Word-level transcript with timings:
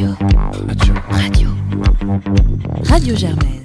Radio. 0.00 0.16
Radio. 0.66 0.94
Radio. 1.10 1.48
Radio 2.84 3.16
Germaine. 3.16 3.60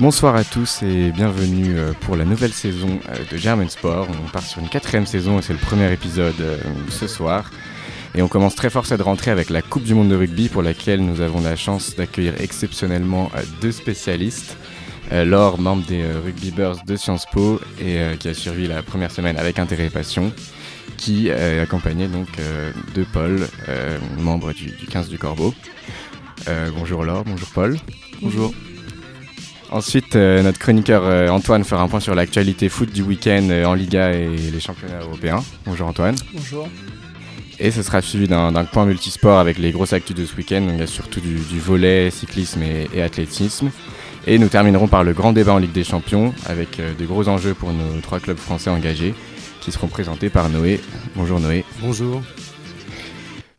Bonsoir 0.00 0.34
à 0.34 0.42
tous 0.42 0.82
et 0.82 1.12
bienvenue 1.12 1.78
euh, 1.78 1.92
pour 2.00 2.16
la 2.16 2.24
nouvelle 2.24 2.52
saison 2.52 2.98
euh, 3.08 3.14
de 3.30 3.36
German 3.36 3.68
Sport. 3.68 4.08
On 4.10 4.28
part 4.30 4.42
sur 4.42 4.60
une 4.60 4.68
quatrième 4.68 5.06
saison 5.06 5.38
et 5.38 5.42
c'est 5.42 5.52
le 5.52 5.60
premier 5.60 5.92
épisode 5.92 6.34
euh, 6.40 6.58
ce 6.88 7.06
soir. 7.06 7.52
Et 8.16 8.22
on 8.22 8.28
commence 8.28 8.56
très 8.56 8.68
fort 8.68 8.84
cette 8.84 9.02
rentrée 9.02 9.30
avec 9.30 9.48
la 9.48 9.62
Coupe 9.62 9.84
du 9.84 9.94
Monde 9.94 10.08
de 10.08 10.16
rugby 10.16 10.48
pour 10.48 10.62
laquelle 10.62 11.04
nous 11.04 11.20
avons 11.20 11.40
la 11.40 11.54
chance 11.54 11.94
d'accueillir 11.94 12.34
exceptionnellement 12.40 13.30
deux 13.60 13.70
spécialistes. 13.70 14.56
Laure, 15.12 15.60
membre 15.60 15.84
des 15.86 16.04
Rugby 16.24 16.50
Birds 16.50 16.84
de 16.86 16.96
Sciences 16.96 17.26
Po 17.30 17.60
et 17.80 18.00
qui 18.18 18.28
a 18.28 18.34
suivi 18.34 18.66
la 18.66 18.82
première 18.82 19.10
semaine 19.10 19.36
avec 19.36 19.58
intérêt 19.58 19.86
et 19.86 19.90
passion, 19.90 20.32
qui 20.96 21.28
est 21.28 21.60
accompagnée 21.60 22.08
donc 22.08 22.28
de 22.94 23.04
Paul, 23.04 23.46
membre 24.18 24.52
du, 24.52 24.70
du 24.70 24.86
15 24.86 25.08
du 25.08 25.18
Corbeau. 25.18 25.54
bonjour 26.76 27.04
Laure, 27.04 27.24
bonjour 27.24 27.48
Paul. 27.54 27.76
Bonjour. 28.22 28.54
Ensuite, 29.72 30.16
euh, 30.16 30.42
notre 30.42 30.58
chroniqueur 30.58 31.02
euh, 31.06 31.28
Antoine 31.28 31.64
fera 31.64 31.82
un 31.82 31.88
point 31.88 31.98
sur 31.98 32.14
l'actualité 32.14 32.68
foot 32.68 32.92
du 32.92 33.00
week-end 33.00 33.48
euh, 33.48 33.64
en 33.64 33.72
Liga 33.72 34.12
et 34.12 34.28
les 34.28 34.60
championnats 34.60 35.00
européens. 35.00 35.42
Bonjour 35.64 35.88
Antoine. 35.88 36.14
Bonjour. 36.34 36.68
Et 37.58 37.70
ce 37.70 37.82
sera 37.82 38.02
suivi 38.02 38.28
d'un 38.28 38.52
point 38.66 38.84
multisport 38.84 39.38
avec 39.38 39.58
les 39.58 39.70
grosses 39.70 39.94
actus 39.94 40.14
de 40.14 40.26
ce 40.26 40.36
week-end. 40.36 40.62
Il 40.68 40.78
y 40.78 40.82
a 40.82 40.86
surtout 40.86 41.20
du, 41.20 41.58
volet, 41.58 42.10
cyclisme 42.10 42.60
et, 42.62 43.00
athlétisme. 43.00 43.70
Et 44.26 44.38
nous 44.38 44.48
terminerons 44.48 44.88
par 44.88 45.04
le 45.04 45.12
grand 45.12 45.32
débat 45.32 45.54
en 45.54 45.58
Ligue 45.58 45.72
des 45.72 45.84
Champions 45.84 46.32
avec 46.46 46.80
des 46.96 47.04
gros 47.06 47.28
enjeux 47.28 47.54
pour 47.54 47.72
nos 47.72 48.00
trois 48.00 48.20
clubs 48.20 48.38
français 48.38 48.70
engagés 48.70 49.14
qui 49.60 49.72
seront 49.72 49.88
présentés 49.88 50.30
par 50.30 50.48
Noé. 50.48 50.80
Bonjour 51.16 51.40
Noé. 51.40 51.64
Bonjour. 51.80 52.22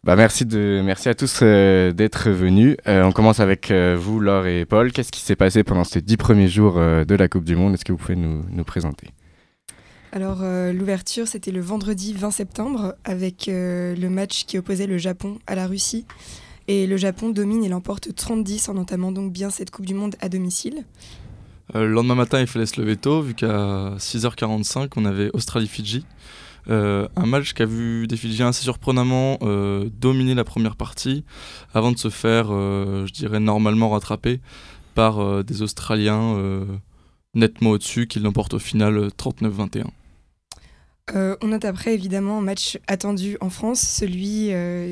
Bah 0.03 0.17
merci, 0.17 0.45
de, 0.45 0.81
merci 0.83 1.07
à 1.07 1.15
tous 1.15 1.39
euh, 1.41 1.93
d'être 1.93 2.29
venus. 2.29 2.75
Euh, 2.87 3.03
on 3.03 3.13
commence 3.13 3.39
avec 3.39 3.71
euh, 3.71 3.95
vous, 3.97 4.19
Laure 4.19 4.47
et 4.47 4.65
Paul. 4.65 4.91
Qu'est-ce 4.91 5.13
qui 5.13 5.21
s'est 5.21 5.37
passé 5.37 5.63
pendant 5.63 5.85
ces 5.85 6.01
dix 6.01 6.17
premiers 6.17 6.49
jours 6.49 6.75
de 6.75 7.15
la 7.15 7.29
Coupe 7.29 7.45
du 7.45 7.55
Monde? 7.55 7.73
Est-ce 7.75 7.85
que 7.85 7.93
vous 7.93 7.97
pouvez 7.97 8.17
nous, 8.17 8.43
nous 8.49 8.63
présenter? 8.65 9.07
Alors, 10.11 10.43
l'ouverture, 10.73 11.27
c'était 11.27 11.51
le 11.51 11.61
vendredi 11.61 12.13
20 12.13 12.31
septembre 12.31 12.95
avec 13.05 13.45
le 13.47 14.07
match 14.09 14.45
qui 14.45 14.59
opposait 14.59 14.85
le 14.85 14.97
Japon 14.99 15.39
à 15.47 15.55
la 15.55 15.65
Russie. 15.65 16.05
Et 16.67 16.87
le 16.87 16.97
Japon 16.97 17.29
domine 17.29 17.63
et 17.63 17.69
l'emporte 17.69 18.07
30-10 18.07 18.69
en 18.69 18.77
entamant 18.77 19.11
donc 19.11 19.33
bien 19.33 19.49
cette 19.49 19.71
Coupe 19.71 19.85
du 19.85 19.93
Monde 19.93 20.15
à 20.21 20.29
domicile. 20.29 20.85
le 21.73 21.87
lendemain 21.87 22.15
matin, 22.15 22.39
il 22.39 22.47
fallait 22.47 22.65
se 22.65 22.79
lever 22.79 22.95
tôt, 22.95 23.21
vu 23.21 23.33
qu'à 23.33 23.95
6h45, 23.97 24.89
on 24.95 25.05
avait 25.05 25.29
Australie-Fidji. 25.33 26.05
Euh, 26.69 27.07
un 27.15 27.25
match 27.25 27.53
qui 27.53 27.61
a 27.61 27.65
vu 27.65 28.07
des 28.07 28.15
Fidjiens 28.15 28.47
assez 28.47 28.63
surprenamment 28.63 29.37
euh, 29.41 29.89
dominer 29.99 30.33
la 30.33 30.45
première 30.45 30.77
partie 30.77 31.25
avant 31.73 31.91
de 31.91 31.97
se 31.97 32.09
faire, 32.09 32.47
euh, 32.51 33.05
je 33.05 33.11
dirais, 33.11 33.39
normalement 33.39 33.89
rattraper 33.89 34.39
par 34.95 35.43
des 35.43 35.63
Australiens 35.63 36.37
nettement 37.33 37.71
au-dessus 37.71 38.05
qui 38.05 38.19
l'emportent 38.19 38.53
au 38.53 38.59
final 38.59 39.07
39-21. 39.17 39.85
On 41.13 41.47
note 41.47 41.65
après 41.65 41.93
évidemment 41.93 42.37
un 42.37 42.41
match 42.41 42.79
attendu 42.87 43.37
en 43.41 43.49
France, 43.49 43.81
celui, 43.81 44.47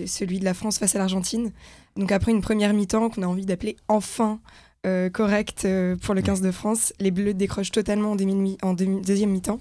celui 0.07 0.39
de 0.39 0.45
la 0.45 0.53
France 0.53 0.77
face 0.77 0.95
à 0.95 0.99
l'Argentine. 0.99 1.51
Donc 1.95 2.11
après 2.11 2.31
une 2.31 2.41
première 2.41 2.73
mi-temps 2.73 3.09
qu'on 3.09 3.23
a 3.23 3.27
envie 3.27 3.45
d'appeler 3.45 3.77
enfin 3.87 4.39
correcte 5.13 5.67
pour 6.01 6.13
le 6.13 6.21
15 6.21 6.41
de 6.41 6.51
France, 6.51 6.93
les 6.99 7.11
Bleus 7.11 7.33
décrochent 7.33 7.71
totalement 7.71 8.11
en, 8.11 8.17
en 8.67 8.73
deuxième 8.73 9.29
mi-temps. 9.29 9.59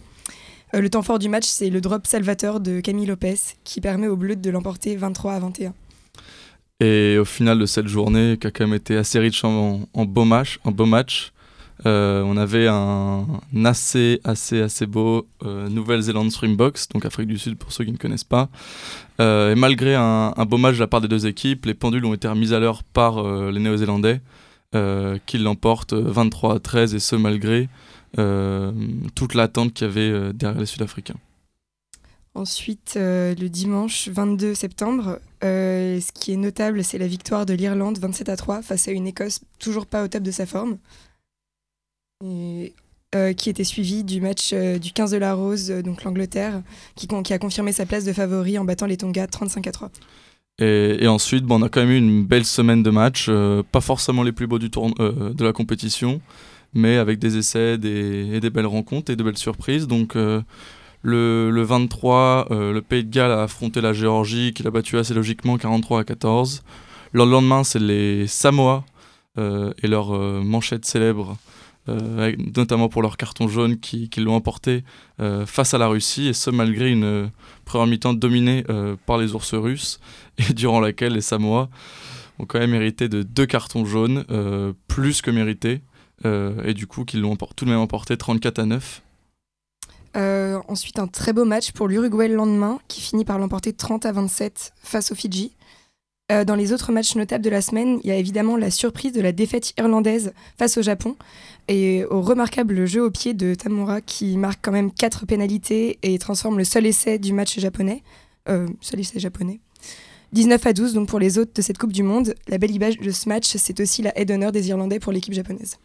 Euh, 0.74 0.80
le 0.80 0.90
temps 0.90 1.02
fort 1.02 1.18
du 1.18 1.28
match, 1.28 1.46
c'est 1.46 1.70
le 1.70 1.80
drop 1.80 2.06
salvateur 2.06 2.60
de 2.60 2.80
Camille 2.80 3.06
Lopez 3.06 3.34
qui 3.64 3.80
permet 3.80 4.06
aux 4.06 4.16
Bleus 4.16 4.36
de 4.36 4.50
l'emporter 4.50 4.96
23 4.96 5.34
à 5.34 5.40
21. 5.40 5.74
Et 6.80 7.18
au 7.18 7.24
final 7.24 7.58
de 7.58 7.66
cette 7.66 7.88
journée, 7.88 8.38
qui 8.40 8.46
a 8.46 8.50
quand 8.50 8.66
même 8.66 8.76
été 8.76 8.96
assez 8.96 9.18
riche 9.18 9.44
en, 9.44 9.86
beau 9.94 10.24
match, 10.24 10.58
en 10.64 10.70
beau 10.70 10.86
match 10.86 11.32
euh, 11.86 12.22
on 12.22 12.36
avait 12.36 12.66
un, 12.68 13.26
assez, 13.64 14.20
assez, 14.24 14.60
assez 14.60 14.86
beau 14.86 15.26
euh, 15.44 15.68
Nouvelle-Zélande 15.68 16.30
Springboks, 16.30 16.88
donc 16.92 17.04
Afrique 17.04 17.28
du 17.28 17.38
Sud 17.38 17.56
pour 17.56 17.72
ceux 17.72 17.84
qui 17.84 17.92
ne 17.92 17.96
connaissent 17.96 18.24
pas. 18.24 18.48
et 19.18 19.54
malgré 19.54 19.94
un, 19.94 20.32
beau 20.46 20.56
match 20.56 20.74
de 20.74 20.80
la 20.80 20.86
part 20.86 21.00
des 21.00 21.08
deux 21.08 21.26
équipes, 21.26 21.66
les 21.66 21.74
pendules 21.74 22.04
ont 22.04 22.14
été 22.14 22.28
remises 22.28 22.52
à 22.52 22.60
l'heure 22.60 22.82
par 22.82 23.22
les 23.22 23.60
Néo-Zélandais, 23.60 24.20
qui 25.26 25.38
l'emportent 25.38 25.94
23 25.94 26.56
à 26.56 26.58
13, 26.58 26.94
et 26.94 27.00
ce 27.00 27.16
malgré 27.16 27.68
euh, 28.18 28.72
toute 29.14 29.34
l'attente 29.34 29.72
qu'il 29.72 29.86
y 29.86 29.90
avait 29.90 30.10
euh, 30.10 30.32
derrière 30.32 30.58
les 30.58 30.66
Sud-Africains. 30.66 31.18
Ensuite, 32.34 32.94
euh, 32.96 33.34
le 33.36 33.48
dimanche 33.48 34.08
22 34.08 34.54
septembre, 34.54 35.20
ce 35.42 36.12
qui 36.12 36.32
est 36.32 36.36
notable, 36.36 36.82
c'est 36.82 36.98
la 36.98 37.06
victoire 37.06 37.46
de 37.46 37.54
l'Irlande 37.54 37.98
27 37.98 38.28
à 38.28 38.36
3 38.36 38.62
face 38.62 38.88
à 38.88 38.92
une 38.92 39.06
Écosse 39.06 39.40
toujours 39.58 39.86
pas 39.86 40.04
au 40.04 40.08
top 40.08 40.22
de 40.22 40.30
sa 40.30 40.46
forme. 40.46 40.78
Qui 42.20 43.50
était 43.50 43.64
suivi 43.64 44.04
du 44.04 44.20
match 44.20 44.52
du 44.52 44.92
15 44.92 45.10
de 45.10 45.16
la 45.16 45.34
Rose, 45.34 45.70
donc 45.84 46.04
l'Angleterre, 46.04 46.62
qui, 46.94 47.08
a 47.32 47.38
confirmé 47.38 47.72
sa 47.72 47.86
place 47.86 48.04
de 48.04 48.12
favori 48.12 48.58
en 48.58 48.64
battant 48.64 48.86
les 48.86 48.96
Tonga 48.96 49.26
35 49.26 49.66
à 49.66 49.72
3. 49.72 49.90
Et, 50.58 51.08
ensuite, 51.08 51.44
bon, 51.44 51.60
on 51.60 51.62
a 51.64 51.68
quand 51.68 51.80
même 51.80 51.90
eu 51.90 51.96
une 51.96 52.24
belle 52.24 52.44
semaine 52.44 52.82
de 52.82 52.90
match, 52.90 53.30
pas 53.72 53.80
forcément 53.80 54.22
les 54.22 54.32
plus 54.32 54.46
beaux 54.46 54.58
du 54.58 54.70
tour, 54.70 54.94
de 54.94 55.44
la 55.44 55.52
compétition, 55.52 56.20
mais 56.74 56.96
avec 56.96 57.18
des 57.18 57.36
essais 57.36 57.78
des 57.78 58.50
belles 58.50 58.66
rencontres 58.66 59.10
et 59.10 59.16
de 59.16 59.22
belles 59.22 59.38
surprises. 59.38 59.86
Donc 59.86 60.16
euh, 61.04 61.50
le, 61.50 61.62
23, 61.62 62.48
euh, 62.50 62.72
le 62.72 62.82
Pays 62.82 63.04
de 63.04 63.10
Galles 63.10 63.32
a 63.32 63.42
affronté 63.42 63.80
la 63.80 63.92
Géorgie, 63.92 64.52
qui 64.52 64.62
l'a 64.62 64.70
battu 64.70 64.98
assez 64.98 65.14
logiquement 65.14 65.56
43 65.56 66.00
à 66.00 66.04
14. 66.04 66.62
Le 67.12 67.24
lendemain, 67.24 67.64
c'est 67.64 67.78
les 67.78 68.26
Samoa 68.26 68.84
euh, 69.38 69.72
et 69.82 69.88
leur 69.88 70.12
manchette 70.42 70.84
célèbre, 70.84 71.36
notamment 71.86 72.88
pour 72.88 73.02
leur 73.02 73.16
carton 73.16 73.48
jaune, 73.48 73.78
qui, 73.78 74.08
l'ont 74.18 74.34
emporté 74.34 74.84
face 75.46 75.74
à 75.74 75.78
la 75.78 75.88
Russie, 75.88 76.28
et 76.28 76.32
ce 76.32 76.50
malgré 76.50 76.90
une 76.90 77.30
première 77.64 77.86
mi-temps 77.86 78.14
dominée 78.14 78.64
par 79.06 79.18
les 79.18 79.34
ours 79.34 79.54
russes, 79.54 79.98
et 80.38 80.52
durant 80.52 80.80
laquelle 80.80 81.14
les 81.14 81.20
Samoa 81.20 81.68
ont 82.38 82.46
quand 82.46 82.60
même 82.60 82.74
hérité 82.74 83.08
de 83.08 83.22
deux 83.22 83.46
cartons 83.46 83.84
jaunes, 83.84 84.24
plus 84.86 85.20
que 85.20 85.30
mérités. 85.30 85.82
Euh, 86.26 86.62
et 86.64 86.74
du 86.74 86.86
coup 86.86 87.04
qu'ils 87.04 87.20
l'ont 87.20 87.36
tout 87.36 87.64
de 87.64 87.70
même 87.70 87.78
emporté 87.78 88.16
34 88.16 88.58
à 88.58 88.66
9. 88.66 89.02
Euh, 90.16 90.58
ensuite, 90.68 90.98
un 90.98 91.06
très 91.06 91.32
beau 91.32 91.44
match 91.44 91.72
pour 91.72 91.86
l'Uruguay 91.86 92.28
le 92.28 92.34
lendemain, 92.34 92.80
qui 92.88 93.00
finit 93.00 93.24
par 93.24 93.38
l'emporter 93.38 93.72
30 93.72 94.06
à 94.06 94.12
27 94.12 94.72
face 94.82 95.12
aux 95.12 95.14
Fidji. 95.14 95.52
Euh, 96.32 96.44
dans 96.44 96.56
les 96.56 96.72
autres 96.72 96.92
matchs 96.92 97.14
notables 97.14 97.44
de 97.44 97.50
la 97.50 97.60
semaine, 97.60 98.00
il 98.02 98.08
y 98.08 98.12
a 98.12 98.16
évidemment 98.16 98.56
la 98.56 98.70
surprise 98.70 99.12
de 99.12 99.20
la 99.20 99.32
défaite 99.32 99.72
irlandaise 99.78 100.32
face 100.58 100.78
au 100.78 100.82
Japon 100.82 101.16
et 101.70 102.04
au 102.04 102.20
remarquable 102.20 102.84
jeu 102.84 103.02
au 103.02 103.10
pied 103.10 103.32
de 103.32 103.54
Tamura 103.54 104.00
qui 104.00 104.36
marque 104.36 104.58
quand 104.60 104.72
même 104.72 104.92
4 104.92 105.24
pénalités 105.24 105.98
et 106.02 106.18
transforme 106.18 106.58
le 106.58 106.64
seul 106.64 106.84
essai 106.84 107.18
du 107.18 107.32
match 107.32 107.58
japonais. 107.58 108.02
seul 108.46 109.00
essai 109.00 109.20
japonais. 109.20 109.60
19 110.32 110.66
à 110.66 110.72
12 110.72 110.94
donc 110.94 111.08
pour 111.08 111.18
les 111.18 111.38
autres 111.38 111.52
de 111.54 111.62
cette 111.62 111.78
Coupe 111.78 111.92
du 111.92 112.02
Monde. 112.02 112.34
La 112.48 112.58
belle 112.58 112.70
image 112.70 112.98
de 112.98 113.10
ce 113.10 113.28
match, 113.28 113.46
c'est 113.56 113.80
aussi 113.80 114.02
la 114.02 114.16
aide 114.18 114.28
d'honneur 114.28 114.52
des 114.52 114.68
Irlandais 114.68 115.00
pour 115.00 115.12
l'équipe 115.12 115.34
japonaise. 115.34 115.78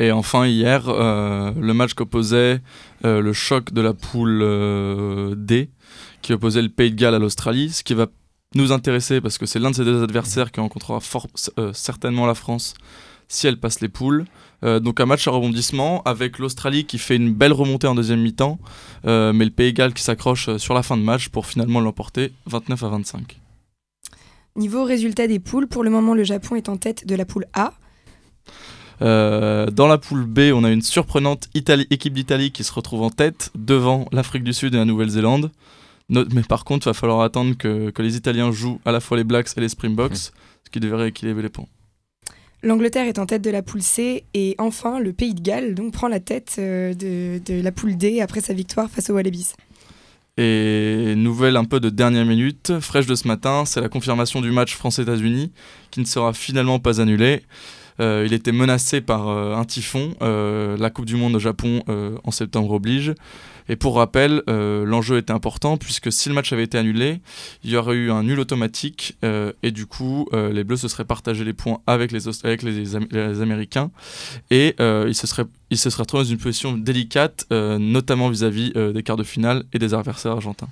Et 0.00 0.12
enfin, 0.12 0.46
hier, 0.46 0.88
euh, 0.88 1.52
le 1.60 1.74
match 1.74 1.94
qu'opposait 1.94 2.60
euh, 3.04 3.20
le 3.20 3.32
choc 3.32 3.72
de 3.72 3.80
la 3.80 3.94
poule 3.94 4.40
euh, 4.42 5.34
D, 5.36 5.70
qui 6.22 6.32
opposait 6.32 6.62
le 6.62 6.68
Pays 6.68 6.92
de 6.92 6.96
Galles 6.96 7.14
à 7.14 7.18
l'Australie, 7.18 7.70
ce 7.70 7.82
qui 7.82 7.94
va 7.94 8.06
nous 8.54 8.72
intéresser 8.72 9.20
parce 9.20 9.38
que 9.38 9.46
c'est 9.46 9.58
l'un 9.58 9.70
de 9.70 9.76
ces 9.76 9.84
deux 9.84 10.02
adversaires 10.02 10.52
qui 10.52 10.60
rencontrera 10.60 11.00
certainement 11.72 12.26
la 12.26 12.34
France 12.34 12.74
si 13.28 13.46
elle 13.46 13.58
passe 13.58 13.80
les 13.80 13.88
poules. 13.88 14.24
Donc 14.62 15.00
un 15.00 15.06
match 15.06 15.28
à 15.28 15.30
rebondissement 15.30 16.02
avec 16.02 16.38
l'Australie 16.38 16.84
qui 16.84 16.98
fait 16.98 17.16
une 17.16 17.32
belle 17.32 17.52
remontée 17.52 17.86
en 17.86 17.94
deuxième 17.94 18.20
mi-temps, 18.20 18.58
mais 19.04 19.44
le 19.44 19.50
Pays 19.50 19.72
Galles 19.72 19.94
qui 19.94 20.02
s'accroche 20.02 20.56
sur 20.56 20.74
la 20.74 20.82
fin 20.82 20.96
de 20.96 21.02
match 21.02 21.28
pour 21.28 21.46
finalement 21.46 21.80
l'emporter 21.80 22.32
29 22.46 22.82
à 22.82 22.88
25. 22.88 23.40
Niveau 24.56 24.84
résultat 24.84 25.28
des 25.28 25.38
poules, 25.38 25.68
pour 25.68 25.84
le 25.84 25.90
moment 25.90 26.14
le 26.14 26.24
Japon 26.24 26.56
est 26.56 26.68
en 26.68 26.76
tête 26.76 27.06
de 27.06 27.14
la 27.14 27.24
poule 27.24 27.46
A 27.52 27.74
euh, 29.00 29.66
dans 29.66 29.86
la 29.86 29.98
poule 29.98 30.24
B, 30.24 30.50
on 30.52 30.64
a 30.64 30.70
une 30.70 30.82
surprenante 30.82 31.48
équipe 31.54 32.12
d'Italie 32.12 32.50
qui 32.50 32.64
se 32.64 32.72
retrouve 32.72 33.02
en 33.02 33.10
tête 33.10 33.50
devant 33.54 34.08
l'Afrique 34.12 34.44
du 34.44 34.52
Sud 34.52 34.74
et 34.74 34.78
la 34.78 34.84
Nouvelle-Zélande. 34.84 35.50
mais 36.08 36.42
par 36.42 36.64
contre, 36.64 36.86
il 36.86 36.90
va 36.90 36.94
falloir 36.94 37.20
attendre 37.20 37.56
que, 37.56 37.92
les 37.98 38.16
Italiens 38.16 38.50
jouent 38.50 38.80
à 38.84 38.92
la 38.92 39.00
fois 39.00 39.16
les 39.16 39.24
Blacks 39.24 39.50
et 39.56 39.60
les 39.60 39.68
Springboks, 39.68 40.16
ce 40.16 40.30
qui 40.72 40.80
devrait 40.80 41.08
équilibrer 41.08 41.42
les 41.42 41.48
points. 41.48 41.66
L'Angleterre 42.62 43.06
est 43.06 43.18
en 43.20 43.26
tête 43.26 43.42
de 43.42 43.50
la 43.50 43.62
poule 43.62 43.82
C 43.82 44.24
et 44.34 44.56
enfin 44.58 44.98
le 44.98 45.12
Pays 45.12 45.34
de 45.34 45.40
Galles 45.40 45.74
prend 45.92 46.08
la 46.08 46.18
tête 46.18 46.56
euh, 46.58 46.92
de, 46.92 47.62
la 47.62 47.70
poule 47.72 47.96
D 47.96 48.20
après 48.20 48.40
sa 48.40 48.52
victoire 48.52 48.90
face 48.90 49.10
aux 49.10 49.14
Wallabies. 49.14 49.52
Et 50.36 51.14
nouvelle 51.16 51.56
un 51.56 51.64
peu 51.64 51.80
de 51.80 51.88
dernière 51.88 52.24
minute, 52.24 52.78
fraîche 52.80 53.06
de 53.06 53.14
ce 53.14 53.26
matin, 53.26 53.64
c'est 53.64 53.80
la 53.80 53.88
confirmation 53.88 54.40
du 54.40 54.50
match 54.50 54.74
France-États-Unis 54.74 55.52
qui 55.90 56.00
ne 56.00 56.04
sera 56.04 56.32
finalement 56.32 56.78
pas 56.78 57.00
annulé. 57.00 57.42
Il 57.98 58.32
était 58.32 58.52
menacé 58.52 59.00
par 59.00 59.28
un 59.28 59.64
typhon. 59.64 60.14
la 60.20 60.90
Coupe 60.90 61.06
du 61.06 61.16
Monde 61.16 61.36
au 61.36 61.40
Japon 61.40 61.82
en 62.24 62.30
septembre 62.30 62.72
oblige. 62.72 63.14
Et 63.68 63.76
pour 63.76 63.96
rappel, 63.96 64.42
euh, 64.48 64.84
l'enjeu 64.84 65.18
était 65.18 65.32
important 65.32 65.76
puisque 65.76 66.10
si 66.10 66.28
le 66.28 66.34
match 66.34 66.52
avait 66.52 66.64
été 66.64 66.78
annulé, 66.78 67.20
il 67.62 67.70
y 67.70 67.76
aurait 67.76 67.96
eu 67.96 68.10
un 68.10 68.22
nul 68.22 68.40
automatique 68.40 69.16
euh, 69.24 69.52
et 69.62 69.70
du 69.70 69.86
coup, 69.86 70.26
euh, 70.32 70.52
les 70.52 70.64
Bleus 70.64 70.78
se 70.78 70.88
seraient 70.88 71.04
partagés 71.04 71.44
les 71.44 71.52
points 71.52 71.80
avec 71.86 72.12
les, 72.12 72.28
Américains 73.40 73.90
et 74.50 74.74
ils 74.78 75.14
se 75.14 75.26
seraient 75.26 75.46
il 75.70 75.76
se 75.76 75.90
serait 75.90 76.04
retrouvé 76.04 76.24
dans 76.24 76.30
une 76.30 76.38
position 76.38 76.72
délicate, 76.72 77.46
notamment 77.50 78.30
vis-à-vis 78.30 78.72
des 78.72 79.02
quarts 79.02 79.16
de 79.16 79.24
finale 79.24 79.64
et 79.72 79.78
des 79.78 79.92
adversaires 79.92 80.32
argentins. 80.32 80.68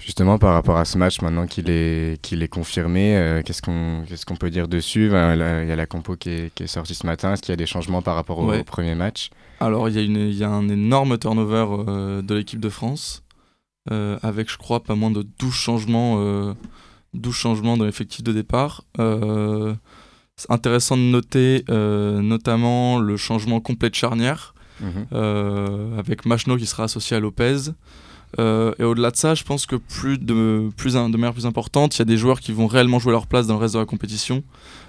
Justement, 0.00 0.38
par 0.38 0.54
rapport 0.54 0.78
à 0.78 0.84
ce 0.84 0.98
match, 0.98 1.20
maintenant 1.20 1.46
qu'il 1.46 1.70
est, 1.70 2.20
qu'il 2.22 2.42
est 2.42 2.48
confirmé, 2.48 3.42
qu'est-ce 3.44 3.62
qu'on 3.62 4.04
qu'est-ce 4.08 4.26
qu'on 4.26 4.36
peut 4.36 4.50
dire 4.50 4.66
dessus? 4.66 5.06
Il 5.06 5.12
y 5.12 5.72
a 5.72 5.76
la 5.76 5.86
compo 5.86 6.16
qui 6.16 6.30
est, 6.30 6.54
qui 6.54 6.64
est 6.64 6.66
sortie 6.66 6.94
ce 6.94 7.06
matin. 7.06 7.34
Est-ce 7.34 7.42
qu'il 7.42 7.52
y 7.52 7.54
a 7.54 7.56
des 7.56 7.66
changements 7.66 8.02
par 8.02 8.14
rapport 8.14 8.38
au 8.38 8.64
premier 8.64 8.94
match? 8.94 9.30
Alors, 9.60 9.90
il 9.90 9.98
y, 9.98 10.38
y, 10.38 10.44
a 10.44 10.48
un 10.48 10.68
énorme 10.70 11.18
turnover 11.18 11.66
euh, 11.86 12.22
de 12.22 12.34
l'équipe 12.34 12.60
de 12.60 12.70
France, 12.70 13.22
euh, 13.92 14.18
avec, 14.22 14.50
je 14.50 14.56
crois, 14.56 14.82
pas 14.82 14.94
moins 14.94 15.10
de 15.10 15.22
12 15.38 15.52
changements, 15.52 16.16
12 16.16 16.54
euh, 17.14 17.32
changements 17.32 17.76
dans 17.76 17.84
l'effectif 17.84 18.24
de 18.24 18.32
départ. 18.32 18.84
c'est 18.96 20.50
intéressant 20.50 20.96
de 20.96 21.02
noter 21.02 21.64
notamment 21.68 22.98
le 22.98 23.18
changement 23.18 23.60
complet 23.60 23.90
de 23.90 23.94
charnière, 23.94 24.54
mhm. 24.80 25.98
avec 25.98 26.24
Machno 26.24 26.56
qui 26.56 26.66
sera 26.66 26.84
associé 26.84 27.18
à 27.18 27.20
Lopez. 27.20 27.72
Et 28.38 28.84
au-delà 28.84 29.10
de 29.10 29.16
ça, 29.16 29.34
je 29.34 29.44
pense 29.44 29.66
que 29.66 29.76
plus 29.76 30.18
de, 30.18 30.70
plus 30.76 30.94
de 30.94 30.98
manière 30.98 31.32
plus 31.32 31.46
importante, 31.46 31.96
il 31.96 31.98
y 31.98 32.02
a 32.02 32.04
des 32.04 32.16
joueurs 32.16 32.40
qui 32.40 32.52
vont 32.52 32.66
réellement 32.66 32.98
jouer 32.98 33.12
leur 33.12 33.26
place 33.26 33.46
dans 33.46 33.54
le 33.54 33.60
reste 33.60 33.74
de 33.74 33.80
la 33.80 33.86
compétition. 33.86 34.42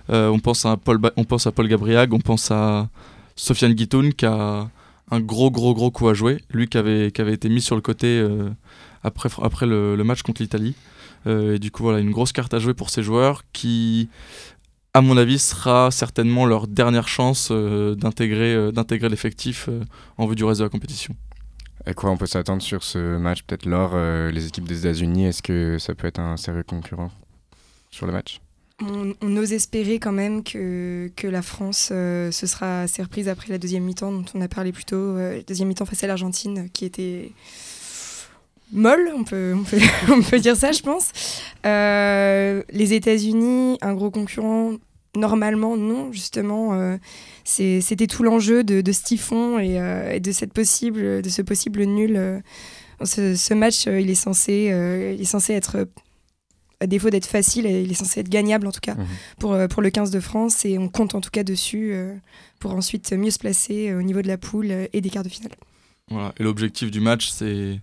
on, 0.10 0.40
pense 0.40 0.66
à 0.66 0.78
Paul 0.78 1.00
on 1.18 1.24
pense 1.24 1.48
à 1.48 1.52
Paul 1.52 1.68
Gabriag, 1.68 2.14
on 2.14 2.20
pense 2.20 2.52
à, 2.52 2.90
Sofiane 3.36 3.74
Guitoun 3.74 4.14
qui 4.14 4.26
a 4.26 4.70
un 5.10 5.20
gros 5.20 5.52
gros 5.52 5.74
gros 5.74 5.92
coup 5.92 6.08
à 6.08 6.14
jouer, 6.14 6.44
lui 6.52 6.68
qui 6.68 6.78
avait, 6.78 7.12
qui 7.12 7.22
avait 7.22 7.34
été 7.34 7.50
mis 7.50 7.62
sur 7.62 7.76
le 7.76 7.82
côté 7.82 8.20
euh, 8.20 8.50
après, 9.04 9.30
après 9.42 9.66
le, 9.66 10.02
match 10.04 10.22
contre 10.22 10.42
l'Italie. 10.42 10.76
Euh, 11.28 11.56
et 11.56 11.60
du 11.60 11.72
coup 11.72 11.84
voilà 11.84 12.00
une 12.00 12.12
grosse 12.12 12.32
carte 12.32 12.54
à 12.54 12.60
jouer 12.60 12.74
pour 12.74 12.90
ces 12.90 13.04
joueurs 13.04 13.44
qui 13.54 14.10
à 14.94 15.02
mon 15.02 15.18
avis 15.18 15.40
sera 15.40 15.92
certainement 15.92 16.46
leur 16.46 16.68
dernière 16.68 17.08
chance 17.08 17.50
euh, 17.52 17.96
d'intégrer 17.96 19.10
l'effectif 19.10 19.70
en 20.18 20.26
vue 20.26 20.36
du 20.36 20.44
reste 20.44 20.60
de 20.60 20.66
la 20.66 20.70
compétition. 20.70 21.16
À 21.86 21.94
quoi 21.94 22.12
on 22.12 22.18
peut 22.18 22.28
s'attendre 22.28 22.62
sur 22.62 22.83
ce 22.83 23.18
match 23.18 23.44
Peut-être 23.44 23.66
lors 23.66 23.98
les 23.98 24.48
équipes 24.48 24.68
des 24.68 24.80
États-Unis, 24.86 25.25
est-ce 25.25 25.42
que 25.42 25.78
ça 25.80 25.95
peut 25.95 26.07
être 26.07 26.19
un 26.19 26.38
sérieux 26.38 26.63
concurrent 26.63 27.12
sur 27.89 28.06
le 28.06 28.13
match? 28.13 28.42
On, 28.81 29.38
ose 29.38 29.54
espérer 29.54 30.00
quand 30.00 30.12
même 30.12 30.44
que, 30.44 31.12
que 31.16 31.28
la 31.28 31.42
France 31.42 31.89
euh, 31.92 32.31
se 32.31 32.48
sera 32.48 32.88
surprise 32.88 33.28
après 33.30 33.50
la 33.50 33.60
deuxième 33.60 33.83
mi-temps 33.83 34.12
dont 34.12 34.25
on 34.33 34.42
a 34.42 34.48
parlé 34.48 34.72
plus 34.72 34.86
tôt, 34.86 34.95
euh, 34.95 35.42
deuxième 35.48 35.68
mi-temps 35.68 35.86
face 35.86 36.04
à 36.04 36.07
l'Argentine 36.07 36.68
qui 36.74 36.86
était 36.86 37.31
molle, 38.72 39.12
on 39.16 39.24
peut, 39.24 39.54
on 39.56 39.63
peut, 39.63 39.78
on 40.12 40.22
peut 40.24 40.39
dire 40.39 40.56
ça 40.56 40.72
je 40.72 40.81
pense. 40.81 41.12
Euh, 41.66 42.63
les 42.72 42.94
États-Unis, 42.94 43.78
un 43.81 43.94
gros 43.94 44.10
concurrent, 44.10 44.74
normalement 45.16 45.78
non, 45.78 46.12
justement, 46.12 46.98
c'était 47.44 48.08
tout 48.08 48.24
l'enjeu 48.24 48.63
de, 48.63 48.81
de, 48.81 48.92
ce 48.92 49.04
typhon 49.04 49.60
et, 49.60 50.19
de, 50.19 50.31
cette 50.31 50.54
possible, 50.54 51.22
de 51.22 51.30
ce 51.30 51.42
possible 51.42 51.84
nul. 51.84 52.42
Ce, 53.04 53.36
ce, 53.36 53.54
match, 53.54 53.88
il, 53.88 54.10
est 54.10 54.16
censé, 54.16 54.72
il 55.16 55.22
est 55.22 55.25
censé 55.25 55.54
être 55.54 55.88
à 56.81 56.88
défaut 56.88 57.12
d'être 57.12 57.28
facile, 57.28 57.68
il 57.68 57.92
est 57.92 57.96
censé 57.96 58.19
être 58.19 58.30
gagnable 58.30 58.68
en 58.68 58.72
tout 58.72 58.81
cas 58.81 58.96
mhm. 58.96 59.06
pour, 59.40 59.54
euh, 59.54 59.68
pour 59.68 59.81
le 59.81 59.92
15 59.92 60.10
de 60.10 60.19
France 60.19 60.66
et 60.66 60.78
on 60.78 60.90
compte 60.90 61.16
en 61.16 61.22
tout 61.22 61.30
cas 61.30 61.44
dessus 61.44 61.92
euh, 61.94 62.14
pour 62.60 62.74
ensuite 62.74 63.14
mieux 63.14 63.30
se 63.30 63.38
placer 63.38 63.90
euh, 63.90 64.00
au 64.00 64.02
niveau 64.02 64.22
de 64.22 64.28
la 64.28 64.38
poule 64.38 64.72
et 64.92 65.00
des 65.00 65.10
quarts 65.10 65.24
de 65.24 65.30
finale. 65.30 65.52
Voilà. 66.10 66.34
Et 66.40 66.44
l'objectif 66.44 66.90
du 66.92 67.00
match, 67.00 67.30
c'est 67.30 67.80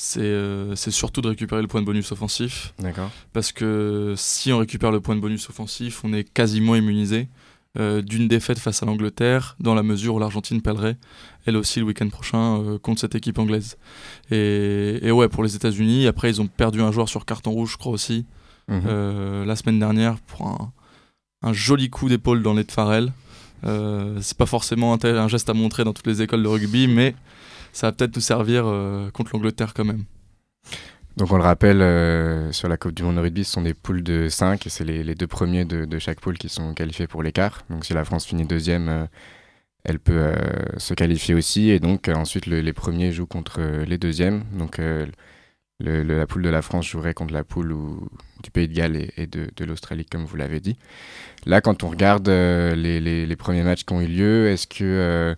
c'est 0.00 0.90
surtout 0.90 1.20
de 1.20 1.28
récupérer 1.28 1.62
le 1.62 1.68
point 1.68 1.80
de 1.80 1.86
bonus 1.86 2.10
offensif. 2.12 2.74
D'accord. 2.78 3.10
Parce 3.32 3.52
que 3.52 4.14
si 4.16 4.52
on 4.52 4.58
récupère 4.58 4.90
le 4.90 5.00
point 5.00 5.14
de 5.14 5.20
bonus 5.20 5.48
offensif, 5.48 6.02
on 6.04 6.12
est 6.12 6.24
quasiment 6.24 6.74
immunisé 6.76 7.28
d'une 7.76 8.26
défaite 8.26 8.58
face 8.58 8.82
à 8.82 8.86
l'Angleterre, 8.86 9.56
dans 9.60 9.74
la 9.74 9.84
mesure 9.84 10.16
où 10.16 10.18
l'Argentine 10.18 10.60
pèlerait, 10.60 10.96
elle 11.46 11.56
aussi, 11.56 11.78
le 11.78 11.86
week-end 11.86 12.08
prochain 12.08 12.78
contre 12.82 13.00
cette 13.00 13.14
équipe 13.14 13.38
anglaise. 13.38 13.76
Et, 14.32 14.98
et 15.02 15.12
ouais, 15.12 15.28
pour 15.28 15.44
les 15.44 15.54
États-Unis, 15.54 16.08
après, 16.08 16.30
ils 16.30 16.40
ont 16.40 16.48
perdu 16.48 16.82
un 16.82 16.90
joueur 16.90 17.08
sur 17.08 17.24
carton 17.24 17.52
rouge, 17.52 17.72
je 17.72 17.76
crois 17.76 17.92
aussi. 17.92 18.26
Mhm. 18.70 18.82
Euh, 18.86 19.44
la 19.44 19.56
semaine 19.56 19.78
dernière 19.78 20.18
pour 20.20 20.46
un, 20.46 20.72
un 21.42 21.52
joli 21.52 21.90
coup 21.90 22.08
d'épaule 22.08 22.42
dans 22.42 22.54
les 22.54 22.64
de 22.64 22.72
Farrell. 22.72 23.12
Euh, 23.66 24.18
c'est 24.22 24.38
pas 24.38 24.46
forcément 24.46 24.94
un, 24.94 25.04
un, 25.04 25.28
geste 25.28 25.50
à 25.50 25.54
montrer 25.54 25.84
dans 25.84 25.92
toutes 25.92 26.06
les 26.06 26.22
écoles 26.22 26.42
de 26.42 26.48
rugby, 26.48 26.86
mais 26.86 27.14
ça 27.72 27.88
va 27.88 27.92
peut-être 27.92 28.14
nous 28.16 28.22
servir 28.22 28.64
euh, 28.66 29.10
contre 29.10 29.32
l'Angleterre 29.34 29.74
quand 29.74 29.84
même. 29.84 30.04
Donc 31.16 31.32
on 31.32 31.36
le 31.36 31.42
rappelle, 31.42 32.52
sur 32.54 32.68
la 32.68 32.76
Coupe 32.76 32.92
du 32.92 33.02
Monde 33.02 33.16
de 33.16 33.20
rugby, 33.20 33.44
ce 33.44 33.52
sont 33.52 33.62
des 33.62 33.74
poules 33.74 34.02
de 34.02 34.28
5 34.28 34.66
et 34.66 34.70
c'est 34.70 34.84
les, 34.84 35.14
deux 35.14 35.26
premiers 35.26 35.64
de, 35.64 35.98
chaque 35.98 36.20
poule 36.20 36.38
qui 36.38 36.48
sont 36.48 36.72
qualifiés 36.72 37.08
pour 37.08 37.22
l'écart. 37.22 37.62
Donc 37.68 37.84
si 37.84 37.92
la 37.92 38.04
France 38.04 38.24
finit 38.24 38.46
deuxième, 38.46 39.08
elle 39.84 39.98
peut 39.98 40.32
se 40.78 40.94
qualifier 40.94 41.34
aussi 41.34 41.68
et 41.70 41.80
donc 41.80 42.08
ensuite 42.08 42.46
les 42.46 42.72
premiers 42.72 43.12
jouent 43.12 43.26
contre 43.26 43.60
les 43.60 43.98
deuxièmes. 43.98 44.44
Donc 44.52 44.80
la 45.80 46.26
poule 46.26 46.42
de 46.42 46.48
la 46.48 46.62
France 46.62 46.86
jouerait 46.86 47.14
contre 47.14 47.32
la 47.32 47.44
poule 47.44 47.74
du 48.42 48.50
Pays 48.50 48.68
de 48.68 48.74
Galles 48.74 49.08
et, 49.16 49.26
de, 49.26 49.64
l'Australie, 49.64 50.04
comme 50.04 50.24
vous 50.24 50.36
l'avez 50.36 50.60
dit. 50.60 50.76
Là, 51.46 51.60
quand 51.60 51.82
on 51.84 51.88
regarde 51.88 52.28
euh, 52.28 52.74
les, 52.74 53.36
premiers 53.36 53.62
matchs 53.62 53.84
qui 53.84 53.92
ont 53.92 54.00
eu 54.00 54.06
lieu, 54.06 54.48
est-ce 54.48 54.66
que 54.66 54.84
euh, 54.84 55.34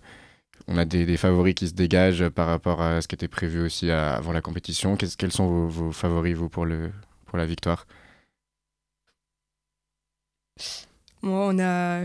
on 0.67 0.77
a 0.77 0.85
des, 0.85 1.17
favoris 1.17 1.55
qui 1.55 1.67
se 1.67 1.73
dégagent 1.73 2.29
par 2.29 2.47
rapport 2.47 2.81
à 2.81 3.01
ce 3.01 3.07
qui 3.07 3.15
était 3.15 3.27
prévu 3.27 3.61
aussi 3.61 3.91
avant 3.91 4.31
la 4.31 4.41
compétition 4.41 4.95
Quels 4.95 5.31
sont 5.31 5.67
vos, 5.67 5.91
favoris, 5.91 6.35
vous, 6.35 6.49
pour, 6.49 6.65
le, 6.65 6.91
pour 7.25 7.37
la 7.37 7.45
victoire? 7.45 7.85
Moi, 11.21 11.47
on 11.49 11.59
a 11.59 12.03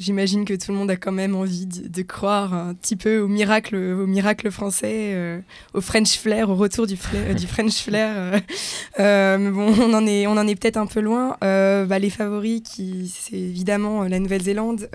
J'imagine 0.00 0.44
que 0.44 0.54
tout 0.54 0.72
le 0.72 0.78
monde 0.78 0.90
a 0.90 0.96
quand 0.96 1.12
même 1.12 1.36
envie 1.36 1.66
de, 1.66 2.02
croire 2.02 2.52
un 2.52 2.74
petit 2.74 2.96
peu 2.96 3.20
au 3.20 3.28
miracle, 3.28 3.76
au 3.76 4.08
miracle 4.08 4.50
français, 4.50 5.12
euh, 5.14 5.38
au 5.72 5.80
French 5.80 6.18
flair, 6.18 6.50
au 6.50 6.56
retour 6.56 6.88
du, 6.88 6.96
du 7.36 7.46
French 7.46 7.80
flair. 7.80 8.12
Euh, 8.16 8.40
euh, 8.98 9.38
mais 9.38 9.50
bon, 9.52 9.72
on 9.78 9.94
en 9.94 10.04
est, 10.04 10.22
est 10.22 10.54
peut-être 10.56 10.78
un 10.78 10.86
peu 10.86 10.98
loin. 10.98 11.36
Bah, 11.40 11.98
les 12.00 12.10
favoris, 12.10 12.62
c'est 12.66 13.36
évidemment 13.36 14.02
la 14.02 14.18
Nouvelle-Zélande, 14.18 14.88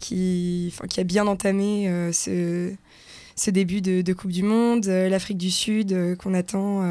qui, 0.00 0.74
qui 0.88 1.00
a 1.00 1.04
bien 1.04 1.26
entamé 1.26 2.10
ce, 2.12 2.72
ce 3.36 3.50
début 3.50 3.80
de, 3.80 4.12
Coupe 4.12 4.32
du 4.32 4.42
Monde. 4.42 4.86
L'Afrique 4.86 5.38
du 5.38 5.50
Sud, 5.50 6.16
qu'on 6.16 6.34
attend, 6.34 6.82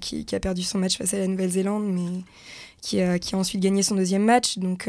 qui, 0.00 0.26
a 0.32 0.40
perdu 0.40 0.62
son 0.62 0.78
match 0.78 0.98
face 0.98 1.14
à 1.14 1.18
la 1.18 1.26
Nouvelle-Zélande, 1.26 1.90
mais 1.92 2.22
qui 2.82 3.00
a, 3.00 3.18
qui 3.18 3.34
a 3.34 3.38
ensuite 3.38 3.60
gagné 3.60 3.82
son 3.82 3.96
deuxième 3.96 4.24
match. 4.24 4.58
Donc 4.58 4.88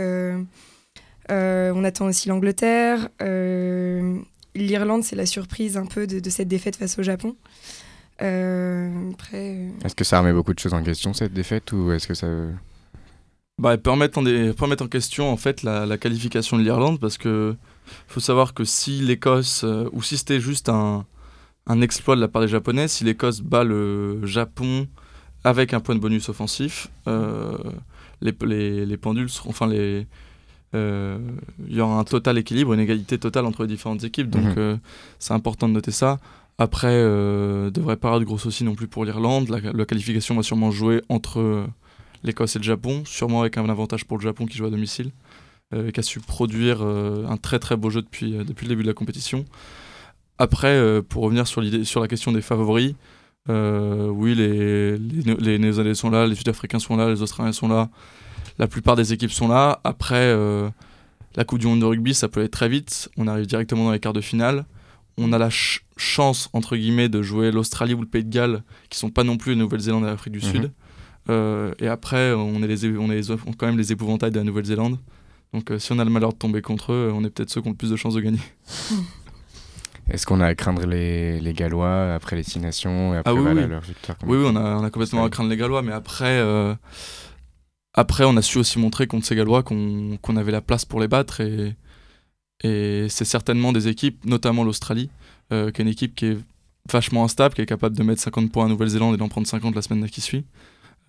euh, 1.31 1.71
on 1.73 1.83
attend 1.83 2.07
aussi 2.07 2.29
l'Angleterre. 2.29 3.09
Euh, 3.21 4.17
L'Irlande, 4.53 5.03
c'est 5.03 5.15
la 5.15 5.25
surprise 5.25 5.77
un 5.77 5.85
peu 5.85 6.07
de, 6.07 6.29
cette 6.29 6.49
défaite 6.49 6.75
face 6.75 6.99
au 6.99 7.03
Japon. 7.03 7.35
Euh, 8.21 9.09
est-ce 9.83 9.95
que 9.95 10.03
ça 10.03 10.19
remet 10.19 10.33
beaucoup 10.33 10.53
de 10.53 10.59
choses 10.59 10.73
en 10.73 10.83
question 10.83 11.13
cette 11.13 11.33
défaite 11.33 11.71
ou 11.71 11.91
est-ce 11.91 12.07
que 12.07 12.13
ça 12.13 12.27
bah, 13.61 13.73
elle 13.73 13.81
peut 13.81 13.91
remettre 13.91 14.17
en, 14.19 14.85
en 14.85 14.87
question 14.87 15.31
en 15.31 15.37
fait 15.37 15.63
la, 15.63 15.97
qualification 15.97 16.57
de 16.57 16.63
l'Irlande 16.63 16.99
parce 16.99 17.17
que 17.17 17.55
faut 18.07 18.19
savoir 18.19 18.53
que 18.53 18.65
si 18.65 18.99
l'Écosse 18.99 19.65
ou 19.91 20.01
si 20.01 20.17
c'était 20.17 20.39
juste 20.39 20.69
un, 20.69 21.05
exploit 21.81 22.15
de 22.15 22.21
la 22.21 22.27
part 22.27 22.41
des 22.41 22.47
Japonais, 22.47 22.87
si 22.87 23.03
l'Écosse 23.03 23.41
bat 23.41 23.63
le 23.63 24.25
Japon 24.25 24.87
avec 25.43 25.73
un 25.73 25.79
point 25.79 25.95
de 25.95 25.99
bonus 25.99 26.27
offensif, 26.27 26.89
les, 27.05 28.33
les, 28.41 28.85
les, 28.85 28.97
pendules 28.97 29.29
seront, 29.29 29.49
enfin 29.49 29.67
les, 29.67 30.05
euh, 30.73 31.17
il 31.67 31.75
y 31.75 31.81
aura 31.81 31.99
un 31.99 32.03
total 32.03 32.37
équilibre, 32.37 32.73
une 32.73 32.79
égalité 32.79 33.17
totale 33.17 33.45
entre 33.45 33.63
les 33.63 33.67
différentes 33.67 34.03
équipes. 34.03 34.29
Donc 34.29 34.43
mhm. 34.43 34.55
euh, 34.57 34.77
c'est 35.19 35.33
important 35.33 35.67
de 35.67 35.73
noter 35.73 35.91
ça. 35.91 36.19
Après, 36.57 36.91
euh, 36.91 37.71
devrait 37.71 37.97
pas 37.97 38.09
avoir 38.09 38.19
de 38.19 38.25
gros 38.25 38.37
soucis 38.37 38.63
non 38.63 38.75
plus 38.75 38.87
pour 38.87 39.05
l'Irlande. 39.05 39.49
La, 39.49 39.85
qualification 39.85 40.35
va 40.35 40.43
sûrement 40.43 40.71
jouer 40.71 41.01
entre 41.09 41.39
euh, 41.39 41.65
l'Écosse 42.23 42.55
et 42.55 42.59
le 42.59 42.63
Japon, 42.63 43.03
sûrement 43.05 43.41
avec 43.41 43.57
un 43.57 43.67
avantage 43.69 44.05
pour 44.05 44.17
le 44.17 44.23
Japon 44.23 44.45
qui 44.45 44.57
joue 44.57 44.65
à 44.65 44.69
domicile, 44.69 45.11
qui 45.71 45.99
a 45.99 46.03
su 46.03 46.19
produire 46.19 46.81
un 46.81 47.37
très 47.37 47.57
très 47.57 47.77
beau 47.77 47.89
jeu 47.89 48.01
depuis, 48.01 48.33
depuis 48.45 48.65
le 48.65 48.69
début 48.69 48.83
de 48.83 48.87
la 48.87 48.93
compétition. 48.93 49.45
Après, 50.37 51.01
pour 51.07 51.23
revenir 51.23 51.47
sur, 51.47 51.63
sur 51.85 52.01
la 52.01 52.09
question 52.09 52.33
des 52.33 52.41
favoris, 52.41 52.93
oui, 53.47 54.35
les, 54.35 54.97
les, 54.97 55.35
les 55.35 55.59
Néo-Zélandais 55.59 55.95
sont 55.95 56.09
là, 56.09 56.27
les 56.27 56.35
Sud-Africains 56.35 56.79
sont 56.79 56.97
là, 56.97 57.09
les 57.09 57.21
Australiens 57.21 57.53
sont 57.53 57.69
là 57.69 57.89
la 58.61 58.67
plupart 58.67 58.95
des 58.95 59.13
équipes 59.13 59.31
sont 59.31 59.47
là. 59.47 59.79
Après, 59.83 60.15
euh, 60.15 60.69
la 61.35 61.43
Coupe 61.43 61.59
du 61.59 61.67
Monde 61.67 61.81
de 61.81 61.85
rugby, 61.85 62.13
ça 62.13 62.27
peut 62.27 62.41
aller 62.41 62.49
très 62.49 62.69
vite. 62.69 63.09
On 63.17 63.27
arrive 63.27 63.47
directement 63.47 63.85
dans 63.85 63.91
les 63.91 63.99
quarts 63.99 64.13
de 64.13 64.21
finale. 64.21 64.65
On 65.17 65.33
a 65.33 65.37
la 65.37 65.49
chance, 65.97 66.49
entre 66.53 66.75
guillemets, 66.77 67.09
de 67.09 67.21
jouer 67.21 67.51
l'Australie 67.51 67.93
ou 67.93 68.01
le 68.01 68.07
Pays 68.07 68.23
de 68.23 68.29
Galles, 68.29 68.63
qui 68.89 68.97
sont 68.97 69.09
pas 69.09 69.23
non 69.23 69.37
plus 69.37 69.53
la 69.53 69.59
Nouvelle-Zélande 69.59 70.03
et 70.03 70.07
l'Afrique 70.07 70.33
du 70.33 70.45
mhm. 70.45 70.51
Sud. 70.51 70.71
Euh, 71.29 71.73
et 71.79 71.87
après, 71.87 72.33
on 72.33 72.61
est, 72.63 72.67
les, 72.67 72.97
on 72.97 73.11
est 73.11 73.55
quand 73.57 73.67
même 73.67 73.77
les 73.77 73.91
épouvantails 73.91 74.31
de 74.31 74.37
la 74.37 74.43
Nouvelle-Zélande. 74.43 74.97
Donc 75.53 75.71
si 75.79 75.91
on 75.91 75.99
a 75.99 76.05
le 76.05 76.09
malheur 76.09 76.31
de 76.33 76.37
tomber 76.37 76.61
contre 76.61 76.93
eux, 76.93 77.11
on 77.13 77.23
est 77.25 77.29
peut-être 77.29 77.49
ceux 77.49 77.61
qui 77.61 77.67
ont 77.67 77.71
le 77.71 77.77
plus 77.77 77.89
de 77.89 77.95
chances 77.95 78.13
de 78.13 78.21
gagner. 78.21 78.39
Est-ce 80.09 80.25
qu'on 80.25 80.41
a 80.41 80.47
à 80.47 80.55
craindre 80.55 80.85
les, 80.85 81.39
les 81.39 81.53
Gallois 81.53 82.13
après 82.13 82.35
les 82.35 82.43
Six 82.43 82.59
Nations 82.59 83.13
et 83.13 83.17
après 83.17 83.31
ah 83.31 83.33
oui, 83.33 83.41
voilà, 83.41 83.61
oui. 83.61 83.67
leur 83.67 83.81
victoire 83.81 84.17
Oui, 84.25 84.37
oui, 84.37 84.45
on 84.47 84.55
a, 84.55 84.77
on 84.77 84.83
a 84.83 84.89
complètement 84.89 85.23
à 85.23 85.29
craindre 85.29 85.49
les 85.49 85.57
Gallois, 85.57 85.81
mais 85.81 85.93
après, 85.93 86.39
euh, 86.39 86.75
après 87.93 88.25
on 88.25 88.35
a 88.35 88.41
su 88.41 88.57
aussi 88.57 88.77
montrer 88.77 89.07
contre 89.07 89.25
ces 89.25 89.35
Gallois 89.35 89.63
qu'on 89.63 90.17
qu'on 90.21 90.35
avait 90.35 90.51
la 90.51 90.61
place 90.61 90.83
pour 90.83 90.99
les 90.99 91.07
battre. 91.07 91.39
Et, 91.39 91.75
et 92.63 93.07
c'est 93.09 93.25
certainement 93.25 93.71
des 93.71 93.87
équipes, 93.87 94.25
notamment 94.25 94.63
l'Australie, 94.63 95.09
euh, 95.53 95.71
qui 95.71 95.81
est 95.81 95.85
une 95.85 95.91
équipe 95.91 96.15
qui 96.15 96.25
est 96.27 96.37
vachement 96.91 97.23
instable, 97.23 97.55
qui 97.55 97.61
est 97.61 97.65
capable 97.65 97.95
de 97.95 98.03
mettre 98.03 98.21
50 98.21 98.51
points 98.51 98.65
à 98.65 98.69
Nouvelle-Zélande 98.69 99.15
et 99.15 99.17
d'en 99.17 99.29
prendre 99.29 99.47
50 99.47 99.75
la 99.75 99.81
semaine 99.81 100.09
qui 100.09 100.21
suit. 100.21 100.45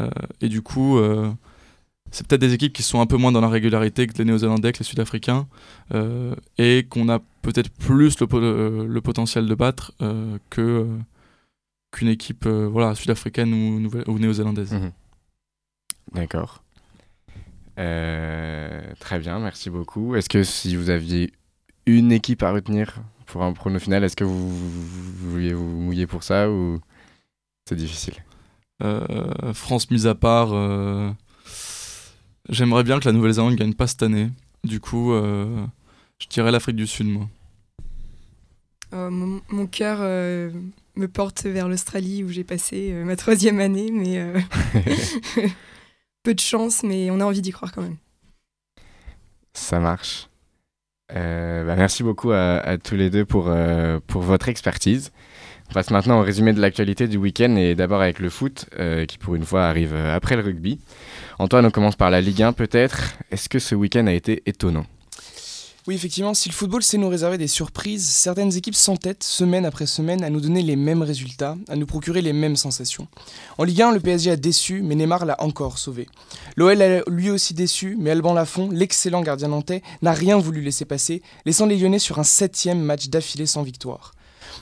Euh, 0.03 0.11
et 0.41 0.49
du 0.49 0.61
coup, 0.63 0.99
euh, 0.99 1.31
c'est 2.11 2.27
peut-être 2.27 2.41
des 2.41 2.53
équipes 2.55 2.73
qui 2.73 2.83
sont 2.83 3.01
un 3.01 3.07
peu 3.07 3.17
moins 3.17 3.33
dans 3.33 3.41
la 3.41 3.49
régularité 3.49 4.07
que 4.07 4.17
les 4.19 4.25
Néo-Zélandais, 4.25 4.73
que 4.73 4.81
les 4.81 4.85
Sud-Africains, 4.85 5.47
euh, 5.95 6.35
et 6.59 6.87
qu'on 6.89 7.09
a 7.09 7.21
peut-être 7.43 7.71
plus 7.71 8.19
le, 8.21 8.27
po- 8.27 8.41
le 8.41 9.01
potentiel 9.01 9.47
de 9.47 9.55
battre 9.55 9.93
qu'une 10.51 12.09
équipe 12.09 12.47
voilà, 12.47 12.95
sud-africaine 12.95 13.53
ou, 13.55 14.19
néo-zélandaise. 14.19 14.73
Mhm. 14.75 14.93
D'accord. 16.15 16.63
Très 17.77 19.19
bien, 19.19 19.39
merci 19.39 19.71
beaucoup. 19.71 20.15
Est-ce 20.15 20.29
que 20.29 20.43
si 20.43 20.77
vous 20.77 20.91
aviez 20.91 21.33
une 21.87 22.13
équipe 22.13 22.43
à 22.43 22.53
retenir 22.53 22.97
pour 23.27 23.43
un 23.43 23.53
prono 23.53 23.79
final, 23.79 24.05
est-ce 24.05 24.17
que 24.17 24.25
vous, 24.25 24.49
vous, 24.51 25.31
vous 25.31 25.57
vous 25.57 25.81
mouiller 25.81 26.07
pour 26.07 26.23
ça 26.23 26.51
ou 26.51 26.81
c'est 27.69 27.77
difficile? 27.77 28.15
France 29.55 29.91
mise 29.91 30.07
à 30.07 30.15
part, 30.15 30.51
euh, 30.53 31.11
j'aimerais 32.49 32.85
bien 32.85 32.99
que 33.01 33.05
la 33.07 33.13
Nouvelle-Zélande 33.13 33.57
gagne 33.57 33.75
pas 33.75 33.87
cette 33.87 34.03
année. 34.03 34.31
Du 34.65 34.81
coup, 34.81 35.13
euh, 35.13 35.65
je 36.19 36.27
dirais 36.29 36.51
l'Afrique 36.53 36.77
du 36.77 36.87
Sud, 36.87 37.07
moi. 37.07 37.29
Euh, 38.95 39.11
mon, 39.11 39.41
mon 39.49 39.67
cœur 39.67 39.99
euh, 40.01 40.51
me 40.97 41.09
porte 41.09 41.45
vers 41.45 41.69
l'Australie 41.69 42.23
où 42.25 42.29
j'ai 42.29 42.45
passé 42.45 42.91
euh, 42.93 43.05
ma 43.05 43.17
troisième 43.17 43.59
année, 43.61 43.91
mais 43.91 44.19
euh, 44.19 44.39
peu 46.23 46.35
de 46.35 46.41
chance, 46.41 46.83
mais 46.83 47.11
on 47.11 47.21
a 47.21 47.25
envie 47.25 47.43
d'y 47.43 47.53
croire 47.53 47.73
quand 47.73 47.83
même. 47.83 47.97
Ça 49.55 49.81
marche. 49.81 50.29
Euh, 51.15 51.65
bah, 51.65 51.77
merci 51.77 52.03
beaucoup 52.03 52.33
à, 52.33 52.59
à 52.59 52.79
tous 52.79 52.95
les 52.95 53.11
deux 53.11 53.25
pour, 53.25 53.49
euh, 53.49 53.99
pour 54.07 54.23
votre 54.23 54.49
expertise. 54.49 55.13
On 55.73 55.75
passe 55.75 55.91
maintenant 55.91 56.21
au 56.21 56.23
résumé 56.23 56.53
de 56.53 56.61
l'actualité 56.61 57.09
du 57.09 57.17
week-end 57.17 57.57
et 57.57 57.75
d'abord 57.75 58.03
avec 58.03 58.19
le 58.19 58.29
foot 58.29 58.67
euh, 58.79 59.07
qui 59.07 59.17
pour 59.17 59.37
une 59.37 59.47
fois 59.47 59.65
arrive 59.65 59.95
euh, 59.95 60.15
après 60.15 60.37
le 60.37 60.43
rugby. 60.43 60.79
Antoine, 61.39 61.65
on 61.65 61.71
commence 61.71 61.97
par 61.97 62.11
la 62.11 62.21
Ligue 62.21 62.43
1 62.43 62.53
peut-être. 62.53 63.15
Est-ce 63.31 63.49
que 63.49 63.59
ce 63.59 63.75
week-end 63.75 64.07
a 64.07 64.13
été 64.13 64.43
étonnant? 64.45 64.85
Oui, 65.87 65.95
effectivement, 65.95 66.35
si 66.35 66.51
le 66.51 66.55
football 66.55 66.83
sait 66.83 66.99
nous 66.99 67.09
réserver 67.09 67.39
des 67.39 67.47
surprises, 67.47 68.07
certaines 68.07 68.55
équipes 68.55 68.75
s'entêtent 68.75 69.25
semaine 69.25 69.65
après 69.65 69.87
semaine 69.87 70.23
à 70.23 70.29
nous 70.29 70.43
donner 70.43 70.61
les 70.61 70.77
mêmes 70.77 71.03
résultats, 71.03 71.57
à 71.71 71.77
nous 71.77 71.87
procurer 71.87 72.21
les 72.21 72.35
mêmes 72.35 72.57
sensations. 72.57 73.09
En 73.57 73.65
Ligue 73.65 73.81
1, 73.81 73.93
le 73.93 74.01
PSG 74.01 74.31
a 74.31 74.37
déçu, 74.37 74.83
mais 74.83 74.95
Neymar 74.95 75.25
l'a 75.25 75.43
encore 75.43 75.79
sauvé. 75.79 76.07
L'OL 76.57 76.83
a 76.83 77.01
lui 77.09 77.31
aussi 77.31 77.55
déçu, 77.55 77.97
mais 77.99 78.11
Alban 78.11 78.35
Lafont, 78.35 78.69
l'excellent 78.71 79.23
gardien 79.23 79.49
nantais, 79.49 79.81
n'a 80.03 80.13
rien 80.13 80.37
voulu 80.37 80.61
laisser 80.61 80.85
passer, 80.85 81.23
laissant 81.47 81.65
les 81.65 81.79
Lyonnais 81.79 81.99
sur 81.99 82.19
un 82.19 82.25
septième 82.25 82.83
match 82.83 83.09
d'affilée 83.09 83.47
sans 83.47 83.63
victoire. 83.63 84.13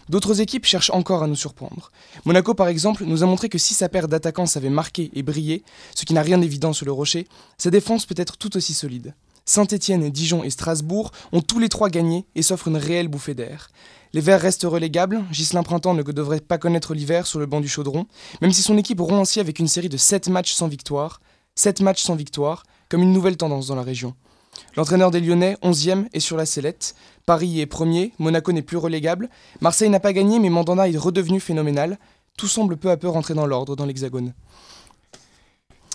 D'autres 0.09 0.41
équipes 0.41 0.67
cherchent 0.67 0.91
encore 0.91 1.23
à 1.23 1.27
nous 1.27 1.37
surprendre. 1.37 1.91
Monaco, 2.25 2.55
par 2.55 2.69
exemple, 2.69 3.05
nous 3.05 3.23
a 3.23 3.27
montré 3.27 3.49
que 3.49 3.59
si 3.59 3.75
sa 3.75 3.89
paire 3.89 4.09
d'attaquants 4.09 4.47
savait 4.47 4.71
marquer 4.71 5.11
et 5.15 5.23
briller, 5.23 5.63
ce 5.95 6.05
qui 6.05 6.15
n'a 6.15 6.23
rien 6.23 6.39
d'évident 6.39 6.73
sur 6.73 6.87
le 6.87 6.93
rocher, 6.93 7.27
sa 7.59 7.71
défense 7.71 8.07
peut 8.07 8.15
être 8.17 8.37
tout 8.37 8.57
aussi 8.57 8.75
solide. 8.75 9.15
Saint-Étienne, 9.45 10.11
Dijon 10.11 10.45
et 10.45 10.51
Strasbourg 10.51 11.11
ont 11.33 11.41
tous 11.41 11.59
les 11.59 11.69
trois 11.69 11.91
gagné 11.91 12.27
et 12.35 12.43
s'offrent 12.43 12.69
une 12.69 12.77
réelle 12.77 13.09
bouffée 13.09 13.35
d'air. 13.35 13.71
Les 14.13 14.21
Verts 14.21 14.41
restent 14.41 14.65
relégables, 14.65 15.25
Gislain 15.31 15.63
Printemps 15.63 15.95
ne 15.95 16.03
devrait 16.03 16.41
pas 16.41 16.59
connaître 16.59 16.95
l'hiver 16.95 17.27
sur 17.27 17.39
le 17.39 17.47
banc 17.47 17.61
du 17.61 17.69
chaudron, 17.69 18.07
même 18.41 18.53
si 18.53 18.63
son 18.63 18.77
équipe 18.77 19.01
rompt 19.01 19.21
ainsi 19.21 19.41
avec 19.41 19.59
une 19.59 19.69
série 19.69 19.89
de 19.89 19.97
7 19.97 20.29
matchs 20.29 20.53
sans 20.53 20.69
victoire. 20.69 21.21
7 21.55 21.81
matchs 21.81 22.03
sans 22.03 22.15
victoire, 22.15 22.65
comme 22.89 23.03
une 23.03 23.13
nouvelle 23.13 23.37
tendance 23.37 23.69
dans 23.69 23.75
la 23.75 23.83
région. 23.83 24.15
L'entraîneur 24.77 25.11
des 25.11 25.21
Lyonnais, 25.21 25.57
11e, 25.63 26.07
est 26.13 26.21
sur 26.21 26.37
la 26.37 26.47
sellette. 26.47 26.95
Paris 27.27 27.61
est 27.61 27.67
premier, 27.67 28.13
Monaco 28.19 28.53
n'est 28.53 28.63
plus 28.63 28.77
relégable. 28.77 29.29
Marseille 29.61 29.91
n'a 29.91 30.01
pas 30.01 30.13
gagné, 30.13 30.39
mais 30.39 30.51
Mandanda 30.51 30.89
est 30.89 30.97
redevenu 30.97 31.41
phénoménal. 31.41 31.99
Tout 32.37 32.49
semble 32.49 32.77
peu 32.77 32.91
à 32.91 32.97
peu 32.97 33.09
rentrer 33.09 33.35
dans 33.35 33.47
l'ordre 33.47 33.77
dans 33.77 33.87
l'Hexagone. 33.87 34.33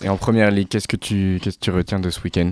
Et 0.02 0.10
en 0.10 0.18
première 0.18 0.50
ligue, 0.50 0.68
qu'est-ce 0.68 0.88
que 0.88 0.96
tu, 0.96 1.40
qu'est-ce 1.42 1.70
retiens 1.70 1.98
de 1.98 2.10
ce 2.10 2.20
week-end? 2.20 2.50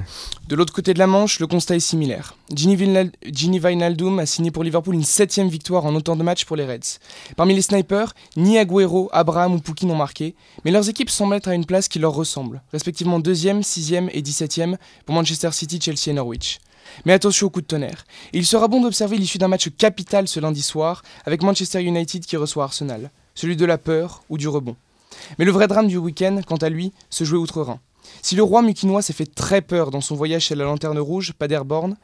De 0.49 0.57
l'autre 0.57 0.73
côté 0.73 0.95
de 0.95 0.99
la 0.99 1.07
Manche, 1.07 1.41
le 1.41 1.47
constat 1.47 1.77
est 1.77 1.81
similaire. 1.81 2.37
Gini 2.51 2.75
Wijnaldum 2.75 4.19
a 4.19 4.25
signé 4.25 4.51
pour 4.51 4.65
Liverpool 4.65 4.95
une 4.95 5.05
septième 5.05 5.49
victoire 5.49 5.85
en 5.85 5.95
autant 5.95 6.17
de 6.17 6.23
matchs 6.23 6.47
pour 6.47 6.57
les 6.57 6.65
Reds. 6.65 6.99
Parmi 7.37 7.55
les 7.55 7.61
snipers, 7.61 8.15
ni 8.39 8.57
Agüero, 8.57 9.11
Abraham 9.13 9.55
ou 9.55 9.59
Pouki 9.59 9.85
n'ont 9.85 9.95
marqué, 9.95 10.35
mais 10.65 10.71
leurs 10.71 10.89
équipes 10.89 11.11
semblent 11.11 11.35
être 11.35 11.49
à 11.49 11.55
une 11.55 11.67
place 11.67 11.89
qui 11.89 11.99
leur 11.99 12.15
ressemble, 12.15 12.63
respectivement 12.73 13.21
2e, 13.21 13.63
6e 13.63 14.09
et 14.13 14.23
17e 14.23 14.77
pour 15.05 15.15
Manchester 15.15 15.53
City, 15.53 15.79
Chelsea 15.83 16.09
et 16.09 16.15
Norwich. 16.15 16.61
Mais 17.05 17.13
attention 17.13 17.49
au 17.49 17.51
coup 17.51 17.61
de 17.61 17.67
tonnerre. 17.67 18.07
Il 18.33 18.47
sera 18.47 18.69
bon 18.69 18.81
d'observer 18.81 19.19
l'issue 19.19 19.39
d'un 19.39 19.49
match 19.49 19.69
capital 19.77 20.29
ce 20.29 20.41
lundi 20.41 20.63
soir 20.63 21.03
avec 21.27 21.43
Manchester 21.43 21.83
United 21.83 22.25
qui 22.25 22.39
reçoit 22.39 22.65
Arsenal, 22.65 23.11
celui 23.35 23.57
de 23.57 23.67
la 23.67 23.77
peur 23.77 24.23
ou 24.31 24.39
du 24.39 24.49
rebond? 24.49 24.77
Mais 25.38 25.44
le 25.44 25.52
vrai 25.52 25.68
drame 25.68 25.88
du 25.88 25.97
week-end, 25.97 26.40
quant 26.47 26.56
à 26.56 26.68
lui, 26.68 26.92
se 27.11 27.25
jouait 27.25 27.38
outre-Rhin. 27.38 27.80
Si 28.23 28.37
le 28.37 28.42
roi 28.42 28.62
mukinois 28.62 29.02
s'est 29.02 29.12
fait 29.12 29.33
très 29.33 29.62
peur 29.62 29.90
dans 29.90 30.00
son 30.00 30.14
voyage 30.14 30.44
chez 30.44 30.54
la 30.54 30.64
Lanterne 30.64 30.99
Rouge, 30.99 31.33
Paderborn, 31.38 31.97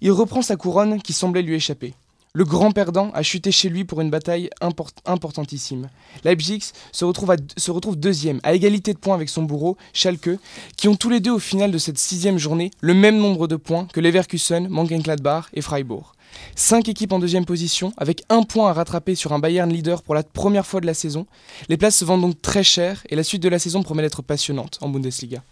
il 0.00 0.12
reprend 0.12 0.42
sa 0.42 0.56
couronne 0.56 1.00
qui 1.00 1.12
semblait 1.12 1.42
lui 1.42 1.54
échapper. 1.54 1.94
Le 2.34 2.44
grand 2.44 2.70
perdant 2.72 3.10
a 3.14 3.22
chuté 3.22 3.50
chez 3.50 3.70
lui 3.70 3.84
pour 3.84 4.02
une 4.02 4.10
bataille 4.10 4.50
import- 4.60 4.90
importantissime. 5.06 5.88
Leipzig 6.24 6.60
se 6.92 7.04
retrouve, 7.04 7.34
se 7.56 7.70
retrouve 7.70 7.96
deuxième, 7.96 8.38
à 8.42 8.52
égalité 8.52 8.92
de 8.92 8.98
points 8.98 9.14
avec 9.14 9.30
son 9.30 9.42
bourreau, 9.42 9.78
Schalke, 9.94 10.38
qui 10.76 10.88
ont 10.88 10.94
tous 10.94 11.08
les 11.08 11.20
deux 11.20 11.32
au 11.32 11.38
final 11.38 11.72
de 11.72 11.78
cette 11.78 11.98
sixième 11.98 12.38
journée 12.38 12.70
le 12.80 12.92
même 12.92 13.16
nombre 13.18 13.48
de 13.48 13.56
points 13.56 13.88
que 13.92 14.00
Leverkusen, 14.00 14.68
Mönchengladbach 14.68 15.46
et 15.54 15.62
Freiburg. 15.62 16.12
Cinq 16.54 16.88
équipes 16.88 17.12
en 17.12 17.18
deuxième 17.18 17.44
position, 17.44 17.92
avec 17.96 18.22
un 18.28 18.42
point 18.42 18.70
à 18.70 18.72
rattraper 18.72 19.14
sur 19.14 19.32
un 19.32 19.38
Bayern 19.38 19.70
leader 19.72 20.02
pour 20.02 20.14
la 20.14 20.22
première 20.22 20.66
fois 20.66 20.80
de 20.80 20.86
la 20.86 20.94
saison. 20.94 21.26
Les 21.68 21.76
places 21.76 21.96
se 21.96 22.04
vendent 22.04 22.22
donc 22.22 22.40
très 22.42 22.62
cher 22.62 23.02
et 23.08 23.16
la 23.16 23.22
suite 23.22 23.42
de 23.42 23.48
la 23.48 23.58
saison 23.58 23.82
promet 23.82 24.02
d'être 24.02 24.22
passionnante 24.22 24.78
en 24.80 24.88
Bundesliga. 24.88 25.42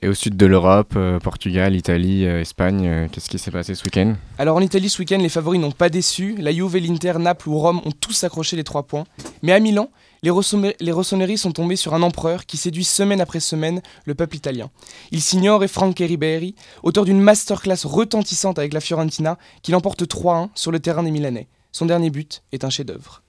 Et 0.00 0.08
au 0.08 0.14
sud 0.14 0.36
de 0.36 0.46
l'Europe, 0.46 0.94
euh, 0.96 1.20
Portugal, 1.20 1.76
Italie, 1.76 2.26
euh, 2.26 2.40
Espagne, 2.40 2.86
euh, 2.88 3.08
qu'est-ce 3.10 3.28
qui 3.28 3.38
s'est 3.38 3.52
passé 3.52 3.76
ce 3.76 3.84
week-end? 3.84 4.14
Alors 4.36 4.56
en 4.56 4.60
Italie 4.60 4.88
ce 4.88 4.98
week-end, 4.98 5.18
les 5.18 5.28
favoris 5.28 5.60
n'ont 5.60 5.70
pas 5.70 5.90
déçu. 5.90 6.34
La 6.38 6.52
Juve, 6.52 6.76
l'Inter, 6.78 7.14
Naples 7.20 7.48
ou 7.48 7.58
Rome 7.58 7.80
ont 7.84 7.92
tous 7.92 8.24
accroché 8.24 8.56
les 8.56 8.64
trois 8.64 8.82
points. 8.82 9.04
Mais 9.42 9.52
à 9.52 9.60
Milan, 9.60 9.90
les, 10.22 10.76
les 10.80 10.92
rossonneries 10.92 11.38
sont 11.38 11.50
tombées 11.50 11.76
sur 11.76 11.94
un 11.94 12.02
empereur 12.02 12.46
qui 12.46 12.56
séduit 12.56 12.84
semaine 12.84 13.20
après 13.20 13.40
semaine 13.40 13.82
le 14.04 14.14
peuple 14.14 14.36
italien. 14.36 14.70
Il 15.10 15.20
s'ignore 15.20 15.64
et 15.64 15.68
Franck 15.68 15.98
Ribéry, 15.98 16.54
auteur 16.84 17.04
d'une 17.04 17.20
masterclass 17.20 17.84
retentissante 17.84 18.58
avec 18.58 18.72
la 18.72 18.80
Fiorentina, 18.80 19.36
qui 19.62 19.72
l'emporte 19.72 20.04
3-1 20.04 20.50
sur 20.54 20.70
le 20.70 20.78
terrain 20.78 21.02
des 21.02 21.10
Milanais. 21.10 21.48
Son 21.72 21.86
dernier 21.86 22.10
but 22.10 22.42
est 22.52 22.64
un 22.64 22.70
chef-d'œuvre. 22.70 23.22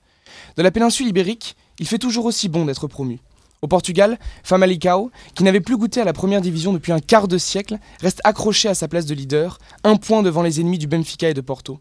De 0.56 0.62
la 0.62 0.70
péninsule 0.70 1.08
ibérique, 1.08 1.56
il 1.80 1.88
fait 1.88 1.98
toujours 1.98 2.26
aussi 2.26 2.48
bon 2.48 2.64
d'être 2.64 2.86
promu. 2.86 3.18
Au 3.60 3.66
Portugal, 3.66 4.18
Famalicão, 4.44 5.10
qui 5.34 5.42
n'avait 5.42 5.60
plus 5.60 5.76
goûté 5.76 6.00
à 6.00 6.04
la 6.04 6.12
première 6.12 6.42
division 6.42 6.72
depuis 6.72 6.92
un 6.92 7.00
quart 7.00 7.26
de 7.26 7.38
siècle, 7.38 7.78
reste 8.00 8.20
accroché 8.22 8.68
à 8.68 8.74
sa 8.74 8.86
place 8.86 9.06
de 9.06 9.14
leader, 9.14 9.58
un 9.82 9.96
point 9.96 10.22
devant 10.22 10.42
les 10.42 10.60
ennemis 10.60 10.78
du 10.78 10.86
Benfica 10.86 11.28
et 11.30 11.34
de 11.34 11.40
Porto. 11.40 11.80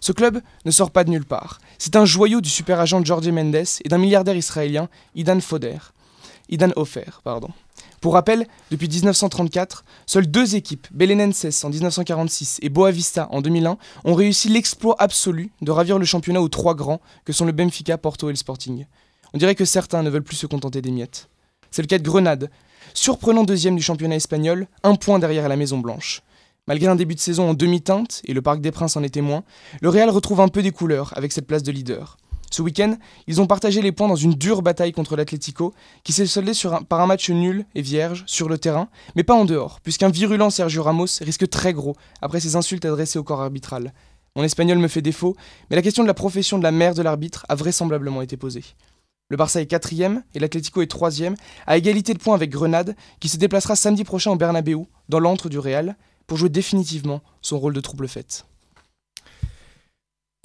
Ce 0.00 0.12
club 0.12 0.40
ne 0.64 0.70
sort 0.70 0.90
pas 0.90 1.04
de 1.04 1.10
nulle 1.10 1.24
part. 1.24 1.60
C'est 1.78 1.96
un 1.96 2.04
joyau 2.04 2.40
du 2.40 2.48
super 2.48 2.80
agent 2.80 3.04
Jorge 3.04 3.28
Mendes 3.28 3.54
et 3.84 3.88
d'un 3.88 3.98
milliardaire 3.98 4.36
israélien, 4.36 4.88
Idan 5.14 5.40
Foder. 5.40 5.78
Idan 6.48 6.70
pardon. 7.22 7.50
Pour 8.00 8.14
rappel, 8.14 8.46
depuis 8.70 8.88
1934, 8.88 9.84
seules 10.06 10.26
deux 10.26 10.56
équipes, 10.56 10.86
Belenenses 10.90 11.64
en 11.64 11.68
1946 11.68 12.58
et 12.62 12.70
Boavista 12.70 13.28
en 13.30 13.42
2001, 13.42 13.76
ont 14.04 14.14
réussi 14.14 14.48
l'exploit 14.48 14.96
absolu 14.98 15.50
de 15.60 15.70
ravir 15.70 15.98
le 15.98 16.06
championnat 16.06 16.40
aux 16.40 16.48
trois 16.48 16.74
grands 16.74 17.02
que 17.26 17.34
sont 17.34 17.44
le 17.44 17.52
Benfica, 17.52 17.98
Porto 17.98 18.30
et 18.30 18.32
le 18.32 18.36
Sporting. 18.36 18.86
On 19.34 19.38
dirait 19.38 19.54
que 19.54 19.66
certains 19.66 20.02
ne 20.02 20.08
veulent 20.08 20.24
plus 20.24 20.36
se 20.36 20.46
contenter 20.46 20.80
des 20.80 20.90
miettes. 20.90 21.28
C'est 21.70 21.82
le 21.82 21.88
cas 21.88 21.98
de 21.98 22.02
Grenade, 22.02 22.50
surprenant 22.94 23.44
deuxième 23.44 23.76
du 23.76 23.82
championnat 23.82 24.16
espagnol, 24.16 24.66
un 24.82 24.94
point 24.96 25.18
derrière 25.18 25.48
la 25.48 25.56
Maison 25.56 25.78
Blanche. 25.78 26.22
Malgré 26.70 26.86
un 26.86 26.94
début 26.94 27.16
de 27.16 27.20
saison 27.20 27.50
en 27.50 27.54
demi-teinte, 27.54 28.22
et 28.26 28.32
le 28.32 28.42
Parc 28.42 28.60
des 28.60 28.70
Princes 28.70 28.96
en 28.96 29.02
est 29.02 29.08
témoin, 29.08 29.42
le 29.80 29.88
Real 29.88 30.08
retrouve 30.08 30.40
un 30.40 30.46
peu 30.46 30.62
des 30.62 30.70
couleurs 30.70 31.12
avec 31.16 31.32
cette 31.32 31.48
place 31.48 31.64
de 31.64 31.72
leader. 31.72 32.16
Ce 32.52 32.62
week-end, 32.62 32.96
ils 33.26 33.40
ont 33.40 33.48
partagé 33.48 33.82
les 33.82 33.90
points 33.90 34.06
dans 34.06 34.14
une 34.14 34.34
dure 34.34 34.62
bataille 34.62 34.92
contre 34.92 35.16
l'Atlético, 35.16 35.74
qui 36.04 36.12
s'est 36.12 36.26
soldée 36.26 36.52
par 36.88 37.00
un 37.00 37.08
match 37.08 37.28
nul 37.28 37.66
et 37.74 37.82
vierge 37.82 38.22
sur 38.28 38.48
le 38.48 38.56
terrain, 38.56 38.88
mais 39.16 39.24
pas 39.24 39.34
en 39.34 39.46
dehors, 39.46 39.80
puisqu'un 39.80 40.10
virulent 40.10 40.48
Sergio 40.48 40.84
Ramos 40.84 41.06
risque 41.22 41.48
très 41.48 41.72
gros 41.72 41.96
après 42.22 42.38
ses 42.38 42.54
insultes 42.54 42.84
adressées 42.84 43.18
au 43.18 43.24
corps 43.24 43.42
arbitral. 43.42 43.92
Mon 44.36 44.44
espagnol 44.44 44.78
me 44.78 44.86
fait 44.86 45.02
défaut, 45.02 45.34
mais 45.70 45.76
la 45.76 45.82
question 45.82 46.04
de 46.04 46.08
la 46.08 46.14
profession 46.14 46.56
de 46.56 46.62
la 46.62 46.70
mère 46.70 46.94
de 46.94 47.02
l'arbitre 47.02 47.46
a 47.48 47.56
vraisemblablement 47.56 48.22
été 48.22 48.36
posée. 48.36 48.62
Le 49.28 49.36
Barça 49.36 49.60
est 49.60 49.66
quatrième 49.66 50.22
et 50.34 50.38
l'Atlético 50.38 50.82
est 50.82 50.86
troisième, 50.86 51.34
à 51.66 51.76
égalité 51.76 52.14
de 52.14 52.20
points 52.20 52.36
avec 52.36 52.50
Grenade, 52.50 52.94
qui 53.18 53.28
se 53.28 53.38
déplacera 53.38 53.74
samedi 53.74 54.04
prochain 54.04 54.30
au 54.30 54.36
Bernabeu, 54.36 54.78
dans 55.08 55.18
l'antre 55.18 55.48
du 55.48 55.58
Real. 55.58 55.96
Pour 56.30 56.38
jouer 56.38 56.48
définitivement 56.48 57.22
son 57.42 57.58
rôle 57.58 57.74
de 57.74 57.80
trouble 57.80 58.06
fête. 58.06 58.46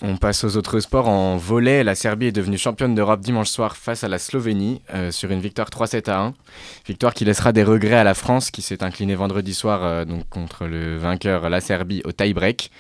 On 0.01 0.17
passe 0.17 0.43
aux 0.43 0.57
autres 0.57 0.79
sports. 0.79 1.07
En 1.07 1.37
volet, 1.37 1.83
la 1.83 1.93
Serbie 1.93 2.25
est 2.25 2.31
devenue 2.31 2.57
championne 2.57 2.95
d'Europe 2.95 3.21
dimanche 3.21 3.49
soir 3.49 3.77
face 3.77 4.03
à 4.03 4.07
la 4.07 4.17
Slovénie 4.17 4.81
euh, 4.95 5.11
sur 5.11 5.29
une 5.29 5.41
victoire 5.41 5.69
3-7 5.69 6.09
à 6.09 6.19
1. 6.21 6.33
Victoire 6.87 7.13
qui 7.13 7.23
laissera 7.23 7.51
des 7.51 7.63
regrets 7.63 7.97
à 7.97 8.03
la 8.03 8.15
France 8.15 8.49
qui 8.49 8.63
s'est 8.63 8.83
inclinée 8.83 9.13
vendredi 9.13 9.53
soir 9.53 9.83
euh, 9.83 10.05
donc 10.05 10.27
contre 10.27 10.65
le 10.65 10.97
vainqueur, 10.97 11.51
la 11.51 11.61
Serbie, 11.61 12.01
au 12.03 12.11
tie-break. 12.11 12.71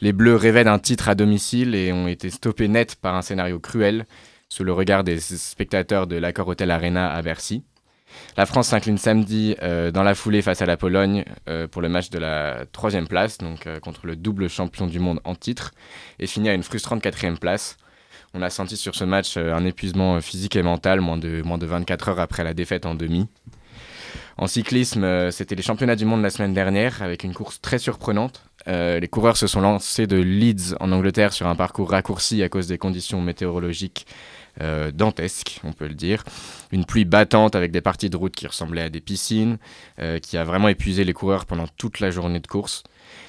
Les 0.00 0.12
Bleus 0.12 0.36
rêvaient 0.36 0.62
d'un 0.62 0.78
titre 0.78 1.08
à 1.08 1.16
domicile 1.16 1.74
et 1.74 1.92
ont 1.92 2.06
été 2.06 2.30
stoppés 2.30 2.68
net 2.68 2.94
par 2.94 3.16
un 3.16 3.22
scénario 3.22 3.58
cruel 3.58 4.06
sous 4.48 4.62
le 4.62 4.72
regard 4.72 5.02
des 5.02 5.18
spectateurs 5.18 6.06
de 6.06 6.14
l'accord 6.14 6.46
Hotel 6.46 6.70
Arena 6.70 7.12
à 7.12 7.22
Bercy. 7.22 7.64
La 8.36 8.46
France 8.46 8.68
s'incline 8.68 8.96
samedi 8.96 9.56
euh, 9.62 9.90
dans 9.90 10.02
la 10.02 10.14
foulée 10.14 10.40
face 10.40 10.62
à 10.62 10.66
la 10.66 10.76
Pologne 10.76 11.24
euh, 11.48 11.68
pour 11.68 11.82
le 11.82 11.88
match 11.88 12.08
de 12.10 12.18
la 12.18 12.64
troisième 12.72 13.06
place, 13.06 13.38
donc 13.38 13.66
euh, 13.66 13.78
contre 13.78 14.06
le 14.06 14.16
double 14.16 14.48
champion 14.48 14.86
du 14.86 14.98
monde 14.98 15.20
en 15.24 15.34
titre, 15.34 15.72
et 16.18 16.26
finit 16.26 16.48
à 16.48 16.54
une 16.54 16.62
frustrante 16.62 17.02
quatrième 17.02 17.38
place. 17.38 17.76
On 18.34 18.40
a 18.40 18.48
senti 18.48 18.78
sur 18.78 18.94
ce 18.94 19.04
match 19.04 19.36
un 19.36 19.64
épuisement 19.66 20.18
physique 20.22 20.56
et 20.56 20.62
mental, 20.62 21.02
moins 21.02 21.18
de, 21.18 21.42
moins 21.42 21.58
de 21.58 21.66
24 21.66 22.08
heures 22.08 22.20
après 22.20 22.42
la 22.44 22.54
défaite 22.54 22.86
en 22.86 22.94
demi. 22.94 23.28
En 24.38 24.46
cyclisme, 24.46 25.30
c'était 25.30 25.54
les 25.54 25.62
championnats 25.62 25.96
du 25.96 26.06
monde 26.06 26.22
la 26.22 26.30
semaine 26.30 26.54
dernière, 26.54 27.02
avec 27.02 27.24
une 27.24 27.34
course 27.34 27.60
très 27.60 27.78
surprenante. 27.78 28.42
les 28.66 29.08
coureurs 29.08 29.36
se 29.36 29.46
sont 29.46 29.60
lancés 29.60 30.06
de 30.06 30.16
Leeds 30.16 30.74
en 30.80 30.92
Angleterre 30.92 31.34
sur 31.34 31.46
un 31.46 31.54
parcours 31.54 31.90
raccourci 31.90 32.42
à 32.42 32.48
cause 32.48 32.68
des 32.68 32.78
conditions 32.78 33.20
météorologiques 33.20 34.06
euh, 34.60 34.90
dantesque, 34.92 35.60
on 35.64 35.72
peut 35.72 35.88
le 35.88 35.94
dire. 35.94 36.24
Une 36.72 36.84
pluie 36.84 37.04
battante 37.04 37.56
avec 37.56 37.70
des 37.72 37.80
parties 37.80 38.10
de 38.10 38.16
route 38.16 38.34
qui 38.34 38.46
ressemblaient 38.46 38.82
à 38.82 38.90
des 38.90 39.00
piscines, 39.00 39.58
euh, 39.98 40.18
qui 40.18 40.36
a 40.36 40.44
vraiment 40.44 40.68
épuisé 40.68 41.04
les 41.04 41.12
coureurs 41.12 41.46
pendant 41.46 41.66
toute 41.76 42.00
la 42.00 42.10
journée 42.10 42.40
de 42.40 42.46
course. 42.46 42.82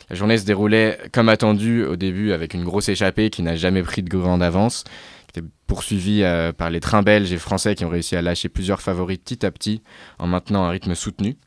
La 0.09 0.15
journée 0.15 0.37
se 0.37 0.45
déroulait 0.45 0.99
comme 1.11 1.29
attendu 1.29 1.83
au 1.85 1.95
début 1.95 2.33
avec 2.33 2.53
une 2.53 2.63
grosse 2.63 2.89
échappée 2.89 3.29
qui 3.29 3.41
n'a 3.41 3.55
jamais 3.55 3.83
pris 3.83 4.03
de 4.03 4.09
grande 4.09 4.43
avance, 4.43 4.83
qui 5.31 5.39
était 5.39 5.47
poursuivie 5.65 6.23
euh, 6.23 6.51
par 6.51 6.69
les 6.69 6.79
trains 6.79 7.03
belges 7.03 7.31
et 7.31 7.37
français 7.37 7.75
qui 7.75 7.85
ont 7.85 7.89
réussi 7.89 8.15
à 8.15 8.21
lâcher 8.21 8.49
plusieurs 8.49 8.81
favoris 8.81 9.17
petit 9.17 9.45
à 9.45 9.51
petit 9.51 9.81
en 10.19 10.27
maintenant 10.27 10.65
un 10.65 10.69
rythme 10.69 10.93
soutenu. 10.93 11.37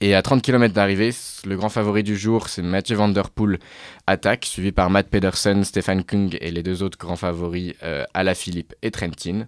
Et 0.00 0.14
à 0.14 0.22
30 0.22 0.42
km 0.42 0.72
d'arrivée, 0.72 1.10
le 1.44 1.56
grand 1.56 1.68
favori 1.68 2.02
du 2.02 2.16
jour, 2.16 2.48
c'est 2.48 2.62
Mathieu 2.62 2.96
Van 2.96 3.08
Der 3.08 3.30
Poel 3.30 3.58
attaque, 4.06 4.44
suivi 4.44 4.72
par 4.72 4.90
Matt 4.90 5.08
Pedersen, 5.08 5.64
Stefan 5.64 6.04
Kung 6.04 6.36
et 6.40 6.50
les 6.50 6.62
deux 6.62 6.82
autres 6.82 6.98
grands 6.98 7.16
favoris, 7.16 7.74
euh, 7.82 8.04
Alaphilippe 8.14 8.74
et 8.82 8.90
Trentin. 8.90 9.46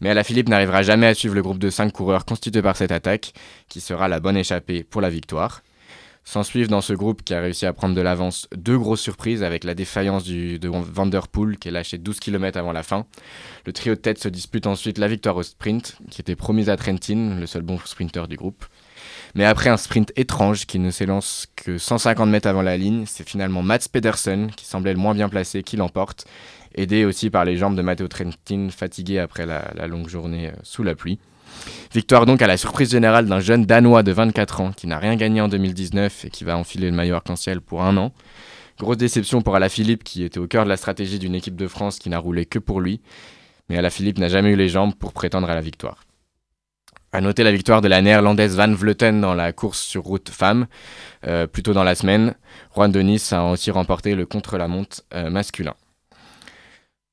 Mais 0.00 0.10
Alaphilippe 0.10 0.48
n'arrivera 0.48 0.82
jamais 0.82 1.06
à 1.06 1.14
suivre 1.14 1.34
le 1.34 1.42
groupe 1.42 1.58
de 1.58 1.70
5 1.70 1.92
coureurs 1.92 2.24
constitué 2.24 2.60
par 2.60 2.76
cette 2.76 2.92
attaque, 2.92 3.34
qui 3.68 3.80
sera 3.80 4.08
la 4.08 4.20
bonne 4.20 4.36
échappée 4.36 4.82
pour 4.82 5.00
la 5.00 5.10
victoire. 5.10 5.62
S'en 6.26 6.42
suivent 6.42 6.68
dans 6.68 6.80
ce 6.80 6.94
groupe 6.94 7.22
qui 7.22 7.34
a 7.34 7.40
réussi 7.40 7.66
à 7.66 7.74
prendre 7.74 7.94
de 7.94 8.00
l'avance 8.00 8.48
deux 8.56 8.78
grosses 8.78 9.02
surprises 9.02 9.42
avec 9.42 9.62
la 9.62 9.74
défaillance 9.74 10.24
du, 10.24 10.58
de 10.58 10.68
Van 10.68 11.04
Der 11.04 11.28
Poel 11.28 11.58
qui 11.58 11.68
est 11.68 11.70
lâché 11.70 11.98
12 11.98 12.18
km 12.18 12.58
avant 12.58 12.72
la 12.72 12.82
fin. 12.82 13.06
Le 13.66 13.74
trio 13.74 13.94
de 13.94 14.00
tête 14.00 14.18
se 14.18 14.28
dispute 14.28 14.66
ensuite 14.66 14.96
la 14.96 15.06
victoire 15.06 15.36
au 15.36 15.42
sprint 15.42 15.98
qui 16.10 16.22
était 16.22 16.34
promise 16.34 16.70
à 16.70 16.78
Trentin, 16.78 17.36
le 17.38 17.46
seul 17.46 17.60
bon 17.60 17.78
sprinter 17.84 18.26
du 18.26 18.36
groupe. 18.36 18.64
Mais 19.34 19.44
après 19.44 19.70
un 19.70 19.76
sprint 19.76 20.12
étrange 20.16 20.66
qui 20.66 20.78
ne 20.78 20.90
s'élance 20.90 21.46
que 21.56 21.78
150 21.78 22.28
mètres 22.28 22.48
avant 22.48 22.62
la 22.62 22.76
ligne, 22.76 23.04
c'est 23.06 23.28
finalement 23.28 23.62
Mats 23.62 23.88
Pedersen 23.90 24.50
qui 24.50 24.64
semblait 24.64 24.92
le 24.92 24.98
moins 24.98 25.14
bien 25.14 25.28
placé 25.28 25.62
qui 25.62 25.76
l'emporte, 25.76 26.26
aidé 26.74 27.04
aussi 27.04 27.30
par 27.30 27.44
les 27.44 27.56
jambes 27.56 27.76
de 27.76 27.82
Matteo 27.82 28.08
Trentin 28.08 28.68
fatigué 28.70 29.18
après 29.18 29.46
la, 29.46 29.86
longue 29.86 30.08
journée 30.08 30.48
euh, 30.48 30.52
sous 30.62 30.82
la 30.82 30.94
pluie. 30.94 31.18
Victoire 31.92 32.26
donc 32.26 32.42
à 32.42 32.46
la 32.46 32.56
surprise 32.56 32.90
générale 32.90 33.26
d'un 33.26 33.40
jeune 33.40 33.64
Danois 33.64 34.02
de 34.02 34.12
24 34.12 34.60
ans 34.60 34.72
qui 34.72 34.86
n'a 34.86 34.98
rien 34.98 35.16
gagné 35.16 35.40
en 35.40 35.48
2019 35.48 36.24
et 36.24 36.30
qui 36.30 36.44
va 36.44 36.56
enfiler 36.56 36.90
le 36.90 36.96
maillot 36.96 37.14
arc-en-ciel 37.14 37.60
pour 37.60 37.82
un 37.82 37.96
an. 37.96 38.12
Grosse 38.78 38.96
déception 38.96 39.40
pour 39.40 39.54
Alaphilippe 39.54 40.02
qui 40.02 40.24
était 40.24 40.40
au 40.40 40.48
cœur 40.48 40.64
de 40.64 40.68
la 40.68 40.76
stratégie 40.76 41.20
d'une 41.20 41.34
équipe 41.34 41.54
de 41.54 41.68
France 41.68 41.98
qui 41.98 42.08
n'a 42.10 42.18
roulé 42.18 42.44
que 42.44 42.58
pour 42.58 42.80
lui. 42.80 43.00
Mais 43.68 43.78
Alaphilippe 43.78 44.18
n'a 44.18 44.28
jamais 44.28 44.50
eu 44.50 44.56
les 44.56 44.68
jambes 44.68 44.94
pour 44.94 45.12
prétendre 45.12 45.48
à 45.48 45.54
la 45.54 45.60
victoire. 45.60 46.03
À 47.14 47.20
noter 47.20 47.44
la 47.44 47.52
victoire 47.52 47.80
de 47.80 47.86
la 47.86 48.02
néerlandaise 48.02 48.56
Van 48.56 48.74
Vleuten 48.74 49.20
dans 49.20 49.34
la 49.34 49.52
course 49.52 49.80
sur 49.80 50.02
route 50.02 50.30
femme, 50.30 50.66
euh, 51.28 51.46
plus 51.46 51.62
tôt 51.62 51.72
dans 51.72 51.84
la 51.84 51.94
semaine. 51.94 52.34
Juan 52.74 52.90
Denis 52.90 53.22
a 53.30 53.44
aussi 53.44 53.70
remporté 53.70 54.16
le 54.16 54.26
contre-la-montre 54.26 55.02
euh, 55.14 55.30
masculin. 55.30 55.74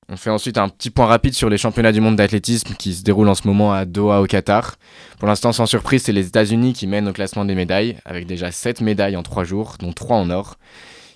On 0.10 0.18
fait 0.18 0.32
ensuite 0.32 0.58
un 0.58 0.70
petit 0.70 0.90
point 0.90 1.06
rapide 1.06 1.36
sur 1.36 1.52
les 1.52 1.60
championnats 1.60 1.92
du 1.92 2.02
monde 2.02 2.16
d'athlétisme 2.16 2.74
qui 2.80 2.96
se 2.96 3.04
déroulent 3.04 3.30
en 3.30 3.36
ce 3.36 3.48
moment 3.48 3.74
à 3.74 3.86
Doha 3.86 4.22
au 4.22 4.26
Qatar. 4.26 4.78
Pour 5.20 5.28
l'instant, 5.28 5.52
sans 5.52 5.68
surprise, 5.68 6.02
c'est 6.02 6.14
les 6.14 6.26
États-Unis 6.26 6.74
qui 6.74 6.88
mènent 6.88 7.08
au 7.08 7.14
classement 7.14 7.46
des 7.46 7.54
médailles, 7.54 8.00
avec 8.04 8.26
déjà 8.26 8.50
7 8.50 8.82
médailles 8.82 9.16
en 9.16 9.22
3 9.22 9.44
jours, 9.44 9.76
dont 9.80 9.94
3 9.94 10.18
en 10.18 10.32
or. 10.32 10.58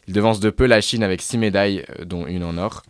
Ils 0.07 0.13
devancent 0.13 0.39
de 0.39 0.51
peu 0.51 0.67
la 0.67 0.79
Chine 0.79 1.01
avec 1.01 1.23
6 1.23 1.39
médailles, 1.39 1.83
euh, 1.99 2.05
dont 2.05 2.27
une 2.27 2.43
en 2.43 2.59
or. 2.59 2.83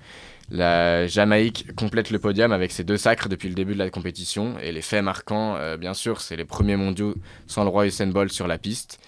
La 0.51 1.07
Jamaïque 1.07 1.73
complète 1.75 2.11
le 2.11 2.19
podium 2.19 2.51
avec 2.51 2.71
ses 2.71 2.83
deux 2.83 2.97
sacres 2.97 3.29
depuis 3.29 3.49
le 3.49 3.55
début 3.55 3.73
de 3.73 3.79
la 3.79 3.89
compétition. 3.89 4.57
Et 4.59 4.71
les 4.71 4.81
faits 4.81 5.03
marquants, 5.03 5.55
euh, 5.55 5.77
bien 5.77 5.93
sûr, 5.93 6.21
c'est 6.21 6.35
les 6.35 6.45
premiers 6.45 6.75
mondiaux 6.75 7.15
sans 7.47 7.63
le 7.63 7.69
roi 7.69 7.87
Usain 7.87 8.07
Bolt 8.07 8.31
sur 8.31 8.47
la 8.47 8.57
piste. 8.57 8.99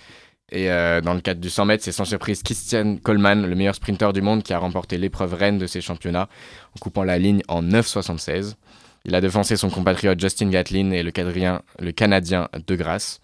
Et 0.52 0.72
euh, 0.72 1.02
dans 1.02 1.14
le 1.14 1.22
cadre 1.22 1.42
du 1.42 1.50
100 1.50 1.66
mètres, 1.66 1.84
c'est 1.84 1.92
sans 1.92 2.06
surprise 2.06 2.42
Christian 2.42 2.98
Coleman, 3.04 3.46
le 3.46 3.56
meilleur 3.56 3.76
sprinter 3.76 4.14
du 4.14 4.22
monde, 4.22 4.44
qui 4.44 4.54
a 4.54 4.60
remporté 4.60 4.98
l'épreuve 4.98 5.34
reine 5.34 5.58
de 5.58 5.68
ces 5.68 5.82
championnats 5.82 6.30
en 6.76 6.80
coupant 6.80 7.04
la 7.04 7.20
ligne 7.20 7.42
en 7.50 7.62
9,76. 7.62 8.56
Il 9.06 9.14
a 9.14 9.22
devancé 9.22 9.58
son 9.58 9.70
compatriote 9.70 10.20
Justin 10.20 10.50
Gatlin 10.50 10.92
et 10.92 11.04
le, 11.04 11.12
le 11.80 11.92
Canadien 11.92 12.50
De 12.66 12.76
Grasse. 12.76 13.22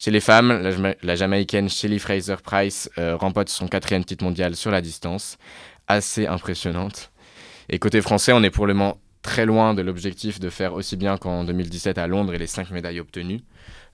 Chez 0.00 0.12
les 0.12 0.20
femmes, 0.20 0.94
la, 1.02 1.16
Jamaïcaine 1.16 1.68
Shelly 1.68 1.98
Fraser 1.98 2.36
Price 2.42 2.88
euh, 2.98 3.16
remporte 3.16 3.48
son 3.48 3.66
quatrième 3.66 4.04
titre 4.04 4.22
mondial 4.22 4.54
sur 4.54 4.70
la 4.70 4.80
distance, 4.80 5.38
assez 5.88 6.26
impressionnante. 6.26 7.10
Et 7.68 7.78
côté 7.78 8.00
français, 8.00 8.32
on 8.32 8.42
est 8.42 8.50
pour 8.50 8.66
le 8.66 8.74
moment 8.74 8.98
très 9.22 9.44
loin 9.44 9.74
de 9.74 9.82
l'objectif 9.82 10.40
de 10.40 10.48
faire 10.48 10.74
aussi 10.74 10.96
bien 10.96 11.18
qu'en 11.18 11.44
2017 11.44 11.98
à 11.98 12.06
Londres 12.06 12.34
et 12.34 12.38
les 12.38 12.46
5 12.46 12.70
médailles 12.70 13.00
obtenues. 13.00 13.40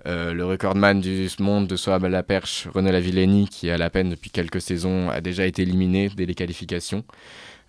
Euh, 0.06 0.32
le 0.34 0.44
recordman 0.44 1.00
du 1.00 1.28
monde 1.40 1.66
de 1.66 1.76
saut 1.76 1.90
à 1.92 1.98
la 1.98 2.22
perche, 2.22 2.68
René 2.72 2.92
Lavillenie, 2.92 3.48
qui 3.48 3.70
à 3.70 3.78
la 3.78 3.90
peine 3.90 4.10
depuis 4.10 4.30
quelques 4.30 4.60
saisons 4.60 5.10
a 5.10 5.20
déjà 5.20 5.46
été 5.46 5.62
éliminé 5.62 6.10
dès 6.14 6.26
les 6.26 6.34
qualifications. 6.34 7.04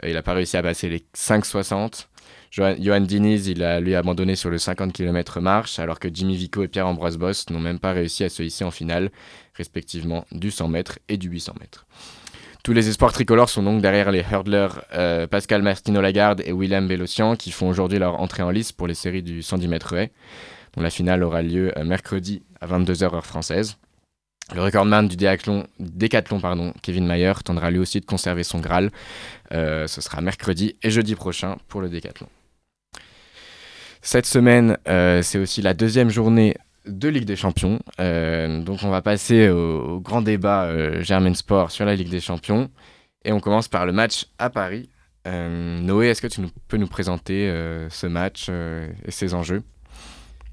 Euh, 0.03 0.09
il 0.09 0.13
n'a 0.13 0.21
pas 0.21 0.33
réussi 0.33 0.57
à 0.57 0.63
passer 0.63 0.89
les 0.89 1.05
5,60. 1.15 2.07
Johan 2.51 3.01
Diniz, 3.01 3.47
il 3.47 3.63
a 3.63 3.79
lui 3.79 3.95
abandonné 3.95 4.35
sur 4.35 4.49
le 4.49 4.57
50 4.57 4.93
km 4.93 5.41
marche, 5.41 5.79
alors 5.79 5.99
que 5.99 6.07
Jimmy 6.11 6.37
Vico 6.37 6.63
et 6.63 6.67
Pierre-Ambroise 6.67 7.17
Boss 7.17 7.49
n'ont 7.49 7.59
même 7.59 7.79
pas 7.79 7.91
réussi 7.91 8.23
à 8.23 8.29
se 8.29 8.43
hisser 8.43 8.63
en 8.63 8.71
finale, 8.71 9.11
respectivement 9.55 10.25
du 10.31 10.51
100 10.51 10.69
mètres 10.69 10.99
et 11.09 11.17
du 11.17 11.29
800 11.29 11.55
mètres. 11.59 11.85
Tous 12.65 12.73
les 12.73 12.89
espoirs 12.89 13.13
tricolores 13.13 13.51
sont 13.51 13.61
donc 13.61 13.79
derrière 13.79 14.09
les 14.09 14.25
hurdlers 14.31 14.81
euh, 14.95 15.27
Pascal 15.27 15.61
Martino 15.61 16.01
Lagarde 16.01 16.41
et 16.43 16.51
Willem 16.51 16.87
Bellocian 16.87 17.35
qui 17.35 17.51
font 17.51 17.69
aujourd'hui 17.69 17.99
leur 17.99 18.19
entrée 18.19 18.41
en 18.41 18.49
lice 18.49 18.71
pour 18.71 18.87
les 18.87 18.95
séries 18.95 19.21
du 19.21 19.43
110 19.43 19.67
mètres 19.67 19.93
haies, 19.93 20.11
dont 20.75 20.81
la 20.81 20.89
finale 20.89 21.21
aura 21.21 21.43
lieu 21.43 21.71
euh, 21.77 21.83
mercredi 21.83 22.41
à 22.59 22.65
22h 22.65 23.13
heure 23.13 23.25
française. 23.27 23.77
Le 24.55 24.63
recordman 24.63 25.07
du 25.07 25.15
décathlon, 25.15 25.67
Kevin 26.81 27.05
Mayer 27.05 27.33
tendra 27.45 27.69
lui 27.69 27.77
aussi 27.77 27.99
de 27.99 28.05
conserver 28.07 28.43
son 28.43 28.61
Graal. 28.61 28.89
Euh, 29.51 29.85
ce 29.85 30.01
sera 30.01 30.21
mercredi 30.21 30.75
et 30.81 30.89
jeudi 30.89 31.13
prochain 31.13 31.57
pour 31.67 31.81
le 31.81 31.89
décathlon. 31.89 32.29
Cette 34.01 34.25
semaine, 34.25 34.77
c'est 34.85 35.37
aussi 35.37 35.61
la 35.61 35.75
deuxième 35.75 36.09
journée 36.09 36.55
de 36.87 37.07
Ligue 37.09 37.25
des 37.25 37.35
Champions. 37.35 37.79
Euh, 37.99 38.61
donc 38.61 38.79
on 38.83 38.89
va 38.89 39.01
passer 39.01 39.49
au, 39.49 39.99
grand 39.99 40.21
débat 40.21 40.65
euh, 40.65 41.01
Germain 41.01 41.33
Sport 41.33 41.71
sur 41.71 41.85
la 41.85 41.95
Ligue 41.95 42.09
des 42.09 42.19
Champions. 42.19 42.69
Et 43.23 43.31
on 43.31 43.39
commence 43.39 43.67
par 43.67 43.85
le 43.85 43.91
match 43.91 44.27
à 44.37 44.49
Paris. 44.49 44.89
Euh, 45.27 45.79
Noé, 45.79 46.09
est-ce 46.09 46.21
que 46.21 46.27
tu 46.27 46.41
peux 46.67 46.77
nous 46.77 46.87
présenter 46.87 47.49
ce 47.89 48.05
match 48.05 48.49
et 48.49 49.11
ses 49.11 49.33
enjeux? 49.33 49.63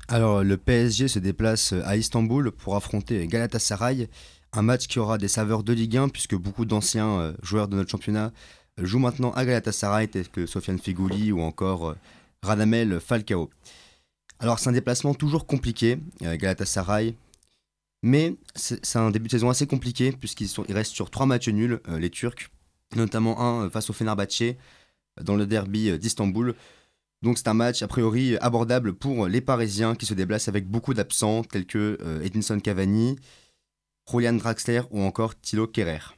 Alors 0.09 0.43
le 0.43 0.57
PSG 0.57 1.09
se 1.09 1.19
déplace 1.19 1.75
à 1.85 1.97
Istanbul 1.97 2.51
pour 2.51 2.77
affronter 2.77 3.27
Galatasaray. 3.27 4.09
Un 4.55 4.63
match 4.63 4.87
qui 4.87 4.99
aura 4.99 5.19
des 5.19 5.29
saveurs 5.29 5.63
de 5.63 5.73
Ligue 5.73 5.97
1 5.97 6.09
puisque 6.09 6.35
beaucoup 6.35 6.65
d'anciens 6.65 7.35
joueurs 7.43 7.69
de 7.69 7.77
notre 7.77 7.91
championnat 7.91 8.33
jouent 8.79 8.99
maintenant 8.99 9.33
à 9.33 9.45
Galatasaray 9.45 10.09
tels 10.09 10.29
que 10.29 10.47
Sofiane 10.47 10.79
Figouli 10.79 11.33
ou 11.33 11.43
encore 11.43 11.95
Radamel 12.43 12.99
Falcao. 13.01 13.51
Alors 14.43 14.59
c'est 14.59 14.69
un 14.69 14.73
déplacement 14.73 15.15
toujours 15.15 15.47
compliqué, 15.47 16.01
euh, 16.23 16.37
Galatasaray, 16.37 17.15
mais 18.03 18.35
c'est 18.57 18.97
un 18.97 19.13
début 19.13 19.29
de 19.29 19.31
saison 19.31 19.51
assez 19.51 19.69
compliqué 19.69 20.11
puisqu'ils 20.11 20.51
restent 20.71 20.95
sur 20.95 21.13
trois 21.13 21.27
matchs 21.27 21.49
nuls, 21.49 21.79
euh, 21.87 22.01
les 22.01 22.11
Turcs, 22.11 22.51
notamment 22.97 23.41
un 23.41 23.67
euh, 23.67 23.71
face 23.71 23.89
au 23.89 23.93
Fenerbahçe 23.93 24.57
dans 25.23 25.37
le 25.37 25.47
derby 25.47 25.97
d'Istanbul. 25.97 26.57
Donc 27.23 27.39
c'est 27.39 27.47
un 27.47 27.55
match 27.55 27.83
a 27.83 27.87
priori 27.87 28.37
abordable 28.39 28.95
pour 28.95 29.29
les 29.29 29.41
Parisiens 29.41 29.95
qui 29.95 30.07
se 30.07 30.15
déplacent 30.15 30.49
avec 30.49 30.67
beaucoup 30.67 30.93
d'absents 30.93 31.45
tels 31.45 31.67
que 31.67 31.97
Edinson 32.25 32.59
Cavani, 32.59 33.15
Julian 34.11 34.33
Draxler 34.33 34.83
ou 34.91 35.03
encore 35.03 35.39
Thilo 35.39 35.69
Kerrer. 35.69 36.17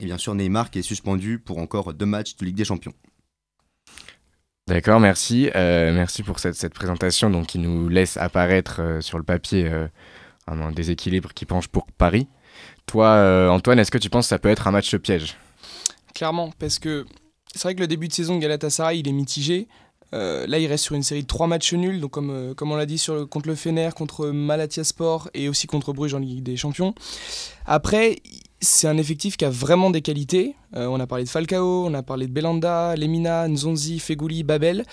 Et 0.00 0.06
bien 0.06 0.18
sûr 0.18 0.34
Neymar 0.34 0.72
qui 0.72 0.80
est 0.80 0.82
suspendu 0.82 1.38
pour 1.38 1.58
encore 1.58 1.94
deux 1.94 2.06
matchs 2.06 2.36
de 2.36 2.44
Ligue 2.44 2.56
des 2.56 2.64
Champions. 2.64 2.94
D'accord, 4.68 4.98
merci. 4.98 5.48
Euh, 5.54 5.92
merci 5.92 6.24
pour 6.24 6.40
cette, 6.40 6.56
cette, 6.56 6.74
présentation 6.74 7.30
donc, 7.30 7.46
qui 7.46 7.60
nous 7.60 7.88
laisse 7.88 8.16
apparaître 8.16 8.80
euh, 8.80 9.00
sur 9.00 9.16
le 9.16 9.22
papier 9.22 9.68
euh, 9.68 9.86
un 10.48 10.72
déséquilibre 10.72 11.32
qui 11.34 11.44
penche 11.44 11.68
pour 11.68 11.86
Paris. 11.98 12.26
Toi, 12.86 13.48
Antoine, 13.50 13.78
est-ce 13.78 13.90
que 13.90 13.98
tu 13.98 14.10
penses 14.10 14.26
que 14.26 14.30
ça 14.30 14.38
peut 14.38 14.48
être 14.48 14.66
un 14.66 14.70
match 14.70 14.94
piège? 14.96 15.36
Clairement, 16.14 16.52
parce 16.58 16.78
que 16.78 17.04
c'est 17.52 17.62
vrai 17.62 17.74
que 17.74 17.80
le 17.80 17.88
début 17.88 18.06
de 18.08 18.12
saison 18.12 18.36
de 18.36 18.40
Galatasaray, 18.40 19.00
il 19.00 19.08
est 19.08 19.12
mitigé. 19.12 19.66
Là, 20.12 20.58
il 20.58 20.66
reste 20.66 20.84
sur 20.84 20.94
une 20.94 21.02
série 21.02 21.22
de 21.22 21.26
trois 21.26 21.48
matchs 21.48 21.74
nuls, 21.74 22.00
donc 22.00 22.12
comme, 22.12 22.54
comme 22.54 22.70
on 22.70 22.76
l'a 22.76 22.86
dit 22.86 22.96
sur 22.96 23.28
contre 23.28 23.48
le 23.48 23.56
Fener, 23.56 23.90
contre 23.94 24.28
Malatya 24.28 24.84
Sport 24.84 25.28
et 25.34 25.48
aussi 25.48 25.66
contre 25.66 25.92
Bruges 25.92 26.14
en 26.14 26.20
Ligue 26.20 26.44
des 26.44 26.56
Champions. 26.56 26.94
Après, 27.66 28.16
c'est 28.60 28.88
un 28.88 28.96
effectif 28.96 29.36
qui 29.36 29.44
a 29.44 29.50
vraiment 29.50 29.90
des 29.90 30.02
qualités. 30.02 30.54
Euh, 30.74 30.86
on 30.86 30.98
a 31.00 31.06
parlé 31.06 31.24
de 31.24 31.28
Falcao, 31.28 31.86
on 31.86 31.94
a 31.94 32.02
parlé 32.02 32.26
de 32.26 32.32
Belanda, 32.32 32.96
Lemina, 32.96 33.48
Nzonzi, 33.48 33.98
Fegouli, 33.98 34.42
Babel. 34.42 34.84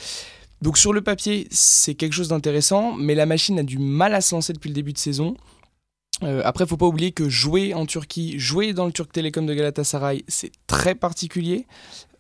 Donc 0.62 0.78
sur 0.78 0.94
le 0.94 1.02
papier, 1.02 1.48
c'est 1.52 1.96
quelque 1.96 2.14
chose 2.14 2.30
d'intéressant, 2.30 2.94
mais 2.94 3.16
la 3.16 3.26
machine 3.26 3.60
a 3.60 3.64
du 3.64 3.80
mal 3.80 4.14
à 4.16 4.22
se 4.22 4.34
lancer 4.34 4.54
depuis 4.54 4.70
le 4.70 4.76
début 4.76 4.94
de 4.94 4.98
saison. 4.98 5.36
après, 6.22 6.66
faut 6.66 6.78
pas 6.78 6.86
oublier 6.86 7.12
que 7.12 7.28
jouer 7.28 7.74
en 7.74 7.86
Turquie, 7.86 8.40
jouer 8.40 8.72
dans 8.72 8.86
le 8.86 8.94
Turk 8.94 9.12
Telecom 9.12 9.46
de 9.46 9.54
Galatasaray, 9.54 10.24
c'est 10.30 10.52
très 10.68 10.96
particulier. 10.96 11.68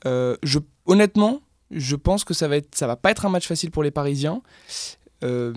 je, 0.05 0.59
honnêtement, 0.85 1.39
je 1.71 1.95
pense 1.95 2.23
que 2.23 2.33
ça 2.33 2.47
va 2.47 2.57
être, 2.57 2.75
ça 2.75 2.87
va 2.87 2.95
pas 2.95 3.11
être 3.11 3.25
un 3.25 3.29
match 3.29 3.47
facile 3.47 3.71
pour 3.71 3.83
les 3.83 3.91
Parisiens. 3.91 4.41
Euh, 5.23 5.53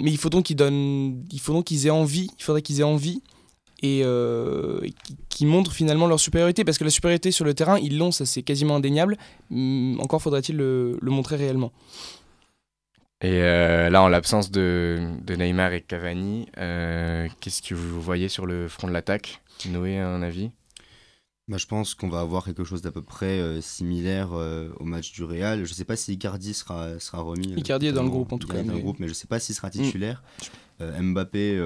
mais 0.00 0.10
il 0.10 0.18
faut 0.18 0.28
donc 0.28 0.44
qu'ils 0.44 0.56
donnent, 0.56 1.24
il 1.32 1.40
faut 1.40 1.52
donc 1.52 1.64
qu'ils 1.64 1.86
aient 1.86 1.90
envie. 1.90 2.28
Il 2.38 2.42
faudrait 2.42 2.62
qu'ils 2.62 2.80
aient 2.80 2.84
envie 2.84 3.22
et 3.82 4.02
euh, 4.04 4.80
qu'ils 5.28 5.46
montrent 5.46 5.72
finalement 5.72 6.06
leur 6.06 6.20
supériorité 6.20 6.64
parce 6.64 6.78
que 6.78 6.84
la 6.84 6.90
supériorité 6.90 7.30
sur 7.30 7.44
le 7.44 7.54
terrain, 7.54 7.78
ils 7.78 7.98
l'ont, 7.98 8.10
ça 8.10 8.26
c'est 8.26 8.42
quasiment 8.42 8.76
indéniable. 8.76 9.16
Hum, 9.50 9.98
encore 10.00 10.22
faudrait-il 10.22 10.56
le, 10.56 10.98
montrer 11.02 11.36
réellement. 11.36 11.72
Et 13.22 13.40
euh, 13.42 13.88
là, 13.88 14.02
en 14.02 14.08
l'absence 14.08 14.50
de, 14.50 14.98
de, 15.22 15.34
Neymar 15.36 15.72
et 15.72 15.80
Cavani, 15.80 16.46
qu'est-ce 17.40 17.62
que 17.62 17.74
vous 17.74 18.00
voyez 18.00 18.28
sur 18.28 18.46
le 18.46 18.68
front 18.68 18.88
de 18.88 18.92
l'attaque? 18.92 19.40
Noé, 19.70 19.98
un 19.98 20.22
avis? 20.22 20.50
Bah, 21.48 21.58
je 21.58 21.66
pense 21.66 21.94
qu'on 21.94 22.08
va 22.08 22.20
avoir 22.20 22.44
quelque 22.44 22.64
chose 22.64 22.82
d'à 22.82 22.90
peu 22.90 23.02
près 23.02 23.38
euh, 23.38 23.60
similaire 23.60 24.30
euh, 24.32 24.68
au 24.80 24.84
match 24.84 25.12
du 25.12 25.22
Real. 25.22 25.64
Je 25.64 25.70
ne 25.70 25.74
sais 25.74 25.84
pas 25.84 25.94
si 25.94 26.12
Icardi 26.14 26.54
sera, 26.54 26.98
sera 26.98 27.22
remis. 27.22 27.52
Euh, 27.52 27.58
Icardi 27.58 27.86
est 27.86 27.92
dans 27.92 28.02
le 28.02 28.10
groupe 28.10 28.32
en 28.32 28.38
tout 28.38 28.48
cas. 28.48 28.62
mais... 28.64 28.80
groupe, 28.80 28.98
mais 28.98 29.06
je 29.06 29.12
ne 29.12 29.14
sais 29.14 29.28
pas 29.28 29.38
s'il 29.38 29.54
sera 29.54 29.70
titulaire. 29.70 30.24
Mm. 30.80 31.12
Mbappé, 31.12 31.58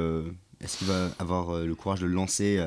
est-ce 0.61 0.79
qu'il 0.79 0.87
va 0.87 1.11
avoir 1.18 1.59
le 1.59 1.75
courage 1.75 2.01
de 2.01 2.07
le 2.07 2.14
lancer 2.14 2.59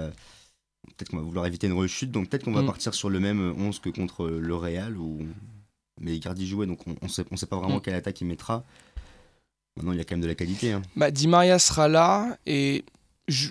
Peut-être 0.98 1.10
qu'on 1.10 1.18
va 1.18 1.24
vouloir 1.24 1.46
éviter 1.46 1.68
une 1.68 1.74
rechute, 1.74 2.12
donc 2.12 2.30
peut-être 2.30 2.44
qu'on 2.44 2.52
va 2.52 2.62
mm. 2.62 2.68
partir 2.68 2.94
sur 2.94 3.10
le 3.10 3.20
même 3.20 3.54
11 3.58 3.80
que 3.80 3.90
contre 3.90 4.28
le 4.28 4.56
Real. 4.56 4.98
Ou... 4.98 5.20
Mais 6.00 6.16
Icardi 6.16 6.48
jouait, 6.48 6.66
donc 6.66 6.80
on 6.88 6.96
ne 7.02 7.08
sait, 7.08 7.24
on 7.32 7.38
sait 7.38 7.46
pas 7.46 7.58
vraiment 7.58 7.78
mm. 7.78 7.82
quelle 7.82 7.96
attaque 7.96 8.20
il 8.22 8.28
mettra. 8.28 8.64
Maintenant, 9.78 9.94
il 9.94 9.98
y 9.98 10.02
a 10.02 10.04
quand 10.04 10.16
même 10.16 10.22
de 10.22 10.28
la 10.28 10.36
qualité. 10.36 10.74
Hein. 10.74 10.82
Bah, 10.96 11.10
Di 11.10 11.28
Maria 11.28 11.58
sera 11.58 11.88
là 11.88 12.38
et 12.46 12.84
je, 13.28 13.50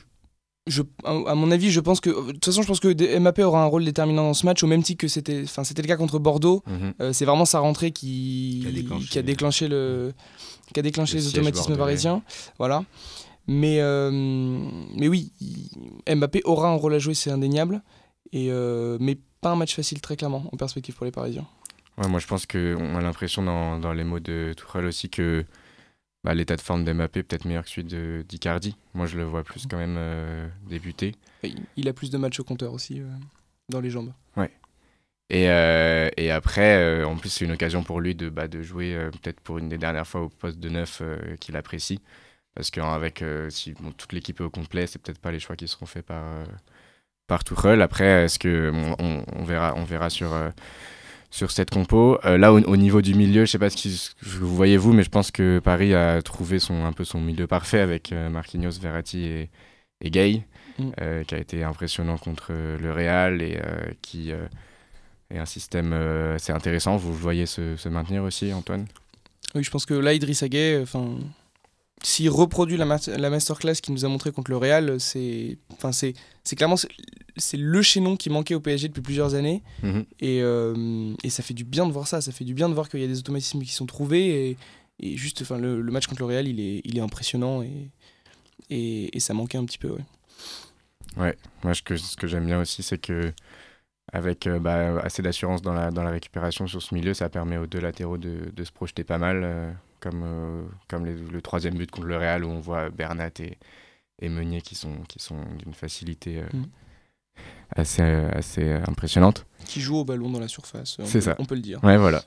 je, 0.68 0.82
à 1.04 1.34
mon 1.34 1.50
avis, 1.50 1.70
je 1.70 1.80
pense 1.80 2.00
que. 2.00 2.10
De 2.10 2.32
toute 2.32 2.44
façon, 2.44 2.62
je 2.62 2.68
pense 2.68 2.78
que 2.80 3.18
Mbappé 3.18 3.42
aura 3.42 3.62
un 3.62 3.66
rôle 3.66 3.84
déterminant 3.84 4.24
dans 4.24 4.34
ce 4.34 4.46
match, 4.46 4.62
au 4.62 4.68
même 4.68 4.82
titre 4.82 5.00
que 5.00 5.08
c'était, 5.08 5.42
enfin, 5.44 5.64
c'était 5.64 5.82
le 5.82 5.88
cas 5.88 5.96
contre 5.96 6.18
Bordeaux. 6.18 6.62
Mhm. 6.66 6.94
Euh, 7.00 7.12
c'est 7.12 7.24
vraiment 7.24 7.44
sa 7.44 7.58
rentrée 7.58 7.90
qui, 7.90 8.64
qui, 9.10 9.18
a, 9.18 9.22
déclenché, 9.22 9.66
le, 9.66 10.12
qui 10.72 10.78
a 10.78 10.82
déclenché 10.82 11.16
les 11.16 11.26
automatismes 11.26 11.76
parisiens. 11.76 12.22
Voilà. 12.58 12.84
Mais, 13.46 13.80
euh, 13.80 14.10
mais 14.12 15.08
oui, 15.08 15.32
Mbappé 16.08 16.42
aura 16.44 16.68
un 16.68 16.74
rôle 16.74 16.94
à 16.94 16.98
jouer, 16.98 17.14
c'est 17.14 17.30
indéniable. 17.30 17.82
Et, 18.32 18.50
euh, 18.50 18.98
mais 19.00 19.18
pas 19.40 19.50
un 19.50 19.56
match 19.56 19.74
facile, 19.74 20.00
très 20.00 20.16
clairement, 20.16 20.44
en 20.52 20.56
perspective 20.56 20.94
pour 20.94 21.04
les 21.04 21.12
Parisiens. 21.12 21.46
Ouais, 21.98 22.08
moi, 22.08 22.20
je 22.20 22.26
pense 22.26 22.46
qu'on 22.46 22.96
a 22.96 23.00
l'impression 23.00 23.42
dans, 23.42 23.78
dans, 23.78 23.92
les 23.92 24.04
mots 24.04 24.20
de 24.20 24.54
Tourelle 24.56 24.86
aussi 24.86 25.10
que 25.10 25.44
bah, 26.24 26.34
l'état 26.34 26.56
de 26.56 26.60
forme 26.60 26.84
d'Mbappé 26.84 27.20
est 27.20 27.22
peut-être 27.24 27.44
meilleur 27.44 27.64
que 27.64 27.70
celui 27.70 28.24
d'Icardi. 28.24 28.76
Moi, 28.94 29.06
je 29.06 29.18
le 29.18 29.24
vois 29.24 29.42
plus 29.42 29.66
quand 29.66 29.76
même 29.76 29.96
euh, 29.98 30.48
débuter. 30.68 31.14
Il 31.76 31.88
a 31.88 31.92
plus 31.92 32.10
de 32.10 32.18
matchs 32.18 32.40
au 32.40 32.44
compteur 32.44 32.72
aussi 32.72 33.00
euh, 33.00 33.06
dans 33.68 33.80
les 33.80 33.90
jambes. 33.90 34.12
Ouais. 34.36 34.50
Et, 35.28 35.48
euh, 35.48 36.08
et 36.16 36.30
après, 36.30 37.04
en 37.04 37.16
plus, 37.16 37.30
c'est 37.30 37.44
une 37.44 37.52
occasion 37.52 37.82
pour 37.82 38.00
lui 38.00 38.14
de, 38.14 38.28
bah, 38.28 38.48
de 38.48 38.62
jouer 38.62 38.96
peut-être 39.12 39.40
pour 39.40 39.58
une 39.58 39.68
des 39.68 39.78
dernières 39.78 40.06
fois 40.06 40.22
au 40.22 40.28
poste 40.28 40.58
de 40.58 40.68
neuf 40.68 41.02
qu'il 41.40 41.56
apprécie. 41.56 42.00
Parce 42.54 42.70
qu'avec 42.70 43.24
si 43.48 43.74
toute 43.96 44.12
l'équipe 44.12 44.40
est 44.40 44.44
au 44.44 44.50
complet, 44.50 44.86
c'est 44.86 45.00
peut-être 45.00 45.20
pas 45.20 45.32
les 45.32 45.40
choix 45.40 45.56
qui 45.56 45.66
seront 45.68 45.86
faits 45.86 46.04
par, 46.04 46.24
par 47.26 47.44
Tuchel. 47.44 47.80
Après, 47.80 48.24
est-ce 48.24 48.38
que 48.38 48.70
on, 48.98 49.24
on, 49.34 49.44
verra, 49.44 49.74
on 49.76 49.84
verra 49.84 50.10
sur 50.10 50.30
sur 51.32 51.50
cette 51.50 51.70
compo. 51.70 52.18
Euh, 52.24 52.36
là, 52.36 52.52
au, 52.52 52.76
niveau 52.76 53.00
du 53.00 53.14
milieu, 53.14 53.46
je 53.46 53.50
sais 53.50 53.58
pas 53.58 53.70
ce 53.70 54.10
que 54.10 54.38
vous 54.38 54.54
voyez 54.54 54.76
vous, 54.76 54.92
mais 54.92 55.02
je 55.02 55.08
pense 55.08 55.30
que 55.30 55.58
Paris 55.58 55.94
a 55.94 56.20
trouvé 56.20 56.58
son, 56.58 56.84
un 56.84 56.92
peu 56.92 57.04
son 57.04 57.20
milieu 57.20 57.46
parfait 57.46 57.80
avec 57.80 58.12
euh, 58.12 58.28
Marquinhos, 58.28 58.78
Verratti 58.80 59.24
et, 59.24 59.50
et 60.02 60.10
Gay, 60.10 60.42
mm. 60.78 60.90
euh, 61.00 61.24
qui 61.24 61.34
a 61.34 61.38
été 61.38 61.64
impressionnant 61.64 62.18
contre 62.18 62.52
le 62.52 62.92
Real 62.92 63.40
et 63.40 63.58
qui 64.02 64.30
est 64.30 65.38
un 65.38 65.46
système 65.46 65.94
assez 65.94 66.52
intéressant. 66.52 66.96
Vous 66.98 67.10
le 67.10 67.16
voyez 67.16 67.46
se, 67.46 67.76
se, 67.76 67.88
maintenir 67.88 68.22
aussi, 68.22 68.52
Antoine? 68.52 68.86
Oui, 69.54 69.64
je 69.64 69.70
pense 69.70 69.86
que 69.86 69.94
là, 69.94 70.12
Idriss 70.12 70.44
Gueye, 70.44 70.82
enfin 70.82 71.16
s'il 72.02 72.30
reproduit 72.30 72.76
la, 72.76 72.98
la 73.06 73.30
masterclass 73.30 73.74
qu'il 73.74 73.94
nous 73.94 74.04
a 74.04 74.08
montré 74.08 74.32
contre 74.32 74.50
le 74.50 74.56
Real, 74.56 75.00
c'est 75.00 75.58
enfin 75.72 75.92
c'est 75.92 76.14
clairement 76.56 76.76
c'est 77.36 77.56
le 77.56 77.82
chaînon 77.82 78.16
qui 78.16 78.28
manquait 78.30 78.54
au 78.54 78.60
PSG 78.60 78.88
depuis 78.88 79.02
plusieurs 79.02 79.34
années 79.34 79.62
mhm. 79.82 80.04
et, 80.20 80.42
euh, 80.42 81.14
et, 81.22 81.30
ça 81.30 81.42
fait 81.42 81.54
du 81.54 81.64
bien 81.64 81.86
de 81.86 81.92
voir 81.92 82.06
ça, 82.06 82.20
ça 82.20 82.32
fait 82.32 82.44
du 82.44 82.54
bien 82.54 82.68
de 82.68 82.74
voir 82.74 82.88
qu'il 82.88 83.00
y 83.00 83.04
a 83.04 83.06
des 83.06 83.18
automatismes 83.18 83.62
qui 83.62 83.72
sont 83.72 83.86
trouvés 83.86 84.50
et, 84.50 84.56
et 85.00 85.16
juste 85.16 85.40
enfin 85.42 85.58
le, 85.58 85.80
le, 85.80 85.92
match 85.92 86.06
contre 86.06 86.20
le 86.20 86.26
Real, 86.26 86.46
il 86.48 86.60
est 86.60 86.82
il 86.84 86.98
est 86.98 87.02
impressionnant 87.02 87.62
et 87.62 87.90
et, 88.70 89.20
ça 89.20 89.34
manquait 89.34 89.58
un 89.58 89.64
petit 89.64 89.78
peu 89.78 89.90
ouais. 89.90 90.04
Ouais, 91.16 91.36
moi 91.62 91.74
ce 91.74 91.82
que, 91.82 91.96
ce 91.96 92.16
que 92.16 92.26
j'aime 92.26 92.46
bien 92.46 92.60
aussi 92.60 92.82
c'est 92.82 92.98
que 92.98 93.32
avec 94.12 94.46
euh, 94.46 94.58
bah, 94.58 94.98
assez 95.02 95.22
d'assurance 95.22 95.62
dans 95.62 95.72
la, 95.72 95.90
dans 95.90 96.02
la 96.02 96.10
récupération 96.10 96.66
sur 96.66 96.82
ce 96.82 96.94
milieu, 96.94 97.14
ça 97.14 97.28
permet 97.28 97.56
aux 97.56 97.66
deux 97.66 97.80
latéraux 97.80 98.18
de, 98.18 98.50
de 98.52 98.64
se 98.64 98.72
projeter 98.72 99.04
pas 99.04 99.18
mal. 99.18 99.42
Euh, 99.44 99.72
comme, 100.02 100.22
euh, 100.24 100.62
comme 100.88 101.06
le 101.06 101.40
troisième 101.40 101.74
but 101.74 101.90
contre 101.90 102.08
le 102.08 102.16
Real 102.16 102.44
où 102.44 102.48
on 102.48 102.60
voit 102.60 102.90
Bernat 102.90 103.30
et, 103.38 103.56
et 104.20 104.28
Meunier 104.28 104.60
qui 104.60 104.74
sont, 104.74 104.96
qui 105.08 105.20
sont 105.20 105.38
d'une 105.58 105.72
facilité 105.72 106.40
euh, 106.40 106.56
mm. 106.56 106.64
assez, 107.76 108.02
assez 108.02 108.72
impressionnante. 108.86 109.46
Qui 109.64 109.80
jouent 109.80 109.98
au 109.98 110.04
ballon 110.04 110.28
dans 110.28 110.40
la 110.40 110.48
surface, 110.48 110.98
c'est 111.04 111.20
ça. 111.20 111.36
on 111.38 111.44
peut 111.44 111.54
le 111.54 111.60
dire. 111.60 111.82
Ouais, 111.84 111.96
voilà. 111.96 112.22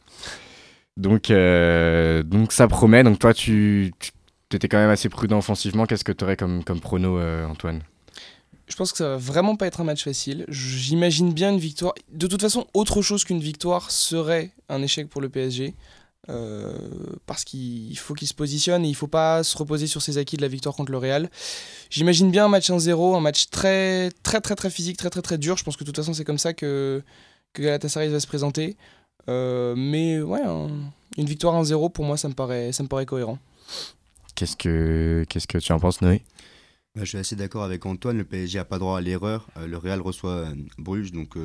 Donc, 0.95 1.29
euh, 1.29 2.23
donc 2.23 2.53
ça 2.53 2.67
promet. 2.69 3.03
Donc 3.03 3.19
toi, 3.19 3.33
tu, 3.33 3.93
tu 4.49 4.55
étais 4.55 4.69
quand 4.69 4.77
même 4.77 4.89
assez 4.89 5.09
prudent 5.09 5.37
offensivement. 5.37 5.85
Qu'est-ce 5.85 6.05
que 6.05 6.13
tu 6.13 6.23
aurais 6.23 6.37
comme, 6.37 6.63
comme 6.63 6.79
prono, 6.79 7.19
Antoine? 7.19 7.81
Je 8.67 8.75
pense 8.75 8.91
que 8.91 8.97
ça 8.97 9.09
va 9.09 9.17
vraiment 9.17 9.57
pas 9.57 9.67
être 9.67 9.81
un 9.81 9.83
match 9.83 10.05
facile. 10.05 10.45
J'imagine 10.47 11.33
bien 11.33 11.51
une 11.51 11.59
victoire. 11.59 11.93
De 12.11 12.25
toute 12.25 12.41
façon, 12.41 12.65
autre 12.73 13.01
chose 13.01 13.25
qu'une 13.25 13.41
victoire 13.41 13.91
serait 13.91 14.51
un 14.69 14.81
échec 14.81 15.09
pour 15.09 15.21
le 15.21 15.29
PSG. 15.29 15.75
Euh, 16.29 16.73
parce 17.27 17.43
qu'il 17.43 17.97
faut 17.99 18.15
qu'il 18.15 18.27
se 18.27 18.33
positionne 18.33 18.83
et 18.83 18.87
il 18.87 18.95
faut 18.95 19.07
pas 19.07 19.43
se 19.43 19.55
reposer 19.57 19.85
sur 19.85 20.01
ses 20.01 20.17
acquis 20.17 20.37
de 20.37 20.41
la 20.41 20.47
victoire 20.47 20.75
contre 20.75 20.91
le 20.91 20.97
Real. 20.97 21.29
J'imagine 21.91 22.31
bien 22.31 22.45
un 22.45 22.47
match 22.47 22.69
1-0, 22.69 23.15
un 23.15 23.19
match 23.19 23.49
très 23.49 24.09
très 24.23 24.41
très 24.41 24.55
très 24.55 24.71
physique, 24.71 24.97
très 24.97 25.11
très 25.11 25.21
très 25.21 25.37
dur. 25.37 25.55
Je 25.57 25.63
pense 25.63 25.77
que 25.77 25.83
de 25.83 25.89
toute 25.89 25.97
façon 25.97 26.13
c'est 26.13 26.23
comme 26.23 26.39
ça 26.39 26.53
que, 26.53 27.03
que 27.53 27.61
Galatasaray 27.61 28.09
va 28.09 28.19
se 28.19 28.27
présenter. 28.27 28.75
Euh, 29.29 29.75
mais 29.77 30.19
ouais, 30.19 30.41
une 31.17 31.25
victoire 31.25 31.61
1-0 31.61 31.91
pour 31.91 32.05
moi 32.05 32.17
ça 32.17 32.27
me 32.27 32.33
paraît, 32.33 32.71
ça 32.71 32.81
me 32.81 32.87
paraît 32.87 33.05
cohérent. 33.05 33.37
Qu'est-ce 34.33 34.55
que, 34.55 35.25
qu'est-ce 35.29 35.47
que 35.47 35.59
tu 35.59 35.71
en 35.73 35.79
penses 35.79 36.01
Noé? 36.01 36.23
Bah, 36.95 37.01
je 37.03 37.09
suis 37.09 37.17
assez 37.17 37.35
d'accord 37.35 37.63
avec 37.63 37.85
Antoine, 37.85 38.17
le 38.17 38.23
PSG 38.23 38.57
n'a 38.57 38.65
pas 38.65 38.79
droit 38.79 38.97
à 38.97 39.01
l'erreur. 39.01 39.47
Euh, 39.57 39.67
le 39.67 39.77
Real 39.77 40.01
reçoit 40.01 40.47
Bruges, 40.79 41.11
donc 41.11 41.35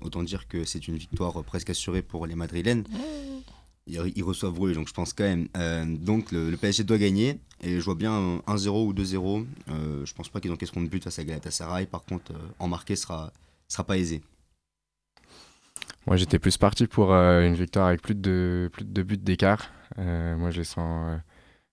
autant 0.00 0.22
dire 0.22 0.46
que 0.46 0.64
c'est 0.64 0.86
une 0.86 0.96
victoire 0.96 1.42
presque 1.42 1.70
assurée 1.70 2.02
pour 2.02 2.26
les 2.26 2.36
Madrilènes 2.36 2.84
ils, 3.88 4.22
reçoivent 4.22 4.52
Bruges, 4.52 4.74
donc 4.74 4.88
je 4.88 4.92
pense 4.92 5.12
quand 5.12 5.24
même. 5.24 5.48
Euh, 5.56 5.84
donc 5.86 6.32
le, 6.32 6.56
PSG 6.56 6.84
doit 6.84 6.98
gagner, 6.98 7.40
et 7.60 7.80
je 7.80 7.84
vois 7.84 7.94
bien 7.94 8.38
1-0 8.46 8.68
ou 8.86 8.92
2-0. 8.92 9.46
Euh, 9.68 10.04
je 10.04 10.14
pense 10.14 10.28
pas 10.28 10.40
qu'ils 10.40 10.52
encaisseront 10.52 10.82
de 10.82 10.88
but 10.88 11.02
face 11.02 11.18
à 11.18 11.24
Galatasaray, 11.24 11.86
par 11.86 12.04
contre, 12.04 12.32
euh, 12.32 12.38
en 12.58 12.68
marquer 12.68 12.96
sera, 12.96 13.32
sera 13.68 13.84
pas 13.84 13.96
aisé. 13.96 14.22
Moi 16.06 16.16
j'étais 16.16 16.38
plus 16.38 16.56
parti 16.56 16.86
pour 16.86 17.12
euh, 17.12 17.46
une 17.46 17.54
victoire 17.54 17.88
avec 17.88 18.00
plus 18.00 18.14
de, 18.14 18.70
plus 18.72 18.84
de 18.84 18.90
deux 18.90 19.02
buts 19.02 19.18
d'écart. 19.18 19.70
moi 19.96 20.50
je 20.50 20.58
les 20.58 20.64
sens 20.64 21.20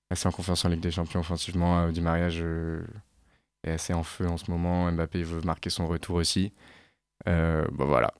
assez 0.09 0.27
en 0.27 0.31
confiance 0.31 0.65
en 0.65 0.69
Ligue 0.69 0.81
des 0.81 0.91
Champions 0.91 1.21
offensivement. 1.21 1.89
Di 1.91 2.01
Maria 2.01 2.27
est 2.27 3.71
assez 3.71 3.93
en 3.93 4.03
feu 4.03 4.27
en 4.27 4.37
ce 4.37 4.51
moment. 4.51 4.91
Mbappé 4.91 5.23
veut 5.23 5.41
marquer 5.41 5.69
son 5.69 5.87
retour 5.87 6.17
aussi. 6.17 6.51
bon 7.25 7.85
voilà, 7.85 8.13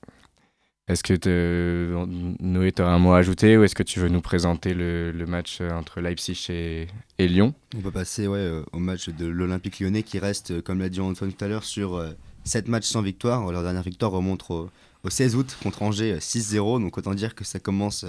est-ce 0.88 1.02
que 1.02 2.06
Noé, 2.40 2.72
tu 2.72 2.82
un 2.84 3.00
mot 3.00 3.14
à 3.14 3.18
ajouter 3.18 3.58
ou 3.58 3.64
est-ce 3.64 3.74
que 3.74 3.82
tu 3.82 4.00
veux 4.00 4.10
nous 4.10 4.22
présenter 4.22 4.76
le, 4.76 5.26
match 5.28 5.60
entre 5.62 6.00
Leipzig 6.00 6.48
et, 6.50 7.28
Lyon? 7.28 7.56
On 7.76 7.82
peut 7.82 7.92
passer 7.92 8.28
ouais, 8.28 8.38
euh, 8.38 8.64
au 8.72 8.78
match 8.78 9.10
de 9.10 9.26
l'Olympique 9.26 9.80
lyonnais 9.80 10.04
qui 10.04 10.20
reste, 10.20 10.52
euh, 10.52 10.62
comme 10.62 10.80
l'a 10.80 10.90
dit 10.90 11.02
Antoine 11.02 11.34
tout 11.34 11.44
à 11.44 11.48
l'heure, 11.48 11.64
sur 11.64 12.04
7 12.44 12.68
euh, 12.68 12.72
matchs 12.72 12.86
sans 12.86 13.02
victoire. 13.02 13.52
Leur 13.52 13.64
dernière 13.64 13.82
victoire 13.82 14.12
remonte 14.12 14.46
au, 14.52 14.70
16 15.08 15.36
août 15.36 15.58
contre 15.64 15.82
Angers 15.82 16.18
6-0. 16.20 16.80
Donc 16.80 17.00
autant 17.00 17.16
dire 17.16 17.34
que 17.34 17.44
ça 17.44 17.58
commence 17.58 18.06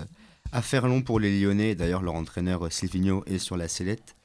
à 0.53 0.61
faire 0.61 0.87
long 0.87 1.01
pour 1.01 1.19
les 1.19 1.41
Lyonnais. 1.41 1.75
D'ailleurs, 1.75 2.03
leur 2.03 2.15
entraîneur 2.15 2.71
Silvino 2.71 3.25
est 3.27 3.39
sur 3.39 3.57
la 3.57 3.69
sellette. 3.69 4.17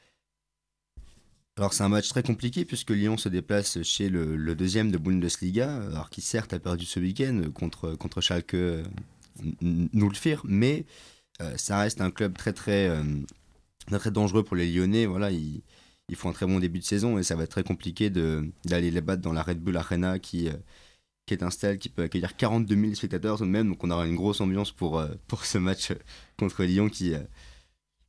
Alors 1.62 1.76
c'est 1.76 1.84
un 1.84 1.90
match 1.90 2.10
très 2.10 2.24
compliqué 2.24 2.66
puisque 2.66 2.90
Lyon 2.90 3.18
se 3.18 3.30
déplace 3.30 3.84
chez 3.84 4.10
le, 4.10 4.56
deuxième 4.56 4.90
de 4.90 4.98
Bundesliga, 4.98 5.76
alors 5.92 6.10
qui 6.10 6.20
certes 6.22 6.54
a 6.54 6.60
perdu 6.60 6.86
ce 6.86 7.00
week-end 7.00 7.40
contre, 7.54 7.94
contre 7.94 8.20
Schalke 8.20 8.56
euh, 8.56 8.84
Nulfir, 9.62 10.42
mais 10.44 10.88
euh, 11.40 11.56
ça 11.58 11.78
reste 11.78 12.02
un 12.02 12.10
club 12.10 12.36
très 12.36 12.54
très, 12.54 12.90
euh, 12.90 13.04
très, 13.92 14.10
dangereux 14.10 14.42
pour 14.42 14.56
les 14.56 14.74
Lyonnais. 14.74 15.06
Voilà, 15.06 15.30
ils, 15.30 15.62
ils, 16.10 16.16
font 16.16 16.30
un 16.30 16.34
très 16.34 16.48
bon 16.48 16.60
début 16.60 16.80
de 16.80 16.84
saison 16.84 17.20
et 17.20 17.24
ça 17.24 17.36
va 17.36 17.44
être 17.44 17.52
très 17.52 17.64
compliqué 17.64 18.10
d'aller 18.10 18.90
les 18.90 19.02
battre 19.02 19.22
dans 19.22 19.32
la 19.32 19.44
Red 19.44 19.60
Bull 19.60 19.78
Arena 19.78 20.18
qui, 20.18 20.50
qui 21.28 21.34
est 21.36 21.44
un 21.44 21.52
stade 21.52 21.78
qui 21.78 21.90
peut 21.90 22.02
accueillir 22.02 22.36
42 22.38 22.76
000 22.76 22.96
spectateurs 22.96 23.40
même. 23.44 23.70
Donc 23.70 23.84
on 23.84 23.92
aura 23.92 24.08
une 24.08 24.16
grosse 24.16 24.42
ambiance 24.42 24.72
pour, 24.72 25.06
pour 25.28 25.46
ce 25.46 25.60
match 25.60 25.94
contre 26.40 26.64
Lyon 26.64 26.90
qui 26.90 27.14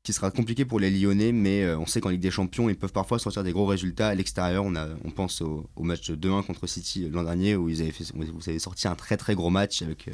qui 0.03 0.13
sera 0.13 0.31
compliqué 0.31 0.65
pour 0.65 0.81
les 0.81 0.91
Lyonnais, 0.91 1.33
mais 1.33 1.63
euh, 1.63 1.79
on 1.79 1.87
sait 1.87 2.01
qu'en 2.01 2.09
Ligue 2.09 2.21
des 2.21 2.31
Champions, 2.31 2.69
ils 2.69 2.77
peuvent 2.77 2.93
parfois 2.93 3.19
sortir 3.19 3.45
des 3.45 3.53
gros 3.53 3.67
résultats 3.67 4.09
à 4.09 4.15
l'extérieur. 4.15 4.65
On, 4.65 4.75
on 4.75 5.11
pense 5.11 5.41
au, 5.43 5.69
match 5.79 6.11
2-1 6.11 6.45
contre 6.45 6.67
City 6.67 7.09
l'an 7.09 7.23
dernier, 7.23 7.55
où 7.55 7.69
ils 7.69 7.83
avaient 7.83 7.93
vous 8.15 8.49
avez 8.49 8.59
sorti 8.59 8.89
un 8.89 8.97
très 8.97 9.17
très 9.17 9.35
gros 9.35 9.51
match 9.51 9.83
avec 9.83 10.09
euh, 10.09 10.13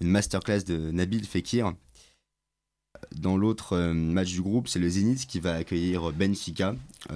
une 0.00 0.08
masterclass 0.08 0.64
de 0.64 0.90
Nabil 0.90 1.24
Fekir. 1.24 1.74
Dans 3.14 3.36
l'autre 3.36 3.74
euh, 3.74 3.94
match 3.94 4.32
du 4.32 4.42
groupe, 4.42 4.66
c'est 4.66 4.80
le 4.80 4.88
Zénith 4.88 5.26
qui 5.26 5.38
va 5.38 5.54
accueillir 5.54 6.12
Benfica, 6.12 6.74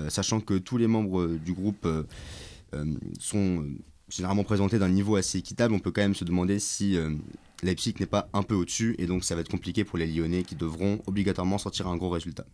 sachant 0.09 0.40
que 0.40 0.55
tous 0.55 0.77
les 0.77 0.87
membres 0.87 1.27
du 1.27 1.53
groupe 1.53 1.87
sont 3.18 3.66
généralement 4.09 4.44
présentés 4.44 4.79
d'un 4.79 4.88
niveau 4.88 5.16
assez 5.16 5.38
équitable. 5.38 5.74
On 5.74 5.79
peut 5.81 5.90
quand 5.90 6.03
même 6.03 6.14
se 6.14 6.24
demander 6.24 6.59
si 6.59 6.96
Leipzig 7.64 7.94
n'est 7.98 8.07
pas 8.07 8.29
un 8.33 8.42
peu 8.42 8.55
au-dessus 8.55 8.94
et 8.98 9.07
donc 9.07 9.24
ça 9.24 9.35
va 9.35 9.40
être 9.40 9.50
compliqué 9.50 9.85
pour 9.85 9.98
les 9.98 10.07
Lyonnais 10.07 10.42
qui 10.44 10.55
devront 10.55 11.00
obligatoirement 11.07 11.59
sortir 11.59 11.88
un 11.88 11.96
gros 11.96 12.11
résultat. 12.11 12.44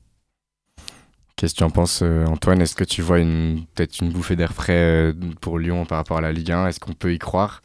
Qu'est-ce 1.36 1.54
que 1.54 1.58
tu 1.58 1.64
en 1.64 1.70
penses, 1.70 2.02
euh, 2.02 2.26
Antoine? 2.26 2.60
Est-ce 2.60 2.74
que 2.74 2.84
tu 2.84 3.02
vois 3.02 3.16
peut-être 3.16 4.00
une 4.00 4.10
bouffée 4.10 4.36
d'air 4.36 4.52
frais 4.52 5.12
euh, 5.12 5.12
pour 5.40 5.58
Lyon 5.58 5.86
par 5.86 5.98
rapport 5.98 6.18
à 6.18 6.20
la 6.20 6.32
Ligue 6.32 6.52
1 6.52 6.66
Est-ce 6.66 6.80
qu'on 6.80 6.92
peut 6.92 7.14
y 7.14 7.18
croire? 7.18 7.62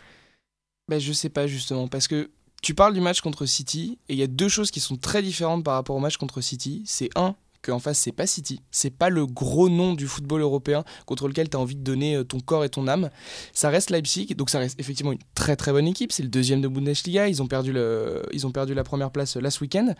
Ben, 0.87 0.99
Je 0.99 1.11
sais 1.11 1.29
pas 1.29 1.45
justement, 1.45 1.87
parce 1.87 2.07
que 2.07 2.31
tu 2.61 2.73
parles 2.73 2.93
du 2.93 3.01
match 3.01 3.21
contre 3.21 3.45
City 3.45 3.99
et 4.07 4.13
il 4.13 4.19
y 4.19 4.23
a 4.23 4.27
deux 4.27 4.49
choses 4.49 4.71
qui 4.71 4.79
sont 4.79 4.95
très 4.95 5.21
différentes 5.21 5.63
par 5.63 5.75
rapport 5.75 5.95
au 5.95 5.99
match 5.99 6.17
contre 6.17 6.41
City. 6.41 6.83
C'est 6.85 7.09
un, 7.15 7.35
qu'en 7.65 7.79
face 7.79 7.99
c'est 7.99 8.11
pas 8.11 8.27
City, 8.27 8.61
c'est 8.71 8.89
pas 8.89 9.09
le 9.09 9.25
gros 9.25 9.69
nom 9.69 9.93
du 9.93 10.07
football 10.07 10.41
européen 10.41 10.83
contre 11.05 11.27
lequel 11.27 11.49
tu 11.49 11.57
as 11.57 11.59
envie 11.59 11.75
de 11.75 11.83
donner 11.83 12.15
euh, 12.15 12.23
ton 12.23 12.39
corps 12.39 12.63
et 12.63 12.69
ton 12.69 12.87
âme. 12.87 13.09
Ça 13.53 13.69
reste 13.69 13.89
Leipzig, 13.89 14.35
donc 14.35 14.49
ça 14.49 14.59
reste 14.59 14.79
effectivement 14.79 15.11
une 15.11 15.19
très 15.33 15.55
très 15.55 15.71
bonne 15.71 15.87
équipe, 15.87 16.11
c'est 16.11 16.23
le 16.23 16.29
deuxième 16.29 16.61
de 16.61 16.67
Bundesliga, 16.67 17.27
ils 17.27 17.41
ont 17.41 17.47
perdu, 17.47 17.73
ils 18.31 18.47
ont 18.47 18.51
perdu 18.51 18.73
la 18.73 18.83
première 18.83 19.11
place 19.11 19.37
euh, 19.37 19.41
last 19.41 19.61
week-end. 19.61 19.93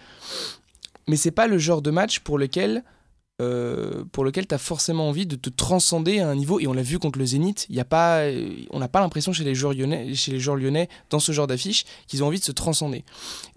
Mais 1.08 1.17
c'est 1.17 1.32
pas 1.32 1.47
le 1.47 1.58
genre 1.58 1.82
de 1.82 1.91
match 1.91 2.19
pour 2.19 2.38
lequel 2.38 2.84
euh, 3.41 4.06
pour 4.13 4.24
lequel 4.24 4.48
tu 4.48 4.56
as 4.56 4.58
forcément 4.58 5.10
envie 5.10 5.26
de 5.26 5.36
te 5.36 5.50
transcender 5.50 6.19
à 6.19 6.30
un 6.30 6.36
niveau, 6.36 6.62
et 6.62 6.67
on 6.67 6.74
l'a 6.74 6.84
vu 6.84 7.00
contre 7.00 7.19
le 7.19 7.26
Zénith, 7.26 7.65
y 7.69 7.82
a 7.82 7.86
pas, 7.86 8.21
on 8.69 8.80
n'a 8.80 8.88
pas 8.88 9.02
l'impression 9.02 9.34
chez, 9.34 9.43
les 9.43 9.54
joueurs 9.54 9.74
lyonnais, 9.74 10.15
chez 10.15 10.32
les 10.32 10.39
joueurs 10.39 10.56
lyonnais, 10.56 10.88
dans 11.10 11.19
ce 11.19 11.34
genre 11.34 11.45
d'affiche, 11.45 11.84
qu'ils 12.08 12.24
ont 12.24 12.28
envie 12.28 12.39
de 12.39 12.45
se 12.45 12.54
transcender. 12.54 13.04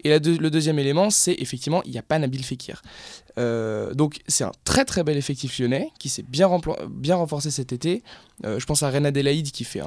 Et 0.03 0.09
le 0.19 0.49
deuxième 0.49 0.79
élément, 0.79 1.09
c'est 1.09 1.33
effectivement, 1.39 1.81
il 1.85 1.91
n'y 1.91 1.97
a 1.97 2.01
pas 2.01 2.19
Nabil 2.19 2.43
Fekir. 2.43 2.81
Euh, 3.37 3.93
donc 3.93 4.19
c'est 4.27 4.43
un 4.43 4.51
très 4.65 4.83
très 4.83 5.05
bel 5.05 5.15
effectif 5.15 5.57
lyonnais, 5.59 5.91
qui 5.97 6.09
s'est 6.09 6.25
bien, 6.27 6.49
bien 6.89 7.15
renforcé 7.15 7.49
cet 7.49 7.71
été. 7.71 8.03
Euh, 8.43 8.59
je 8.59 8.65
pense 8.65 8.83
à 8.83 8.89
René 8.89 9.07
Adelaide, 9.07 9.49
qui 9.51 9.63
fait 9.63 9.81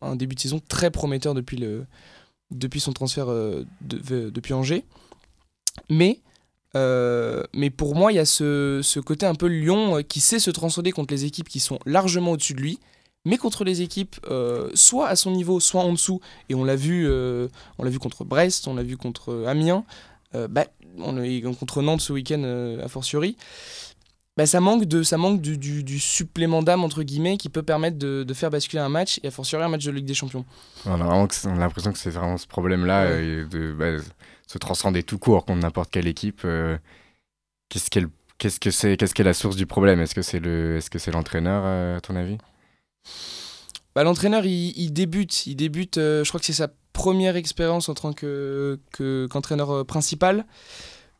un, 0.00 0.16
début 0.16 0.34
de 0.34 0.40
saison 0.40 0.60
très 0.66 0.90
prometteur 0.90 1.34
depuis, 1.34 1.58
le, 1.58 1.86
depuis 2.50 2.80
son 2.80 2.92
transfert 2.92 3.28
depuis 3.80 4.52
Angers. 4.52 4.84
Mais 5.88 6.18
euh, 6.76 7.42
mais 7.52 7.70
pour 7.70 7.94
moi, 7.94 8.12
il 8.12 8.16
y 8.16 8.18
a 8.18 8.24
ce, 8.24 9.00
côté 9.00 9.26
un 9.26 9.34
peu 9.34 9.46
Lyon 9.46 9.98
euh, 9.98 10.02
qui 10.02 10.20
sait 10.20 10.38
se 10.38 10.50
transcender 10.50 10.92
contre 10.92 11.12
les 11.12 11.24
équipes 11.24 11.48
qui 11.48 11.60
sont 11.60 11.78
largement 11.84 12.32
au-dessus 12.32 12.54
de 12.54 12.60
lui, 12.60 12.78
mais 13.24 13.36
contre 13.36 13.64
les 13.64 13.82
équipes 13.82 14.16
euh, 14.30 14.70
soit 14.74 15.08
à 15.08 15.16
son 15.16 15.30
niveau, 15.30 15.60
soit 15.60 15.82
en 15.82 15.92
dessous. 15.92 16.20
Et 16.48 16.54
on 16.54 16.64
l'a 16.64 16.76
vu, 16.76 17.08
on 17.08 17.84
l'a 17.84 17.90
vu 17.90 17.98
contre 17.98 18.24
Brest, 18.24 18.66
on 18.68 18.74
l'a 18.74 18.82
vu 18.82 18.96
contre 18.96 19.44
Amiens, 19.46 19.84
bah, 20.34 20.66
on 20.98 21.54
contre 21.54 21.82
Nantes 21.82 22.00
ce 22.00 22.12
week-end 22.12 22.42
a 22.82 22.88
fortiori. 22.88 23.36
Bah, 24.38 24.46
ça 24.46 24.60
manque, 24.60 24.86
de, 24.86 25.02
ça 25.02 25.18
manque 25.18 25.42
du, 25.42 25.98
supplément 25.98 26.62
d'âme 26.62 26.84
entre 26.84 27.02
guillemets 27.02 27.36
qui 27.36 27.50
peut 27.50 27.62
permettre 27.62 27.98
de, 27.98 28.32
faire 28.32 28.48
basculer 28.50 28.80
un 28.80 28.88
match 28.88 29.20
et 29.22 29.28
a 29.28 29.30
fortiori 29.30 29.62
un 29.62 29.68
match 29.68 29.84
de 29.84 29.90
Ligue 29.90 30.06
des 30.06 30.14
Champions. 30.14 30.46
On 30.86 30.94
a, 30.94 31.28
l'impression 31.58 31.92
que 31.92 31.98
c'est 31.98 32.10
vraiment 32.10 32.38
ce 32.38 32.46
problème-là 32.46 33.08
de 33.10 33.72
bah, 33.78 34.02
se 34.52 34.58
transcender 34.58 35.02
tout 35.02 35.18
court 35.18 35.46
contre 35.46 35.60
n'importe 35.60 35.90
quelle 35.90 36.06
équipe. 36.06 36.42
Euh, 36.44 36.76
qu'est-ce 37.68 37.90
qu'elle 37.90 38.08
que 38.38 38.70
c'est 38.70 38.96
Qu'est-ce 38.96 39.14
qu'est 39.14 39.22
la 39.22 39.34
source 39.34 39.56
du 39.56 39.66
problème? 39.66 40.00
Est-ce 40.00 40.14
que 40.14 40.22
c'est 40.22 40.40
le 40.40 40.76
Est-ce 40.76 40.90
que 40.90 40.98
c'est 40.98 41.10
l'entraîneur 41.10 41.62
euh, 41.64 41.96
à 41.96 42.00
ton 42.00 42.16
avis? 42.16 42.38
Bah, 43.94 44.04
l'entraîneur 44.04 44.44
il, 44.44 44.92
débute, 44.92 45.46
il 45.46 45.54
débute. 45.54 45.98
Euh, 45.98 46.24
je 46.24 46.28
crois 46.28 46.40
que 46.40 46.46
c'est 46.46 46.52
sa 46.52 46.68
première 46.92 47.36
expérience 47.36 47.88
en 47.88 47.94
tant 47.94 48.12
que 48.12 48.78
qu'entraîneur 49.30 49.86
principal. 49.86 50.44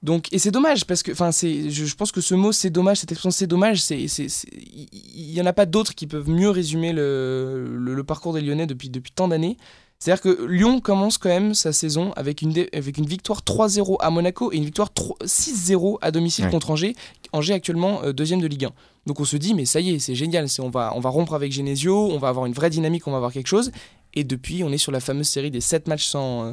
Donc 0.02 0.32
et 0.32 0.38
c'est 0.38 0.50
dommage 0.50 0.84
parce 0.84 1.02
que 1.04 1.12
enfin 1.12 1.30
c'est 1.30 1.70
je, 1.70 1.94
pense 1.94 2.10
que 2.10 2.20
ce 2.20 2.34
mot 2.34 2.50
c'est 2.50 2.70
dommage 2.70 2.98
cette 2.98 3.12
expression 3.12 3.30
c'est 3.30 3.46
dommage 3.46 3.88
il 3.88 5.30
y, 5.30 5.40
en 5.40 5.46
a 5.46 5.52
pas 5.52 5.64
d'autres 5.64 5.94
qui 5.94 6.08
peuvent 6.08 6.28
mieux 6.28 6.50
résumer 6.50 6.92
le, 6.92 7.76
le, 7.78 8.02
parcours 8.02 8.32
des 8.32 8.40
Lyonnais 8.40 8.66
depuis 8.66 8.90
depuis 8.90 9.12
tant 9.12 9.28
d'années. 9.28 9.56
C'est-à-dire 10.02 10.20
que 10.20 10.46
Lyon 10.46 10.80
commence 10.80 11.16
quand 11.16 11.28
même 11.28 11.54
sa 11.54 11.72
saison 11.72 12.10
avec 12.14 12.42
une, 12.42 12.66
avec 12.72 12.98
une 12.98 13.06
victoire 13.06 13.42
3-0 13.42 13.98
à 14.00 14.10
Monaco 14.10 14.50
et 14.50 14.56
une 14.56 14.64
victoire 14.64 14.90
6-0 14.90 15.98
à 16.00 16.10
domicile 16.10 16.48
contre 16.50 16.72
Angers. 16.72 16.96
Angers 17.32 17.54
actuellement 17.54 18.02
euh, 18.02 18.12
deuxième 18.12 18.40
de 18.40 18.48
Ligue 18.48 18.64
1. 18.64 18.72
Donc 19.06 19.20
on 19.20 19.24
se 19.24 19.36
dit, 19.36 19.54
mais 19.54 19.64
ça 19.64 19.78
y 19.78 19.90
est, 19.90 20.00
c'est 20.00 20.16
génial, 20.16 20.48
on 20.58 20.70
va, 20.70 20.92
on 20.96 20.98
va 20.98 21.08
rompre 21.08 21.34
avec 21.34 21.52
Genesio, 21.52 22.10
on 22.10 22.18
va 22.18 22.30
avoir 22.30 22.46
une 22.46 22.52
vraie 22.52 22.68
dynamique, 22.68 23.06
on 23.06 23.12
va 23.12 23.18
avoir 23.18 23.32
quelque 23.32 23.46
chose. 23.46 23.70
Et 24.12 24.24
depuis, 24.24 24.64
on 24.64 24.72
est 24.72 24.76
sur 24.78 24.90
la 24.90 24.98
fameuse 24.98 25.28
série 25.28 25.52
des 25.52 25.60
7 25.60 25.86
matchs 25.86 26.06
sans, 26.06 26.46
euh, 26.46 26.52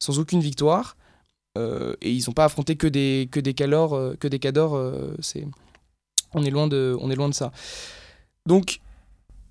sans 0.00 0.18
aucune 0.18 0.40
victoire. 0.40 0.96
Euh, 1.56 1.94
et 2.02 2.10
ils 2.10 2.24
n'ont 2.26 2.34
pas 2.34 2.46
affronté 2.46 2.74
que 2.74 2.88
des, 2.88 3.28
que 3.30 3.38
des 3.38 3.54
calors, 3.54 3.96
que 4.18 4.26
des 4.26 4.40
cadors. 4.40 4.76
c'est 5.20 5.46
on, 6.34 6.42
est 6.42 6.50
loin 6.50 6.66
de, 6.66 6.96
on 7.00 7.12
est 7.12 7.16
loin 7.16 7.28
de 7.28 7.34
ça. 7.34 7.52
Donc 8.44 8.80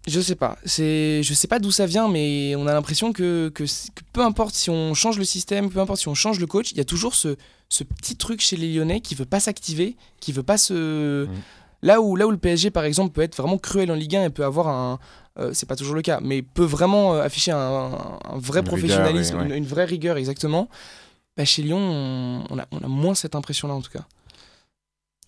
je 0.08 0.22
sais 0.22 0.36
pas. 0.36 0.58
C'est, 0.66 1.22
je 1.22 1.34
sais 1.34 1.48
pas 1.48 1.60
d'où 1.60 1.72
ça 1.72 1.86
vient, 1.86 2.08
mais 2.08 2.56
on 2.56 2.66
a 2.66 2.74
l'impression 2.74 3.12
que, 3.12 3.50
que, 3.50 3.66
peu 4.14 4.22
importe 4.22 4.56
si 4.56 4.70
on 4.70 4.94
change 4.94 5.18
le 5.18 5.26
système, 5.26 5.70
peu 5.70 5.80
importe 5.80 6.00
si 6.00 6.08
on 6.08 6.16
change 6.16 6.40
le 6.40 6.48
coach, 6.48 6.72
il 6.72 6.78
y 6.78 6.82
a 6.82 6.86
toujours 6.86 7.14
ce, 7.14 7.36
ce 7.68 7.84
petit 7.84 8.16
truc 8.16 8.40
chez 8.40 8.56
les 8.56 8.74
Lyonnais 8.74 9.02
qui 9.02 9.16
veut 9.16 9.26
pas 9.26 9.42
s'activer, 9.42 9.98
qui 10.22 10.32
veut 10.32 10.44
pas 10.44 10.58
se. 10.58 11.26
Mmh. 11.26 11.30
Là 11.84 12.02
où, 12.02 12.16
là 12.16 12.26
où 12.26 12.32
le 12.32 12.38
PSG, 12.38 12.72
par 12.72 12.86
exemple, 12.86 13.12
peut 13.12 13.22
être 13.22 13.36
vraiment 13.36 13.58
cruel 13.58 13.92
en 13.92 13.96
Ligue 13.96 14.16
1 14.16 14.26
et 14.26 14.30
peut 14.30 14.46
avoir 14.46 14.70
un. 14.70 15.00
Euh, 15.40 15.52
c'est 15.54 15.68
pas 15.68 15.76
toujours 15.76 15.94
le 15.94 16.02
cas, 16.02 16.20
mais 16.22 16.42
peut 16.42 16.64
vraiment 16.64 17.14
euh, 17.14 17.22
afficher 17.22 17.52
un, 17.52 17.58
un, 17.58 18.38
vrai 18.38 18.64
professionnalisme, 18.64 19.40
Une, 19.52 19.66
vraie 19.66 19.86
rigueur, 19.86 20.18
exactement. 20.18 20.70
Bah, 21.36 21.46
chez 21.46 21.62
Lyon, 21.62 22.44
on 22.50 22.58
a, 22.58 22.66
on 22.72 22.80
a 22.80 22.88
moins 22.88 23.14
cette 23.14 23.36
impression-là, 23.36 23.76
en 23.76 23.82
tout 23.82 23.92
cas. 23.92 24.08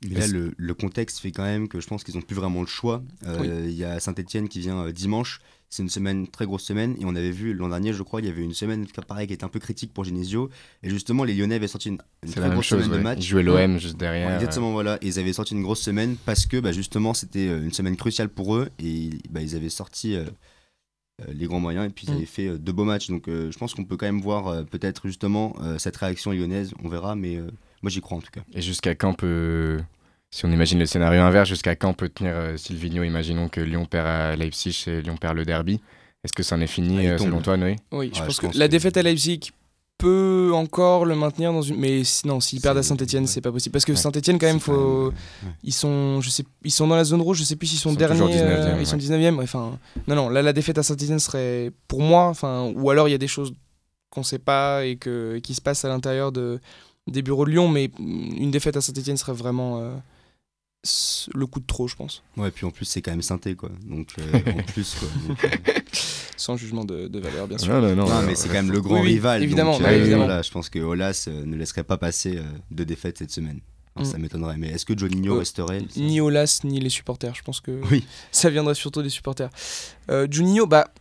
Là, 0.07 0.27
le, 0.27 0.53
le, 0.55 0.73
contexte 0.73 1.19
fait 1.19 1.31
quand 1.31 1.43
même 1.43 1.67
que 1.67 1.81
je 1.81 1.87
pense 1.87 2.05
qu'ils 2.05 2.15
n'ont 2.15 2.21
plus 2.21 2.35
vraiment 2.35 2.61
le 2.61 2.67
choix. 2.67 3.03
Euh, 3.27 3.65
il 3.65 3.73
y 3.73 3.83
a 3.83 3.99
Saint-Etienne 3.99 4.47
qui 4.47 4.61
vient 4.61 4.85
euh, 4.85 4.91
dimanche. 4.93 5.41
C'est 5.69 5.83
une 5.83 5.89
semaine, 5.89 6.27
très 6.27 6.45
grosse 6.45 6.63
semaine. 6.63 6.95
Et 7.01 7.05
on 7.05 7.15
avait 7.15 7.31
vu 7.31 7.53
l'an 7.53 7.67
dernier, 7.67 7.91
je 7.91 8.01
crois, 8.01 8.21
il 8.21 8.27
y 8.27 8.29
avait 8.29 8.41
une 8.41 8.53
semaine 8.53 8.87
pareil 9.07 9.27
qui 9.27 9.33
était 9.33 9.43
un 9.43 9.49
peu 9.49 9.59
critique 9.59 9.93
pour 9.93 10.05
Genesio. 10.05 10.49
Et 10.83 10.89
justement, 10.89 11.25
les 11.25 11.33
Lyonnais 11.33 11.55
avaient 11.55 11.67
sorti 11.67 11.89
une, 11.89 11.97
très 12.31 12.49
grosse 12.49 12.67
semaine 12.67 12.89
de 12.89 12.97
match. 12.97 13.17
Ils 13.19 13.27
jouaient 13.27 13.43
l'OM 13.43 13.77
juste 13.77 13.97
derrière. 13.97 14.35
exactement, 14.35 14.71
voilà. 14.71 14.97
Et 15.01 15.07
ils 15.07 15.19
avaient 15.19 15.33
sorti 15.33 15.53
une 15.53 15.63
grosse 15.63 15.81
semaine 15.81 16.15
parce 16.25 16.45
que 16.45 16.57
bah, 16.57 16.71
justement, 16.71 17.13
c'était 17.13 17.49
euh, 17.49 17.61
une 17.61 17.73
semaine 17.73 17.97
cruciale 17.97 18.29
pour 18.29 18.55
eux. 18.55 18.69
Et 18.79 19.09
bah, 19.29 19.41
ils 19.41 19.55
avaient 19.55 19.69
sorti. 19.69 20.15
les 21.27 21.47
grands 21.47 21.59
moyens 21.59 21.85
et 21.85 21.89
puis 21.89 22.05
ils 22.07 22.13
mm. 22.13 22.15
avaient 22.15 22.25
fait 22.25 22.57
de 22.57 22.71
beaux 22.71 22.85
matchs 22.85 23.09
donc 23.09 23.25
je 23.27 23.57
pense 23.57 23.73
qu'on 23.73 23.83
peut 23.83 23.97
quand 23.97 24.05
même 24.05 24.21
voir 24.21 24.63
peut-être 24.67 25.05
justement 25.05 25.53
cette 25.77 25.97
réaction 25.97 26.31
lyonnaise 26.31 26.71
on 26.81 26.87
verra 26.87 27.17
mais 27.17 27.41
moi, 27.81 27.89
j'y 27.89 28.01
crois 28.01 28.17
en 28.17 28.21
tout 28.21 28.31
cas. 28.31 28.41
Et 28.53 28.61
jusqu'à 28.61 28.95
quand 28.95 29.13
peut. 29.13 29.79
Si 30.31 30.45
on 30.45 30.51
imagine 30.51 30.77
le 30.77 30.85
scénario 30.85 31.21
inverse, 31.21 31.49
jusqu'à 31.49 31.75
quand 31.75 31.93
peut 31.93 32.09
tenir 32.09 32.33
euh, 32.35 32.55
Silvino 32.55 33.03
Imaginons 33.03 33.49
que 33.49 33.61
Lyon 33.61 33.85
perd 33.85 34.05
à 34.05 34.35
Leipzig 34.35 34.83
et 34.85 35.01
Lyon 35.01 35.17
perd 35.17 35.35
le 35.35 35.43
derby. 35.43 35.81
Est-ce 36.23 36.33
que 36.33 36.43
ça 36.43 36.55
en 36.55 36.61
est 36.61 36.67
fini 36.67 37.07
ah, 37.07 37.11
euh, 37.11 37.17
selon 37.17 37.41
toi, 37.41 37.57
Noé? 37.57 37.77
Oui, 37.91 38.11
je, 38.13 38.21
pense, 38.21 38.39
que 38.39 38.47
la 38.55 38.67
défaite 38.67 38.97
à 38.97 39.01
Leipzig 39.01 39.51
peut 39.97 40.51
encore 40.53 41.05
le 41.05 41.15
maintenir 41.15 41.51
dans 41.51 41.61
une. 41.61 41.77
Mais 41.77 42.01
non, 42.25 42.39
s'ils 42.39 42.61
perdent 42.61 42.77
à 42.77 42.83
Saint-Etienne, 42.83 43.25
c'est 43.25 43.41
pas 43.41 43.51
possible. 43.51 43.73
Parce 43.73 43.85
que 43.85 43.95
Saint-Etienne, 43.95 44.37
quand 44.37 44.47
même, 44.47 44.59
faut. 44.59 45.13
Ils, 45.63 45.73
sont, 45.73 46.21
je 46.21 46.29
sais... 46.29 46.43
ils 46.63 46.71
sont 46.71 46.87
dans 46.87 46.95
la 46.95 47.05
zone 47.05 47.21
rouge, 47.21 47.39
je 47.39 47.43
sais 47.43 47.55
plus 47.55 47.67
s'ils 47.67 47.79
sont, 47.79 47.93
derniers. 47.93 48.19
19e, 48.19 48.27
euh, 48.33 48.77
ils 48.79 48.87
sont 48.87 48.97
19e. 48.97 49.41
Enfin, 49.41 49.79
non, 50.07 50.15
non, 50.15 50.29
là, 50.29 50.41
la 50.41 50.53
défaite 50.53 50.77
à 50.77 50.83
Saint-Etienne 50.83 51.19
serait 51.19 51.71
pour 51.87 52.01
moi. 52.01 52.25
Enfin, 52.25 52.71
ou 52.75 52.89
alors 52.89 53.07
il 53.07 53.11
y 53.11 53.15
a 53.15 53.19
des 53.19 53.27
choses 53.27 53.53
qu'on 54.09 54.23
sait 54.23 54.39
pas 54.39 54.85
et, 54.85 54.95
que, 54.95 55.39
qui 55.39 55.53
se 55.53 55.61
passent 55.61 55.85
à 55.85 55.89
l'intérieur 55.89 56.31
de, 56.31 56.59
des 57.09 57.21
bureaux 57.21 57.45
de 57.45 57.51
Lyon, 57.51 57.67
mais 57.67 57.91
une 57.99 58.51
défaite 58.51 58.77
à 58.77 58.81
Saint-Etienne 58.81 59.17
serait 59.17 59.33
vraiment 59.33 59.79
euh, 59.79 59.95
le 61.33 61.45
coup 61.45 61.59
de 61.59 61.65
trop, 61.65 61.87
je 61.87 61.95
pense. 61.95 62.23
Ouais, 62.37 62.51
puis 62.51 62.65
en 62.65 62.71
plus, 62.71 62.85
c'est 62.85 63.01
quand 63.01 63.11
même 63.11 63.21
synthé, 63.21 63.55
quoi. 63.55 63.69
Donc, 63.85 64.09
euh, 64.19 64.39
en 64.59 64.63
plus, 64.63 64.95
quoi. 64.95 65.07
Euh, 65.29 65.79
Sans 66.37 66.57
jugement 66.57 66.85
de, 66.85 67.19
valeur, 67.19 67.47
bien 67.47 67.57
sûr. 67.57 67.73
Non, 67.73 67.95
non, 67.95 68.07
non, 68.07 68.21
mais 68.23 68.35
c'est 68.35 68.47
quand 68.47 68.55
même 68.55 68.71
le 68.71 68.81
grand 68.81 69.01
rival. 69.01 69.43
Évidemment, 69.43 69.77
donc, 69.77 69.87
Voilà, 69.87 70.41
je 70.41 70.51
pense 70.51 70.69
que 70.69 70.79
Olas 70.79 71.27
ne 71.27 71.55
laisserait 71.55 71.83
pas 71.83 71.97
passer 71.97 72.39
deux 72.71 72.85
défaites 72.85 73.17
cette 73.17 73.31
semaine. 73.31 73.61
Hein, 73.99 74.05
ça 74.05 74.17
mm. 74.17 74.21
m'étonnerait. 74.21 74.57
Mais 74.57 74.69
est-ce 74.69 74.85
que 74.85 74.97
Juninho 74.97 75.35
euh, 75.35 75.39
resterait 75.39 75.81
Ni 75.97 76.21
Olas, 76.21 76.61
ni 76.63 76.79
les 76.79 76.89
supporters. 76.89 77.35
Je 77.35 77.43
pense 77.43 77.59
que 77.59 77.81
oui. 77.91 78.05
ça 78.31 78.49
viendrait 78.49 78.75
surtout 78.75 79.01
des 79.01 79.09
supporters. 79.09 79.49
Euh, 80.09 80.27
Juninho, 80.29 80.65
bah. 80.65 80.91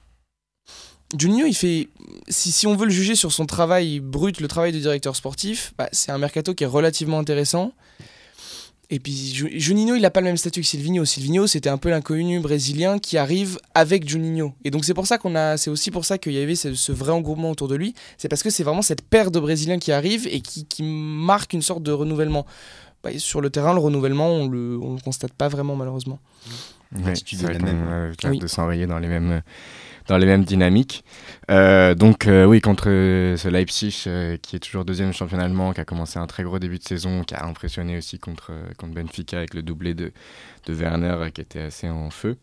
Juninho, 1.16 1.46
il 1.46 1.54
fait. 1.54 1.88
Si, 2.28 2.52
si 2.52 2.66
on 2.66 2.76
veut 2.76 2.84
le 2.84 2.90
juger 2.90 3.14
sur 3.14 3.32
son 3.32 3.46
travail 3.46 4.00
brut, 4.00 4.40
le 4.40 4.48
travail 4.48 4.72
de 4.72 4.78
directeur 4.78 5.16
sportif, 5.16 5.72
bah, 5.78 5.88
c'est 5.92 6.12
un 6.12 6.18
mercato 6.18 6.54
qui 6.54 6.64
est 6.64 6.68
relativement 6.68 7.18
intéressant. 7.18 7.72
Et 8.90 9.00
puis 9.00 9.34
Juninho, 9.34 9.96
il 9.96 10.00
n'a 10.00 10.10
pas 10.10 10.20
le 10.20 10.26
même 10.26 10.38
statut 10.38 10.62
que 10.62 10.66
Silvino. 10.66 11.04
Silvino, 11.04 11.46
c'était 11.46 11.68
un 11.68 11.76
peu 11.76 11.90
l'inconnu 11.90 12.40
brésilien 12.40 12.98
qui 12.98 13.18
arrive 13.18 13.58
avec 13.74 14.08
Juninho. 14.08 14.54
Et 14.64 14.70
donc 14.70 14.86
c'est 14.86 14.94
pour 14.94 15.06
ça 15.06 15.18
qu'on 15.18 15.34
a, 15.34 15.58
c'est 15.58 15.68
aussi 15.68 15.90
pour 15.90 16.06
ça 16.06 16.16
qu'il 16.16 16.32
y 16.32 16.42
avait 16.42 16.54
ce, 16.54 16.92
vrai 16.92 17.12
engouement 17.12 17.50
autour 17.50 17.68
de 17.68 17.74
lui. 17.74 17.94
C'est 18.16 18.28
parce 18.28 18.42
que 18.42 18.48
c'est 18.48 18.64
vraiment 18.64 18.80
cette 18.80 19.02
paire 19.02 19.30
de 19.30 19.38
Brésiliens 19.40 19.78
qui 19.78 19.92
arrive 19.92 20.26
et 20.26 20.40
qui, 20.40 20.64
qui 20.64 20.82
marque 20.82 21.52
une 21.52 21.60
sorte 21.60 21.82
de 21.82 21.92
renouvellement. 21.92 22.46
Bah, 23.02 23.10
sur 23.18 23.42
le 23.42 23.50
terrain, 23.50 23.74
le 23.74 23.80
renouvellement, 23.80 24.28
on 24.30 24.48
le, 24.48 24.76
le 24.76 25.02
constate 25.02 25.34
pas 25.34 25.48
vraiment 25.48 25.76
malheureusement. 25.76 26.18
Ouais, 26.96 27.12
c'est 27.14 27.42
même. 27.62 28.38
de 28.38 28.46
s'enrayer 28.46 28.86
dans 28.86 28.98
les 28.98 29.08
mêmes 29.08 29.42
dans 30.08 30.18
les 30.18 30.26
mêmes 30.26 30.44
dynamiques. 30.44 31.04
Euh, 31.50 31.94
donc 31.94 32.26
euh, 32.26 32.44
oui, 32.44 32.60
contre 32.60 32.86
ce 32.86 33.48
Leipzig 33.48 34.08
qui 34.42 34.56
est 34.56 34.58
toujours 34.58 34.84
deuxième 34.84 35.12
champion 35.12 35.38
allemand, 35.38 35.72
qui 35.72 35.80
a 35.80 35.84
commencé 35.84 36.18
un 36.18 36.26
très 36.26 36.42
gros 36.42 36.58
début 36.58 36.78
de 36.78 36.82
saison, 36.82 37.22
qui 37.22 37.34
a 37.34 37.44
impressionné 37.44 37.96
aussi 37.96 38.18
contre, 38.18 38.52
contre 38.76 38.94
Benfica 38.94 39.38
avec 39.38 39.54
le 39.54 39.62
doublé 39.62 39.94
de, 39.94 40.12
de 40.66 40.74
Werner 40.74 41.30
qui 41.32 41.40
était 41.40 41.60
assez 41.60 41.88
en 41.88 42.10
feu. 42.10 42.36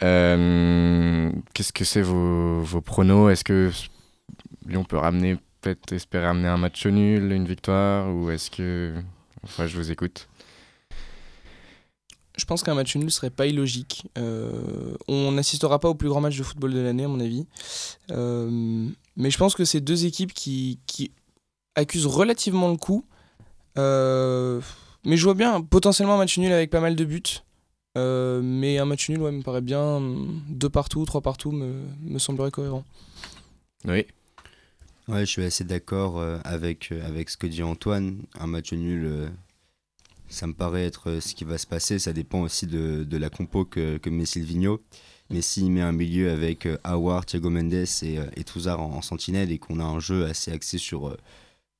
Qu'est-ce 0.00 1.72
que 1.72 1.84
c'est 1.84 2.02
vos, 2.02 2.60
vos 2.62 2.80
pronos? 2.80 3.30
Est-ce 3.30 3.44
que 3.44 3.70
Lyon 4.66 4.84
peut 4.84 4.96
ramener, 4.96 5.36
peut-être 5.60 5.92
espérer 5.92 6.26
ramener 6.26 6.48
un 6.48 6.56
match 6.56 6.84
nul, 6.86 7.30
une 7.30 7.46
victoire, 7.46 8.12
ou 8.12 8.30
est-ce 8.30 8.50
que 8.50 8.92
Enfin, 9.44 9.66
je 9.66 9.76
vous 9.76 9.92
écoute. 9.92 10.26
Je 12.36 12.44
pense 12.46 12.62
qu'un 12.62 12.74
match 12.74 12.96
nul 12.96 13.10
serait 13.10 13.30
pas 13.30 13.46
illogique. 13.46 14.06
Euh, 14.18 14.96
on 15.06 15.32
n'assistera 15.32 15.78
pas 15.78 15.88
au 15.88 15.94
plus 15.94 16.08
grand 16.08 16.20
match 16.20 16.36
de 16.36 16.42
football 16.42 16.72
de 16.72 16.80
l'année, 16.80 17.04
à 17.04 17.08
mon 17.08 17.20
avis. 17.20 17.46
Euh, 18.10 18.88
mais 19.16 19.30
je 19.30 19.38
pense 19.38 19.54
que 19.54 19.64
c'est 19.64 19.80
deux 19.80 20.04
équipes 20.04 20.32
qui, 20.32 20.80
qui, 20.86 21.12
accusent 21.76 22.06
relativement 22.06 22.70
le 22.70 22.76
coup. 22.76 23.04
Euh, 23.78 24.60
mais 25.04 25.16
je 25.16 25.24
vois 25.24 25.34
bien 25.34 25.60
potentiellement 25.60 26.14
un 26.14 26.18
match 26.18 26.38
nul 26.38 26.52
avec 26.52 26.70
pas 26.70 26.80
mal 26.80 26.96
de 26.96 27.04
buts. 27.04 27.42
mais 27.96 28.78
un 28.78 28.84
match 28.84 29.08
nul, 29.08 29.20
ouais, 29.20 29.32
me 29.32 29.42
paraît 29.42 29.60
bien. 29.60 30.00
Deux 30.48 30.68
partout, 30.68 31.04
trois 31.04 31.20
partout 31.20 31.52
me, 31.52 31.84
me 32.02 32.18
semblerait 32.18 32.50
cohérent. 32.50 32.84
Oui. 33.84 34.06
Ouais, 35.06 35.20
je 35.20 35.30
suis 35.30 35.44
assez 35.44 35.64
d'accord 35.64 36.20
avec, 36.44 36.90
avec 37.04 37.30
ce 37.30 37.36
que 37.36 37.46
dit 37.46 37.62
Antoine. 37.62 38.22
Un 38.40 38.46
match 38.46 38.72
nul, 38.72 39.04
euh, 39.04 39.28
ça 40.28 40.46
me 40.46 40.54
paraît 40.54 40.84
être 40.84 41.20
ce 41.20 41.34
qui 41.34 41.44
va 41.44 41.58
se 41.58 41.66
passer. 41.66 41.98
Ça 41.98 42.12
dépend 42.12 42.42
aussi 42.42 42.66
de, 42.66 43.04
de 43.04 43.16
la 43.16 43.30
compo 43.30 43.64
que, 43.64 43.98
que 43.98 44.10
met 44.10 44.26
Silvino. 44.26 44.82
Mais 45.30 45.40
s'il 45.40 45.70
met 45.70 45.80
un 45.80 45.92
milieu 45.92 46.30
avec 46.30 46.68
Howard, 46.84 47.26
Thiago 47.26 47.48
Mendes 47.50 47.72
et, 47.72 48.18
et 48.36 48.44
Touzard 48.44 48.80
en, 48.80 49.00
sentinelle 49.00 49.50
et 49.52 49.58
qu'on 49.58 49.80
a 49.80 49.84
un 49.84 49.98
jeu 49.98 50.26
assez 50.26 50.52
axé 50.52 50.76
sur, 50.76 51.16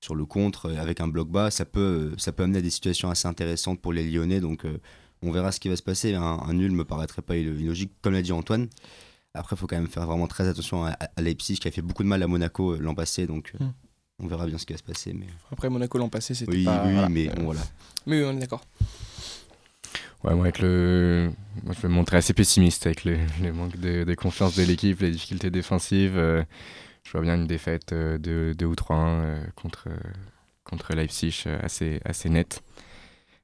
sur 0.01 0.15
le 0.15 0.25
contre 0.25 0.75
avec 0.77 1.01
un 1.01 1.09
bloc 1.09 1.29
bas, 1.29 1.51
ça 1.51 1.67
peut, 1.67 2.15
ça 2.17 2.33
peut 2.33 2.45
amener 2.45 2.59
à 2.59 2.63
des 2.63 2.71
situations 2.71 3.11
assez 3.11 3.29
intéressantes 3.29 3.81
pour 3.83 3.93
les 3.93 4.11
Lyonnais. 4.11 4.41
Donc 4.41 4.67
on 5.23 5.31
verra 5.31 5.53
ce 5.53 5.61
qui 5.61 5.69
va 5.69 5.77
se 5.77 5.83
passer. 5.83 6.15
Un, 6.15 6.23
un 6.23 6.53
nul 6.55 6.73
me 6.73 6.85
paraîtrait 6.85 7.23
pas 7.23 7.37
illogique, 7.37 7.93
comme 8.01 8.15
l'a 8.15 8.23
dit 8.23 8.33
Antoine. 8.33 8.69
Après, 9.35 9.57
il 9.57 9.59
faut 9.59 9.67
quand 9.67 9.77
même 9.77 9.89
faire 9.89 10.07
vraiment 10.07 10.29
très 10.29 10.47
attention 10.47 10.85
à, 10.85 10.97
Leipzig 11.19 11.57
qui 11.57 11.67
a 11.67 11.71
fait 11.73 11.83
beaucoup 11.83 12.05
de 12.05 12.09
mal 12.09 12.23
à 12.23 12.29
Monaco 12.29 12.75
euh, 12.75 12.79
l'an 12.79 12.95
passé, 12.95 13.27
donc 13.27 13.53
euh, 13.61 13.65
hmm. 13.65 13.73
On 14.23 14.27
verra 14.27 14.47
bien 14.47 14.59
ce 14.59 14.67
qui 14.67 14.73
va 14.73 14.79
se 14.79 14.83
passer. 14.83 15.13
Mais... 15.13 15.27
Après, 15.53 15.69
Monaco 15.69 15.99
l'an 15.99 16.09
passé, 16.09 16.35
c'était 16.35 16.53
oui, 16.53 16.65
pas... 16.65 16.85
Oui, 16.87 16.95
mais 17.11 17.29
bon, 17.29 17.45
voilà. 17.45 17.61
Mais 18.07 18.21
oui, 18.21 18.25
on 18.27 18.37
est 18.37 18.41
d'accord. 18.41 18.63
Ouais, 20.23 20.35
moi, 20.35 20.45
avec 20.45 20.61
le... 20.61 21.31
moi, 21.63 21.75
je 21.77 21.81
vais 21.83 21.89
me 21.89 21.95
montrer 21.95 22.17
assez 22.17 22.33
pessimiste 22.33 22.87
avec 22.87 23.05
le, 23.05 23.19
manque 23.53 23.77
de, 23.79 24.15
confiance 24.15 24.57
de 24.57 24.63
l'équipe, 24.63 25.01
les 25.01 25.11
difficultés 25.11 25.51
défensives. 25.51 26.17
Euh, 26.17 26.43
je 27.03 27.13
vois 27.13 27.21
bien 27.21 27.35
une 27.35 27.47
défaite 27.47 27.93
de 27.93 28.55
2 28.57 28.65
ou 28.65 28.75
3-1 28.75 29.53
contre, 29.55 29.89
contre 30.65 30.95
Leipzig 30.95 31.45
assez, 31.63 32.01
assez 32.05 32.31
nette. 32.31 32.63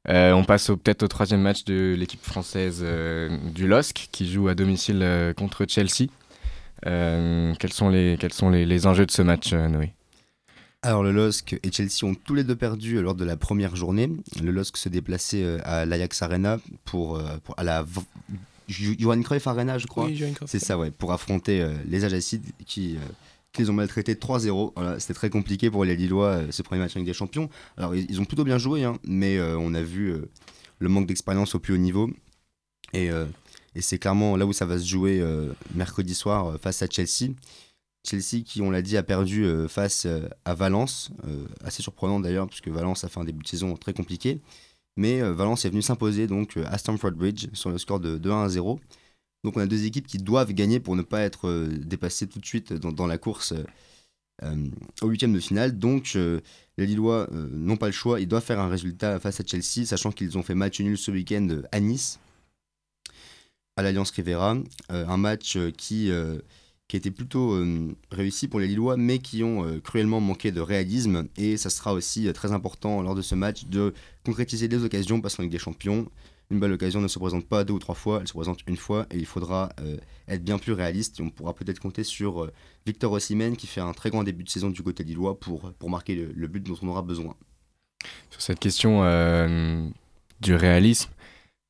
Euh, 0.09 0.33
on 0.33 0.45
passe 0.45 0.69
peut-être 0.69 1.03
au 1.03 1.09
troisième 1.09 1.43
match 1.43 1.65
de 1.65 1.95
l'équipe 1.97 2.25
française 2.25 2.81
euh, 2.83 3.37
du 3.55 3.69
LOSC 3.69 4.09
qui 4.11 4.31
joue 4.31 4.49
à 4.49 4.55
domicile 4.55 5.01
euh, 5.03 5.35
contre 5.35 5.67
Chelsea. 5.69 6.09
quels 6.83 7.73
sont, 7.73 7.91
les, 7.91 8.17
quels 8.19 8.33
sont 8.33 8.49
les, 8.49 8.87
enjeux 8.87 9.05
de 9.05 9.11
ce 9.11 9.23
match, 9.23 9.53
Noé? 9.53 9.93
Alors 10.83 11.03
le 11.03 11.13
LOSC 11.13 11.59
et 11.63 11.73
Chelsea 11.73 12.05
ont 12.05 12.15
tous 12.15 12.35
les 12.35 12.45
deux 12.45 12.57
perdu 12.57 13.01
lors 13.03 13.15
de 13.15 13.25
la 13.25 13.37
première 13.37 13.77
journée. 13.77 14.11
Le 14.43 14.51
LOSC 14.51 14.77
se 14.77 14.89
déplaçait 14.89 15.61
à 15.63 15.85
l'Ajax 15.85 16.23
Arena 16.23 16.59
pour, 16.85 17.21
à 17.57 17.63
la 17.63 17.85
Johan 18.69 19.21
Cruyff 19.21 19.47
Arena, 19.47 19.77
je 19.79 19.87
crois. 19.87 20.07
Oui, 20.07 20.23
C'est 20.47 20.59
ça, 20.59 20.79
ouais, 20.79 20.91
pour 20.91 21.13
affronter 21.13 21.67
les 21.87 22.05
Ajacides 22.05 22.47
qui 22.67 22.97
qu'ils 23.53 23.71
ont 23.71 23.75
maltraité 23.75 24.15
3-0. 24.15 24.73
Voilà, 24.77 25.01
C'était 25.01 25.15
très 25.15 25.31
compliqué 25.31 25.71
pour 25.71 25.85
les 25.85 25.97
Lillois 25.97 26.27
euh, 26.27 26.47
ce 26.51 26.63
premier 26.63 26.81
match 26.81 26.93
avec 26.93 27.07
des 27.07 27.13
champions. 27.13 27.49
Alors 27.77 27.95
ils, 27.95 28.21
ont 28.21 28.25
plutôt 28.25 28.45
bien 28.45 28.59
joué, 28.59 28.85
hein, 28.85 28.99
mais 29.05 29.39
euh, 29.39 29.57
on 29.59 29.75
a 29.75 29.83
vu 29.83 30.09
euh, 30.09 30.29
le 30.79 30.89
manque 30.89 31.07
d'expérience 31.07 31.55
au 31.55 31.59
plus 31.59 31.75
haut 31.75 31.79
niveau. 31.79 32.11
Et, 32.93 33.09
et 33.77 33.83
c'est 33.83 33.99
clairement 33.99 34.37
là 34.37 34.47
où 34.47 34.53
ça 34.53 34.67
va 34.67 34.77
se 34.77 34.85
jouer 34.85 35.25
mercredi 35.77 36.13
soir 36.13 36.59
face 36.61 36.83
à 36.83 36.89
Chelsea. 36.91 37.31
Chelsea 38.09 38.43
qui, 38.45 38.63
on 38.63 38.71
l'a 38.71 38.83
dit, 38.83 38.97
a 38.97 39.03
perdu 39.03 39.47
face 39.69 40.07
à 40.45 40.55
Valence. 40.55 41.11
assez 41.63 41.83
surprenant 41.83 42.21
d'ailleurs, 42.21 42.47
puisque 42.47 42.69
Valence 42.69 43.05
a 43.05 43.09
fait 43.09 43.21
un 43.21 43.25
début 43.25 43.43
de 43.43 43.49
saison 43.49 43.77
très 43.77 43.93
compliqué. 43.93 44.41
Mais 44.97 45.21
Valence 45.21 45.65
est 45.65 45.71
venu 45.71 45.83
s'imposer 45.83 46.27
donc 46.27 46.57
à 46.57 46.79
Stamford 46.79 47.13
Bridge 47.13 47.49
sur 47.53 47.71
le 47.71 47.79
score 47.79 48.01
de 48.01 48.19
2-1 48.19 48.49
0. 48.49 48.81
Donc 49.45 49.57
on 49.57 49.61
a 49.61 49.67
deux 49.67 49.85
équipes 49.85 50.07
qui 50.07 50.19
doivent 50.19 50.53
gagner 50.53 50.81
pour 50.81 50.97
ne 50.97 51.03
pas 51.03 51.21
être 51.21 51.49
euh, 51.49 51.67
dépassées 51.67 52.27
tout 52.27 52.39
de 52.39 52.47
suite 52.47 52.73
dans, 52.73 53.07
la 53.07 53.19
course 53.19 53.53
euh, 53.53 53.65
euh, 54.43 54.69
au 55.01 55.09
huitième 55.09 55.33
de 55.33 55.41
finale. 55.41 55.79
Donc 55.79 56.15
les 56.15 56.87
Lillois 56.87 57.29
n'ont 57.31 57.77
pas 57.77 57.87
le 57.87 57.93
choix, 57.93 58.21
ils 58.21 58.29
doivent 58.29 58.45
faire 58.45 58.61
un 58.61 58.69
résultat 58.69 59.19
face 59.21 59.41
à 59.41 59.45
Chelsea, 59.45 59.87
sachant 59.87 60.13
qu'ils 60.13 60.39
ont 60.39 60.43
fait 60.43 60.55
match 60.55 60.81
nul 60.81 60.97
ce 60.97 61.11
week-end 61.11 61.63
à 61.73 61.81
Nice, 61.81 62.19
à 63.77 63.83
l'Alliance 63.83 64.11
Rivera. 64.11 64.57
un 64.89 65.17
match 65.19 65.59
qui, 65.77 66.11
qui 66.91 66.97
était 66.97 67.13
plutôt 67.13 67.57
réussi 68.11 68.49
pour 68.49 68.59
les 68.59 68.67
Lillois, 68.67 68.97
mais 68.97 69.21
qui 69.21 69.45
ont 69.45 69.81
cruellement 69.81 70.21
manqué 70.21 70.51
de 70.51 70.61
réalisme. 70.61 71.29
Et 71.37 71.57
ça 71.57 71.71
sera 71.71 71.93
aussi 71.93 72.31
très 72.33 72.51
important 72.51 73.01
lors 73.01 73.15
de 73.15 73.23
ce 73.23 73.37
match 73.37 73.67
de 73.67 73.95
concrétiser 74.25 74.67
des 74.67 74.83
occasions 74.83 75.21
parce 75.21 75.37
qu'en 75.37 75.45
Ligue 75.45 75.53
des 75.53 75.59
Champions, 75.59 76.09
une 76.51 76.59
belle 76.59 76.73
occasion 76.73 77.01
ne 77.01 77.09
se 77.09 77.19
présente 77.19 77.47
pas 77.47 77.63
deux 77.65 77.75
ou 77.75 77.79
trois 77.79 77.95
fois, 77.95 78.19
elle 78.21 78.29
se 78.29 78.33
présente 78.33 78.59
une 78.67 78.77
fois 78.77 79.07
et 79.11 79.17
il 79.17 79.27
faudra 79.27 79.71
euh, 79.81 79.97
être 80.27 80.43
bien 80.43 80.59
plus 80.59 80.73
réaliste. 80.73 81.21
Et 81.21 81.23
on 81.23 81.31
pourra 81.31 81.55
peut-être 81.55 81.79
compter 81.79 82.03
sur 82.03 82.45
euh, 82.45 82.53
Victor 82.87 83.13
Osimhen 83.13 83.57
qui 83.57 83.69
fait 83.69 83.81
un 83.81 83.93
très 83.93 84.11
grand 84.11 84.25
début 84.25 84.43
de 84.43 84.51
saison 84.51 84.69
du 84.69 84.83
côté 84.83 85.05
lillois 85.05 85.39
pour, 85.39 85.73
pour 85.75 85.91
marquer 85.91 86.29
le, 86.35 86.49
but 86.49 86.63
dont 86.63 86.77
on 86.83 86.89
aura 86.89 87.03
besoin. 87.03 87.37
Sur 88.31 88.43
cette 88.43 88.59
question 88.59 89.05
euh, 89.05 89.89
du 90.41 90.55
réalisme, 90.55 91.11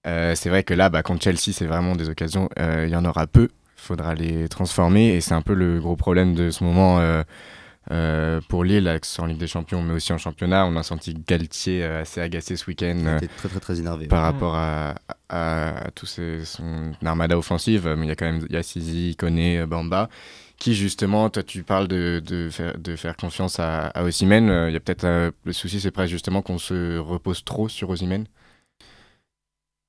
c'est 0.05 0.49
vrai 0.49 0.65
que 0.65 0.73
là, 0.73 0.89
bah, 0.89 1.03
contre 1.03 1.25
Chelsea, 1.25 1.53
c'est 1.53 1.67
vraiment 1.67 1.95
des 1.95 2.09
occasions, 2.09 2.49
il 2.57 2.89
y 2.89 2.97
en 2.97 3.05
aura 3.05 3.27
peu, 3.27 3.49
faudra 3.81 4.15
les 4.15 4.49
transformer 4.49 5.09
et 5.15 5.21
c'est 5.21 5.35
un 5.35 5.43
peu 5.43 5.55
le 5.55 5.81
gros 5.81 5.97
problème 5.97 6.35
de 6.35 6.51
ce 6.51 6.63
moment 6.65 7.01
euh, 7.91 8.41
pour 8.49 8.63
Lille, 8.63 9.01
en 9.19 9.27
Ligue 9.27 9.39
des 9.39 9.47
Champions, 9.47 9.83
mais 9.83 9.95
aussi 9.95 10.13
en 10.13 10.19
championnat, 10.19 10.67
on 10.67 10.77
a 10.77 10.83
senti 10.83 11.15
Galtier 11.15 11.83
euh, 11.83 12.03
assez 12.03 12.21
agacé 12.21 12.57
ce 12.57 12.67
week-end. 12.67 12.99
Euh, 13.05 13.19
très, 13.19 13.49
très, 13.49 13.61
très 13.61 13.81
énervé. 13.81 14.07
Par 14.07 14.23
rapport 14.23 14.55
à, 14.55 14.95
à, 15.29 15.91
tout 15.95 16.07
son 16.07 16.93
armada 17.05 17.37
offensive. 17.37 17.93
Mais 17.97 18.07
il 18.07 18.09
y 18.09 18.13
a 18.13 18.17
quand 18.17 18.27
même 18.27 18.47
Yassizi, 18.49 19.17
Koné, 19.17 19.67
Bamba, 19.67 20.09
qui 20.59 20.75
justement, 20.75 21.31
toi 21.31 21.43
tu 21.43 21.63
parles 21.65 21.89
de, 21.89 22.23
de, 22.25 22.49
faire, 22.51 22.79
de 22.79 22.95
faire 22.95 23.17
confiance 23.17 23.59
à, 23.59 23.89
à 23.89 24.05
Osimhen. 24.05 24.67
Il 24.69 24.73
y 24.73 24.77
a 24.77 24.81
peut-être 24.81 25.33
le 25.45 25.53
souci, 25.53 25.81
c'est 25.81 25.91
presque 25.91 26.13
justement 26.13 26.43
qu'on 26.43 26.59
se 26.59 26.99
repose 26.99 27.45
trop 27.45 27.69
sur 27.69 27.91
Osimhen? 27.91 28.27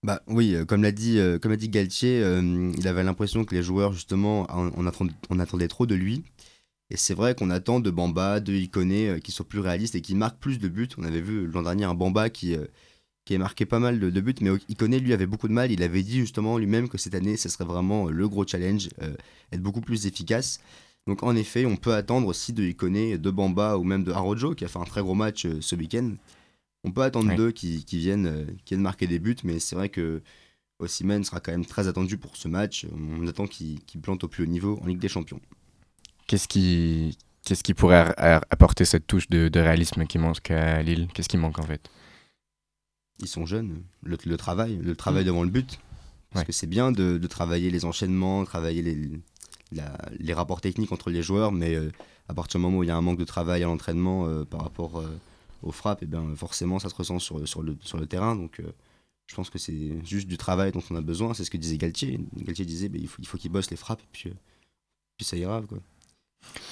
Bah 0.04 0.24
oui, 0.28 0.56
comme 0.68 0.82
l'a 0.82 0.92
dit, 0.92 1.20
comme 1.42 1.52
a 1.52 1.58
dit 1.58 1.70
Galtier, 1.70 2.22
il 2.78 2.88
avait 2.88 3.04
l'impression 3.04 3.46
que 3.46 3.54
les 3.54 3.62
joueurs 3.62 3.94
justement 3.94 4.48
on, 4.50 4.88
attendait, 4.88 5.14
on 5.30 5.40
attendait 5.40 5.68
trop 5.68 5.86
de 5.86 5.94
lui 5.94 6.24
et 6.92 6.98
c'est 6.98 7.14
vrai 7.14 7.36
qu'on 7.36 7.50
attend 7.50 7.80
de 7.80 7.90
Bamba, 7.90 8.42
de 8.42 8.54
euh, 8.54 9.20
qui 9.20 9.32
sont 9.32 9.46
plus 9.46 9.60
réalistes 9.60 9.96
et 9.96 10.02
qui 10.02 10.14
marquent 10.14 10.40
plus 10.40 10.60
de 10.60 10.68
buts. 10.68 10.90
On 10.98 11.04
avait 11.04 11.22
vu 11.22 11.48
l'an 11.48 11.64
dernier 11.64 11.86
un 11.86 11.94
Bamba 11.94 12.30
qui, 12.30 12.54
euh, 12.54 12.66
qui 13.24 13.34
a 13.34 13.38
marqué 13.38 13.66
pas 13.66 13.80
mal 13.80 13.98
de, 13.98 14.22
buts, 14.22 14.36
mais 14.42 14.50
Icone 14.68 14.98
lui 14.98 15.14
avait 15.14 15.26
beaucoup 15.26 15.48
de 15.48 15.54
mal. 15.54 15.72
Il 15.72 15.84
avait 15.84 16.04
dit 16.04 16.20
justement 16.20 16.58
lui-même 16.58 16.90
que 16.90 16.98
cette 16.98 17.16
année, 17.16 17.38
ce 17.38 17.48
serait 17.48 17.64
vraiment 17.64 18.10
le 18.10 18.28
gros 18.28 18.46
challenge, 18.46 18.90
euh, 19.02 19.16
être 19.54 19.62
beaucoup 19.62 19.80
plus 19.80 20.06
efficace. 20.06 20.60
Donc 21.08 21.24
en 21.24 21.34
effet, 21.34 21.66
on 21.66 21.78
peut 21.78 21.94
attendre 21.94 22.28
aussi 22.28 22.52
de 22.52 22.62
Icone, 22.66 23.16
de 23.16 23.32
Bamba 23.32 23.78
ou 23.78 23.86
même 23.86 24.04
de 24.04 24.12
Harojo 24.12 24.54
qui 24.54 24.66
a 24.66 24.68
fait 24.68 24.80
un 24.80 24.84
très 24.84 25.02
gros 25.02 25.16
match 25.16 25.48
ce 25.62 25.76
week-end. 25.78 26.12
On 26.84 26.92
peut 26.92 27.04
attendre 27.04 27.36
d'eux 27.36 27.52
qui, 27.52 27.86
qui, 27.86 27.98
viennent, 28.00 28.48
qui 28.66 28.74
viennent 28.74 28.82
marquer 28.82 29.08
des 29.08 29.20
buts, 29.20 29.36
mais 29.44 29.60
c'est 29.60 29.76
vrai 29.76 29.90
que 29.90 30.22
Osimhen 30.80 31.24
sera 31.24 31.40
quand 31.40 31.52
même 31.52 31.66
très 31.66 31.88
attendu 31.88 32.18
pour 32.18 32.36
ce 32.36 32.48
match. 32.48 32.88
On 32.92 33.28
attend 33.28 33.46
qu'il 33.48 33.80
plante 34.02 34.24
au 34.24 34.28
plus 34.28 34.44
haut 34.44 34.48
niveau 34.48 34.80
en 34.82 34.88
Ligue 34.88 35.00
des 35.00 35.10
Champions. 35.10 35.40
Qu'est-ce 36.28 36.48
qui, 36.48 37.18
qu'est-ce 37.46 37.64
qui 37.64 37.74
pourrait 37.76 38.14
apporter 38.18 38.86
cette 38.86 39.06
touche 39.06 39.30
de, 39.30 39.50
réalisme 39.60 40.06
qui 40.08 40.18
manque 40.18 40.50
à 40.50 40.82
Lille? 40.82 41.08
Qu'est-ce 41.14 41.30
qui 41.30 41.38
manque 41.38 41.60
en 41.60 41.64
fait? 41.64 41.90
Ils 43.20 43.28
sont 43.28 43.46
jeunes. 43.46 43.84
Le, 44.02 44.18
le 44.26 44.38
travail, 44.38 44.78
le 44.82 44.96
travail 44.96 45.24
Mm. 45.24 45.28
devant 45.28 45.44
le 45.44 45.50
but. 45.50 45.80
Parce 46.32 46.42
Ouais. 46.44 46.46
que 46.48 46.52
c'est 46.54 46.66
bien 46.68 46.92
de, 46.92 47.18
de 47.18 47.28
travailler 47.28 47.70
les 47.70 47.84
enchaînements, 47.86 48.44
travailler 48.46 48.82
les, 48.82 49.12
la- 49.74 49.98
les 50.18 50.34
rapports 50.34 50.62
techniques 50.62 50.92
entre 50.94 51.10
les 51.12 51.22
joueurs, 51.22 51.52
mais 51.52 51.76
euh, 51.76 51.92
à 52.30 52.34
partir 52.34 52.60
du 52.60 52.64
moment 52.64 52.78
où 52.80 52.84
il 52.84 52.88
y 52.88 52.92
a 52.92 52.96
un 52.96 53.02
manque 53.02 53.20
de 53.20 53.26
travail 53.26 53.62
à 53.64 53.66
l'entraînement 53.68 54.26
euh, 54.26 54.46
par 54.46 54.62
rapport 54.62 55.00
euh, 55.00 55.20
aux 55.64 55.72
frappes, 55.72 56.04
et 56.04 56.06
bien 56.06 56.24
forcément 56.36 56.80
ça 56.80 56.90
se 56.90 56.96
ressent 56.96 57.20
sur, 57.20 57.48
sur, 57.48 57.62
le, 57.62 57.78
sur 57.82 57.98
le 57.98 58.06
terrain. 58.06 58.36
Donc 58.36 58.60
euh, 58.60 58.72
je 59.28 59.36
pense 59.36 59.50
que 59.50 59.58
c'est 59.60 59.92
juste 60.06 60.28
du 60.28 60.38
travail 60.38 60.72
dont 60.72 60.84
on 60.90 60.96
a 60.96 61.02
besoin. 61.02 61.34
C'est 61.34 61.44
ce 61.46 61.52
que 61.52 61.58
disait 61.58 61.78
Galtier. 61.78 62.20
Galtier 62.38 62.66
disait 62.66 62.90
ben, 62.90 63.00
il 63.02 63.08
faut, 63.08 63.18
il 63.22 63.28
faut 63.28 63.38
qu'il 63.38 63.52
bosse 63.52 63.70
les 63.72 63.78
frappes, 63.78 64.02
et 64.02 64.10
puis, 64.12 64.30
euh, 64.30 64.34
puis 65.18 65.26
ça 65.26 65.38
ira. 65.38 65.62
Quoi. 65.62 65.78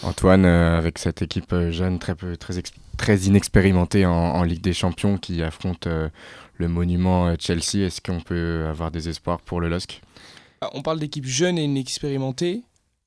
Antoine, 0.02 0.46
euh, 0.46 0.78
avec 0.78 0.98
cette 0.98 1.22
équipe 1.22 1.54
euh, 1.54 1.72
jeune 1.72 2.00
très, 2.00 2.16
peu- 2.16 2.36
très, 2.38 2.62
très 2.98 3.18
inexpérimentée 3.20 4.06
en, 4.06 4.12
en 4.12 4.44
Ligue 4.44 4.62
des 4.62 4.74
Champions 4.74 5.18
qui 5.18 5.44
affronte 5.44 5.88
euh, 5.88 6.10
le 6.56 6.68
monument 6.68 7.28
euh, 7.28 7.36
Chelsea, 7.40 7.86
est-ce 7.86 8.02
qu'on 8.02 8.20
peut 8.20 8.66
avoir 8.68 8.92
des 8.92 9.08
espoirs 9.10 9.40
pour 9.42 9.62
le 9.62 9.70
LOSC 9.70 10.02
Ah, 10.62 10.70
On 10.74 10.82
parle 10.82 11.00
d'équipe 11.00 11.26
jeune 11.26 11.58
et 11.58 11.66
inexpérimentée. 11.66 12.64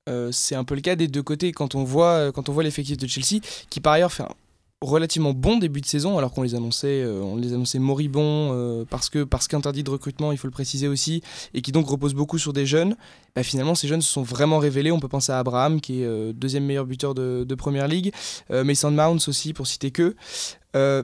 Euh, 0.09 0.30
c'est 0.33 0.55
un 0.55 0.64
peu 0.64 0.74
le 0.74 0.80
cas 0.80 0.97
des 0.97 1.09
deux 1.09 1.22
côtés 1.22 1.53
quand 1.53 1.74
on 1.74 1.85
voit, 1.85 2.14
euh, 2.14 2.33
quand 2.33 2.49
on 2.49 2.53
voit 2.53 2.62
l'effectif 2.62 2.97
de 2.97 3.07
Chelsea, 3.07 3.41
qui 3.68 3.80
par 3.80 3.93
ailleurs 3.95 4.12
fait 4.12 4.22
un 4.22 4.35
relativement 4.83 5.33
bon 5.33 5.57
début 5.59 5.80
de 5.80 5.87
saison, 5.87 6.18
alors 6.18 6.33
qu'on 6.33 6.43
les 6.43 6.55
annonçait, 6.55 7.03
euh, 7.03 7.20
on 7.22 7.37
les 7.37 7.53
annonçait 7.55 7.78
moribonds 7.78 8.51
euh, 8.53 8.85
parce 8.91 9.09
que 9.09 9.24
parce 9.24 9.49
qu'interdit 9.49 9.83
de 9.83 9.91
recrutement, 9.91 10.33
il 10.33 10.39
faut 10.39 10.49
le 10.49 10.53
préciser 10.53 10.89
aussi, 10.89 11.22
et 11.55 11.62
qui 11.62 11.72
donc 11.72 11.89
repose 11.89 12.12
beaucoup 12.14 12.37
sur 12.39 12.53
des 12.53 12.66
jeunes. 12.66 12.97
Bah, 13.35 13.43
finalement, 13.43 13.74
ces 13.74 13.89
jeunes 13.89 14.03
se 14.03 14.12
sont 14.12 14.22
vraiment 14.22 14.59
révélés. 14.59 14.93
On 14.93 15.01
peut 15.01 15.09
penser 15.09 15.33
à 15.33 15.39
Abraham, 15.39 15.80
qui 15.80 16.03
est 16.03 16.05
euh, 16.05 16.33
deuxième 16.35 16.64
meilleur 16.64 16.85
buteur 16.85 17.14
de, 17.14 17.45
de 17.49 17.55
première 17.55 17.89
ligue, 17.89 18.12
Mason 18.51 18.91
Mounts 18.91 19.28
aussi, 19.28 19.53
pour 19.53 19.66
citer 19.66 19.91
que. 19.91 20.14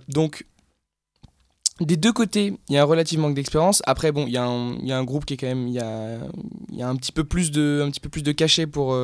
Donc 0.08 0.44
des 1.80 1.96
deux 1.96 2.12
côtés, 2.12 2.54
il 2.68 2.74
y 2.74 2.76
a 2.76 2.82
un 2.82 2.86
relatif 2.86 3.20
manque 3.20 3.34
d'expérience. 3.36 3.82
Après, 3.86 4.10
bon, 4.10 4.26
il 4.26 4.32
y, 4.32 4.36
a 4.36 4.44
un- 4.44 4.74
il 4.78 4.88
y 4.88 4.92
a 4.92 4.98
un 4.98 5.04
groupe 5.04 5.24
qui 5.24 5.34
est 5.34 5.36
quand 5.36 5.46
même, 5.46 5.68
il 5.68 5.74
y 5.74 5.78
a, 5.78 6.18
il 6.72 6.76
y 6.76 6.82
a 6.82 6.88
un 6.88 6.96
petit 6.96 7.12
peu 7.12 7.22
plus 7.22 7.52
de, 7.52 7.82
un 7.86 7.90
petit 7.90 8.00
peu 8.00 8.08
plus 8.08 8.22
de 8.22 8.32
cachet 8.32 8.66
pour, 8.66 8.98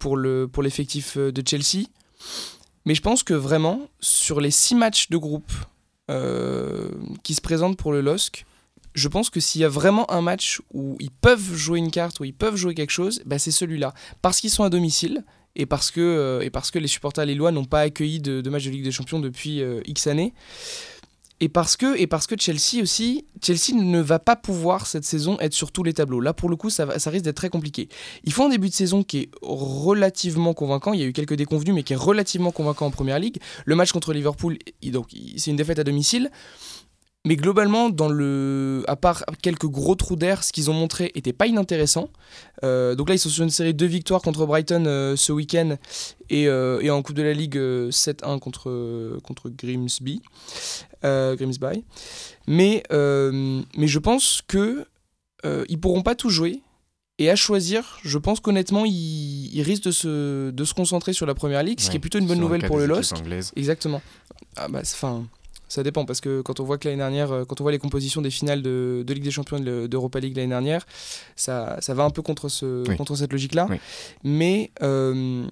pour 0.00 0.16
le, 0.16 0.48
pour 0.48 0.64
l'effectif 0.64 1.16
de 1.16 1.42
Chelsea. 1.46 1.86
Mais 2.86 2.94
je 2.94 3.02
pense 3.02 3.22
que 3.22 3.34
vraiment, 3.34 3.88
sur 4.00 4.40
les 4.40 4.50
six 4.50 4.74
matchs 4.74 5.10
de 5.10 5.18
groupe 5.18 5.52
euh, 6.10 6.88
qui 7.24 7.34
se 7.34 7.40
présentent 7.40 7.76
pour 7.76 7.92
le 7.92 8.00
LOSC, 8.00 8.46
je 8.94 9.08
pense 9.08 9.28
que 9.28 9.40
s'il 9.40 9.60
y 9.60 9.64
a 9.64 9.68
vraiment 9.68 10.10
un 10.10 10.22
match 10.22 10.62
où 10.72 10.96
ils 11.00 11.10
peuvent 11.10 11.54
jouer 11.54 11.78
une 11.78 11.90
carte, 11.90 12.20
où 12.20 12.24
ils 12.24 12.32
peuvent 12.32 12.56
jouer 12.56 12.74
quelque 12.74 12.90
chose, 12.90 13.20
bah 13.26 13.38
c'est 13.38 13.50
celui-là. 13.50 13.92
Parce 14.22 14.40
qu'ils 14.40 14.50
sont 14.50 14.64
à 14.64 14.70
domicile 14.70 15.24
et 15.56 15.66
parce 15.66 15.90
que, 15.90 16.00
euh, 16.00 16.40
et 16.42 16.50
parce 16.50 16.70
que 16.70 16.78
les 16.78 16.86
supporters 16.86 17.26
lillois 17.26 17.50
n'ont 17.50 17.64
pas 17.64 17.80
accueilli 17.80 18.20
de, 18.20 18.48
match 18.48 18.64
de 18.64 18.70
Ligue 18.70 18.84
des 18.84 18.92
Champions 18.92 19.18
depuis 19.18 19.62
euh, 19.62 19.80
X 19.86 20.06
années. 20.06 20.32
Et 21.40 21.50
parce, 21.50 21.76
que, 21.76 21.98
et 21.98 22.06
parce 22.06 22.26
que 22.26 22.34
Chelsea 22.38 22.80
aussi, 22.80 23.26
Chelsea 23.42 23.74
ne 23.74 24.00
va 24.00 24.18
pas 24.18 24.36
pouvoir 24.36 24.86
cette 24.86 25.04
saison 25.04 25.38
être 25.40 25.52
sur 25.52 25.70
tous 25.70 25.82
les 25.82 25.92
tableaux. 25.92 26.20
Là, 26.20 26.32
pour 26.32 26.48
le 26.48 26.56
coup, 26.56 26.70
ça, 26.70 26.86
risque 26.86 27.24
d'être 27.24 27.36
très 27.36 27.50
compliqué. 27.50 27.90
Il 28.24 28.32
faut 28.32 28.44
un 28.44 28.48
début 28.48 28.70
de 28.70 28.74
saison 28.74 29.02
qui 29.02 29.18
est 29.18 29.30
relativement 29.42 30.54
convaincant. 30.54 30.94
Il 30.94 31.00
y 31.00 31.02
a 31.02 31.06
eu 31.06 31.12
quelques 31.12 31.34
déconvenus, 31.34 31.74
mais 31.74 31.82
qui 31.82 31.92
est 31.92 31.96
relativement 31.96 32.52
convaincant 32.52 32.86
en 32.86 32.90
première 32.90 33.18
ligue. 33.18 33.36
Le 33.66 33.74
match 33.76 33.92
contre 33.92 34.14
Liverpool, 34.14 34.56
c'est 35.36 35.50
une 35.50 35.56
défaite 35.56 35.78
à 35.78 35.84
domicile. 35.84 36.30
Mais 37.26 37.34
globalement, 37.34 37.90
dans 37.90 38.08
le... 38.08 38.84
à 38.86 38.94
part 38.94 39.24
quelques 39.42 39.66
gros 39.66 39.96
trous 39.96 40.14
d'air, 40.14 40.44
ce 40.44 40.52
qu'ils 40.52 40.70
ont 40.70 40.74
montré 40.74 41.10
était 41.16 41.32
pas 41.32 41.48
inintéressant. 41.48 42.08
Euh, 42.62 42.94
donc 42.94 43.08
là, 43.08 43.16
ils 43.16 43.18
sont 43.18 43.28
sur 43.28 43.42
une 43.42 43.50
série 43.50 43.74
de 43.74 43.84
victoires 43.84 44.22
contre 44.22 44.46
Brighton 44.46 44.84
euh, 44.86 45.16
ce 45.16 45.32
week-end 45.32 45.76
et, 46.30 46.46
euh, 46.46 46.78
et 46.82 46.90
en 46.90 47.02
Coupe 47.02 47.16
de 47.16 47.24
la 47.24 47.32
Ligue 47.32 47.56
euh, 47.56 47.90
7-1 47.90 48.38
contre, 48.38 49.18
contre 49.24 49.50
Grimsby. 49.50 50.22
Grimsby. 51.02 51.84
Mais, 52.46 52.84
mais 52.90 53.86
je 53.88 53.98
pense 53.98 54.42
que 54.46 54.86
ils 55.68 55.80
pourront 55.80 56.02
pas 56.02 56.14
tout 56.14 56.30
jouer. 56.30 56.62
Et 57.18 57.30
à 57.30 57.34
choisir, 57.34 57.98
je 58.04 58.18
pense 58.18 58.40
qu'honnêtement, 58.40 58.84
ils, 58.84 59.52
ils 59.52 59.62
risquent 59.62 59.84
de 59.84 59.90
se, 59.90 60.50
de 60.50 60.64
se 60.64 60.74
concentrer 60.74 61.12
sur 61.12 61.24
la 61.24 61.34
première 61.34 61.62
ligue, 61.62 61.80
ce 61.80 61.90
qui 61.90 61.96
est 61.96 62.00
plutôt 62.00 62.18
une 62.18 62.26
bonne 62.26 62.38
nouvelle 62.38 62.64
pour 62.66 62.76
le 62.78 62.86
LOSC. 62.86 63.16
Exactement. 63.56 64.02
Ah 64.56 64.68
bah, 64.68 64.80
enfin, 64.82 65.24
ça 65.68 65.82
dépend 65.82 66.04
parce 66.04 66.20
que 66.20 66.40
quand 66.42 66.60
on 66.60 66.64
voit 66.64 66.78
que 66.78 66.88
l'année 66.88 66.98
dernière, 67.00 67.32
euh, 67.32 67.44
quand 67.44 67.60
on 67.60 67.64
voit 67.64 67.72
les 67.72 67.78
compositions 67.78 68.22
des 68.22 68.30
finales 68.30 68.62
de, 68.62 69.02
de 69.06 69.14
Ligue 69.14 69.24
des 69.24 69.30
Champions 69.30 69.56
et 69.58 69.62
de- 69.62 69.86
d'Europa 69.86 70.20
League 70.20 70.36
l'année 70.36 70.48
dernière, 70.48 70.86
ça, 71.34 71.76
ça 71.80 71.94
va 71.94 72.04
un 72.04 72.10
peu 72.10 72.22
contre, 72.22 72.48
ce, 72.48 72.88
Oui. 72.88 72.96
contre 72.96 73.16
cette 73.16 73.32
logique-là. 73.32 73.66
Oui. 73.68 73.76
Mais, 74.22 74.70
euh, 74.82 75.44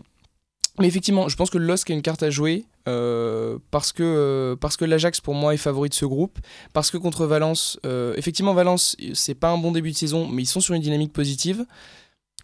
mais 0.80 0.86
effectivement, 0.86 1.28
je 1.28 1.36
pense 1.36 1.50
que 1.50 1.58
LOSC 1.58 1.90
a 1.90 1.94
une 1.94 2.02
carte 2.02 2.22
à 2.22 2.30
jouer 2.30 2.64
euh, 2.88 3.58
parce 3.70 3.92
que, 3.92 4.02
euh, 4.02 4.56
parce 4.56 4.76
que 4.76 4.84
l'Ajax 4.84 5.20
pour 5.20 5.34
moi 5.34 5.54
est 5.54 5.58
favori 5.58 5.88
de 5.88 5.94
ce 5.94 6.04
groupe. 6.04 6.38
Parce 6.72 6.90
que 6.90 6.96
contre 6.98 7.26
Valence, 7.26 7.78
effectivement, 8.16 8.54
Valence, 8.54 8.96
c'est 9.14 9.34
pas 9.34 9.50
un 9.50 9.58
bon 9.58 9.72
début 9.72 9.90
de 9.92 9.96
saison, 9.96 10.28
mais 10.28 10.42
ils 10.42 10.46
sont 10.46 10.60
sur 10.60 10.74
une 10.74 10.82
dynamique 10.82 11.12
positive. 11.12 11.64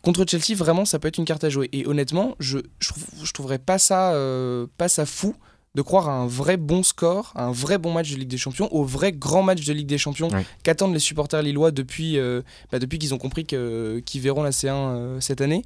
Contre 0.02 0.24
Chelsea, 0.26 0.56
vraiment, 0.56 0.86
ça 0.86 0.98
peut 0.98 1.08
être 1.08 1.18
une 1.18 1.26
carte 1.26 1.44
à 1.44 1.50
jouer. 1.50 1.68
Et 1.72 1.86
honnêtement, 1.86 2.34
je, 2.40 2.58
je, 2.78 2.88
trouve, 2.88 3.04
je 3.22 3.32
trouverais 3.32 3.58
pas 3.58 3.78
ça, 3.78 4.14
euh, 4.14 4.66
pas 4.78 4.88
ça 4.88 5.04
fou 5.04 5.34
de 5.74 5.82
croire 5.82 6.08
à 6.08 6.12
un 6.12 6.26
vrai 6.26 6.56
bon 6.56 6.82
score, 6.82 7.32
à 7.36 7.44
un 7.44 7.52
vrai 7.52 7.78
bon 7.78 7.92
match 7.92 8.10
de 8.10 8.16
Ligue 8.16 8.28
des 8.28 8.38
Champions, 8.38 8.68
au 8.72 8.84
vrai 8.84 9.12
grand 9.12 9.42
match 9.42 9.64
de 9.64 9.72
Ligue 9.72 9.86
des 9.86 9.98
Champions 9.98 10.28
qu'attendent 10.62 10.94
les 10.94 10.98
supporters 10.98 11.42
lillois 11.42 11.70
depuis, 11.70 12.18
euh, 12.18 12.42
bah, 12.72 12.78
depuis 12.78 12.98
qu'ils 12.98 13.14
ont 13.14 13.18
compris 13.18 13.44
qu'ils 13.44 14.20
verront 14.20 14.42
la 14.42 14.50
C1 14.50 14.68
euh, 14.68 15.20
cette 15.20 15.40
année. 15.40 15.64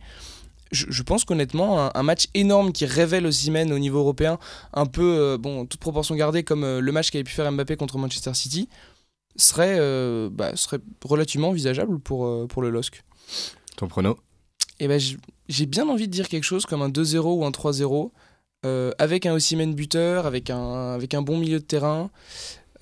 Je, 0.73 0.87
je 0.89 1.03
pense 1.03 1.25
qu'honnêtement, 1.25 1.87
un, 1.87 1.91
un 1.95 2.03
match 2.03 2.27
énorme 2.35 2.73
qui 2.73 2.85
révèle 2.85 3.27
Osimhen 3.27 3.73
au 3.73 3.79
niveau 3.79 3.99
européen, 4.01 4.39
un 4.73 4.87
peu, 4.87 5.19
euh, 5.19 5.39
bon, 5.39 5.65
toute 5.67 5.81
proportion 5.81 6.15
gardée, 6.17 6.43
comme 6.43 6.79
le 6.79 6.93
match 6.93 7.11
qu'avait 7.11 7.25
pu 7.25 7.33
faire 7.33 7.51
Mbappé 7.51 7.77
contre 7.77 7.97
Manchester 7.97 8.35
City, 8.35 8.69
serait, 9.37 9.79
bah, 10.31 10.55
serait 10.55 10.79
relativement 11.05 11.49
envisageable 11.49 11.99
pour, 11.99 12.47
pour 12.49 12.63
le 12.63 12.71
LOSC. 12.71 13.03
Ton 13.77 13.89
prono? 13.89 14.19
Et 14.81 14.89
ben, 14.89 15.01
j'ai 15.49 15.67
bien 15.67 15.89
envie 15.89 16.09
de 16.09 16.13
dire 16.13 16.29
quelque 16.29 16.45
chose 16.45 16.67
comme 16.67 16.83
un 16.83 16.89
2-0 16.89 17.19
ou 17.39 17.45
un 17.45 17.51
3-0, 17.51 18.11
euh, 18.65 18.93
avec 18.99 19.27
un 19.27 19.35
Osimhen 19.35 19.75
buteur, 19.75 20.27
avec 20.27 20.51
un, 20.51 20.93
avec 20.95 21.15
un 21.15 21.23
bon 21.23 21.39
milieu 21.39 21.59
de 21.59 21.65
terrain, 21.65 22.11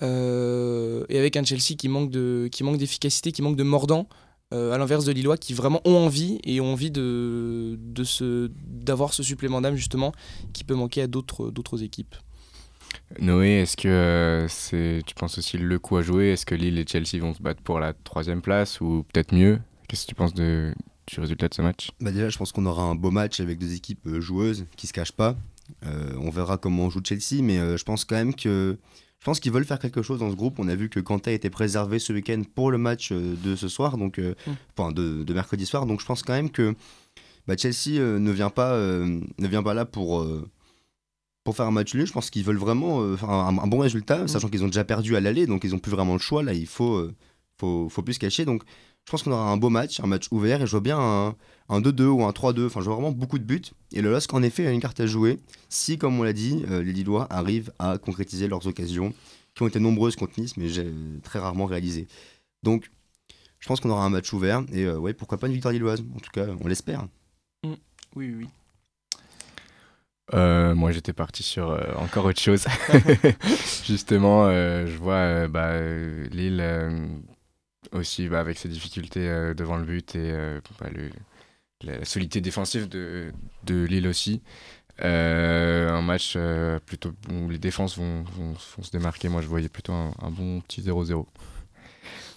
euh, 0.02 1.04
et 1.08 1.18
avec 1.18 1.36
un 1.36 1.44
Chelsea 1.44 1.76
qui 1.78 1.88
manque 1.88 2.10
de- 2.10 2.48
qui 2.50 2.64
manque 2.64 2.78
d'efficacité, 2.78 3.32
qui 3.32 3.42
manque 3.42 3.56
de 3.56 3.62
mordant, 3.62 4.08
euh, 4.52 4.72
à 4.72 4.78
l'inverse 4.78 5.04
de 5.04 5.12
Lillois 5.12 5.36
qui 5.36 5.54
vraiment 5.54 5.80
ont 5.84 5.96
envie 5.96 6.38
et 6.44 6.60
ont 6.60 6.72
envie 6.72 6.90
de, 6.90 7.78
de 7.78 8.50
d'avoir 8.66 9.14
ce 9.14 9.22
supplément 9.22 9.60
d'âme 9.60 9.76
justement 9.76 10.12
qui 10.52 10.64
peut 10.64 10.74
manquer 10.74 11.02
à 11.02 11.06
d'autres, 11.06 11.50
d'autres 11.50 11.82
équipes. 11.82 12.14
Noé, 13.18 13.60
est-ce 13.62 13.76
que 13.76 14.46
c'est, 14.48 15.00
tu 15.06 15.14
penses 15.14 15.38
aussi 15.38 15.56
le 15.56 15.78
coup 15.78 15.96
à 15.96 16.02
jouer? 16.02 16.32
Est-ce 16.32 16.44
que 16.44 16.54
Lille 16.54 16.78
et 16.78 16.84
Chelsea 16.86 17.18
vont 17.20 17.32
se 17.32 17.42
battre 17.42 17.62
pour 17.62 17.80
la 17.80 17.94
troisième 17.94 18.42
place 18.42 18.80
ou 18.80 19.04
peut-être 19.12 19.34
mieux? 19.34 19.58
Qu'est-ce 19.88 20.02
que 20.04 20.08
tu 20.08 20.14
penses 20.14 20.34
de, 20.34 20.74
du 21.06 21.20
résultat 21.20 21.48
de 21.48 21.54
ce 21.54 21.62
match? 21.62 21.90
Bah 22.00 22.10
déjà, 22.10 22.28
je 22.28 22.36
pense 22.36 22.52
qu'on 22.52 22.66
aura 22.66 22.82
un 22.82 22.94
beau 22.94 23.10
match 23.10 23.40
avec 23.40 23.58
deux 23.58 23.74
équipes 23.74 24.18
joueuses 24.18 24.66
qui 24.76 24.86
se 24.86 24.92
cachent 24.92 25.12
pas. 25.12 25.36
Euh, 25.86 26.12
on 26.20 26.30
verra 26.30 26.58
comment 26.58 26.84
on 26.84 26.90
joue 26.90 27.00
Chelsea, 27.04 27.42
mais 27.42 27.58
euh, 27.58 27.76
je 27.76 27.84
pense 27.84 28.04
quand 28.04 28.14
même 28.16 28.34
que 28.34 28.76
je 29.20 29.24
pense 29.24 29.38
qu'ils 29.40 29.52
veulent 29.52 29.64
faire 29.64 29.78
quelque 29.78 30.02
chose 30.02 30.18
dans 30.18 30.30
ce 30.30 30.36
groupe. 30.36 30.58
On 30.58 30.68
a 30.68 30.74
vu 30.74 30.88
que 30.88 30.98
Kanté 31.00 31.32
était 31.34 31.50
préservé 31.50 31.98
ce 31.98 32.12
week-end 32.12 32.42
pour 32.54 32.70
le 32.70 32.78
match 32.78 33.10
euh, 33.12 33.34
de 33.44 33.54
ce 33.56 33.68
soir, 33.68 33.96
donc 33.96 34.18
Mm. 34.18 34.32
enfin 34.76 34.92
de, 34.92 35.22
de 35.22 35.34
mercredi 35.34 35.64
soir. 35.66 35.86
Donc 35.86 36.00
je 36.00 36.06
pense 36.06 36.22
quand 36.22 36.32
même 36.32 36.50
que 36.50 36.74
bah, 37.46 37.54
Chelsea 37.56 38.00
ne 38.00 38.30
vient 38.30 38.50
pas 38.50 38.76
ne 38.78 39.48
vient 39.48 39.62
pas 39.62 39.74
là 39.74 39.84
pour 39.84 40.26
pour 41.44 41.56
faire 41.56 41.66
un 41.66 41.70
match 41.72 41.94
nul. 41.94 42.06
Je 42.06 42.12
pense 42.12 42.30
qu'ils 42.30 42.44
veulent 42.44 42.56
vraiment 42.56 43.16
faire 43.16 43.30
un, 43.30 43.58
un 43.58 43.66
bon 43.66 43.78
résultat, 43.78 44.28
sachant 44.28 44.48
qu'ils 44.48 44.62
ont 44.62 44.68
déjà 44.68 44.84
perdu 44.84 45.16
à 45.16 45.20
l'aller, 45.20 45.46
donc 45.46 45.64
ils 45.64 45.74
ont 45.74 45.78
plus 45.80 45.90
vraiment 45.92 46.12
le 46.14 46.20
choix. 46.20 46.42
Là, 46.42 46.52
il 46.52 46.66
faut 46.68 47.08
faut, 47.62 47.88
faut 47.88 48.02
plus 48.02 48.14
se 48.14 48.18
cacher. 48.18 48.44
Donc 48.44 48.62
je 49.04 49.10
pense 49.10 49.22
qu'on 49.22 49.32
aura 49.32 49.50
un 49.50 49.56
beau 49.56 49.70
match, 49.70 50.00
un 50.00 50.06
match 50.06 50.26
ouvert, 50.30 50.62
et 50.62 50.66
je 50.66 50.72
vois 50.72 50.80
bien 50.80 50.98
un, 50.98 51.34
un 51.68 51.80
2-2 51.80 52.02
ou 52.04 52.24
un 52.24 52.30
3-2. 52.30 52.66
Enfin, 52.66 52.80
je 52.80 52.86
vois 52.86 52.94
vraiment 52.96 53.12
beaucoup 53.12 53.38
de 53.38 53.44
buts. 53.44 53.62
Et 53.92 54.02
le 54.02 54.10
LOSC, 54.10 54.32
en 54.34 54.42
effet, 54.42 54.66
a 54.66 54.70
une 54.70 54.80
carte 54.80 55.00
à 55.00 55.06
jouer 55.06 55.38
si, 55.68 55.98
comme 55.98 56.18
on 56.18 56.22
l'a 56.22 56.32
dit, 56.32 56.64
euh, 56.70 56.82
les 56.82 56.92
Lillois 56.92 57.26
arrivent 57.30 57.72
à 57.78 57.98
concrétiser 57.98 58.48
leurs 58.48 58.66
occasions, 58.66 59.12
qui 59.54 59.62
ont 59.62 59.68
été 59.68 59.80
nombreuses 59.80 60.16
contre 60.16 60.40
Nice, 60.40 60.56
mais 60.56 60.68
j'ai 60.68 60.90
très 61.22 61.38
rarement 61.38 61.66
réalisées. 61.66 62.06
Donc, 62.62 62.90
je 63.58 63.68
pense 63.68 63.80
qu'on 63.80 63.90
aura 63.90 64.04
un 64.04 64.10
match 64.10 64.32
ouvert. 64.32 64.64
Et 64.72 64.84
euh, 64.84 64.98
ouais, 64.98 65.14
pourquoi 65.14 65.38
pas 65.38 65.46
une 65.46 65.52
victoire 65.52 65.72
lilloise 65.72 66.02
En 66.16 66.20
tout 66.20 66.30
cas, 66.32 66.46
on 66.60 66.68
l'espère. 66.68 67.06
Oui, 67.64 67.76
oui, 68.16 68.34
oui. 68.38 68.48
Euh, 70.34 70.74
moi, 70.74 70.92
j'étais 70.92 71.12
parti 71.12 71.42
sur 71.42 71.70
euh, 71.70 71.80
encore 71.96 72.24
autre 72.24 72.40
chose. 72.40 72.64
Justement, 73.84 74.46
euh, 74.46 74.86
je 74.86 74.96
vois 74.96 75.14
euh, 75.14 75.48
bah, 75.48 75.80
Lille 76.30 76.60
euh, 76.60 77.06
aussi 77.92 78.28
bah, 78.28 78.40
avec 78.40 78.58
ses 78.58 78.68
difficultés 78.68 79.28
euh, 79.28 79.54
devant 79.54 79.76
le 79.76 79.84
but 79.84 80.14
et 80.14 80.30
euh, 80.32 80.60
bah, 80.80 80.88
la, 81.82 82.04
solidité 82.04 82.40
défensive 82.40 82.88
de, 82.88 83.32
de 83.64 83.84
Lille 83.84 84.06
aussi. 84.06 84.42
Euh, 85.02 85.90
un 85.90 86.02
match 86.02 86.36
plutôt 86.86 87.12
où 87.32 87.48
les 87.48 87.58
défenses 87.58 87.98
vont, 87.98 88.22
vont- 88.22 88.56
se 88.58 88.90
démarquer. 88.90 89.28
Moi, 89.28 89.40
je 89.40 89.46
voyais 89.48 89.68
plutôt 89.68 89.92
un, 89.92 90.12
bon 90.30 90.60
petit 90.60 90.82
0-0. 90.82 91.26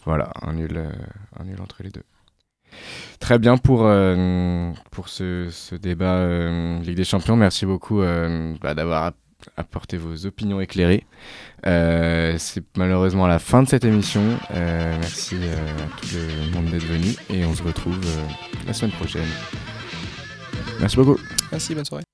Voilà, 0.06 0.32
un 0.41 0.54
nul, 0.54 0.82
un 1.38 1.43
nul 1.43 1.62
entre 1.62 1.84
les 1.84 1.89
deux. 1.89 2.04
Très 3.20 3.38
bien 3.39 3.58
pour, 3.58 3.89
pour 4.91 5.10
ce, 5.10 5.50
ce 5.52 5.76
débat 5.76 6.26
Ligue 6.80 6.96
des 6.96 7.04
Champions. 7.04 7.36
Merci 7.36 7.66
beaucoup 7.66 8.02
bah, 8.62 8.74
d'avoir 8.74 9.12
apporter 9.58 9.98
vos 9.98 10.26
opinions 10.26 10.62
éclairées. 10.62 11.06
C'est 11.64 12.64
malheureusement 12.78 13.28
la 13.28 13.39
fin 13.39 13.64
de 13.64 13.70
cette 13.70 13.86
émission. 13.86 14.24
merci 14.52 15.36
à 15.36 16.02
tout 16.02 16.08
le 16.14 16.52
monde 16.52 16.66
d'être 16.66 16.86
venu 16.86 17.16
et 17.30 17.46
on 17.46 17.54
se 17.54 17.64
retrouve 17.64 18.00
la 18.66 18.74
semaine 18.74 18.91
prochaine. 18.91 19.28
Merci 20.80 20.98
beaucoup. 20.98 21.20
Merci, 21.52 21.76
bonne 21.76 21.86
soirée. 21.86 22.06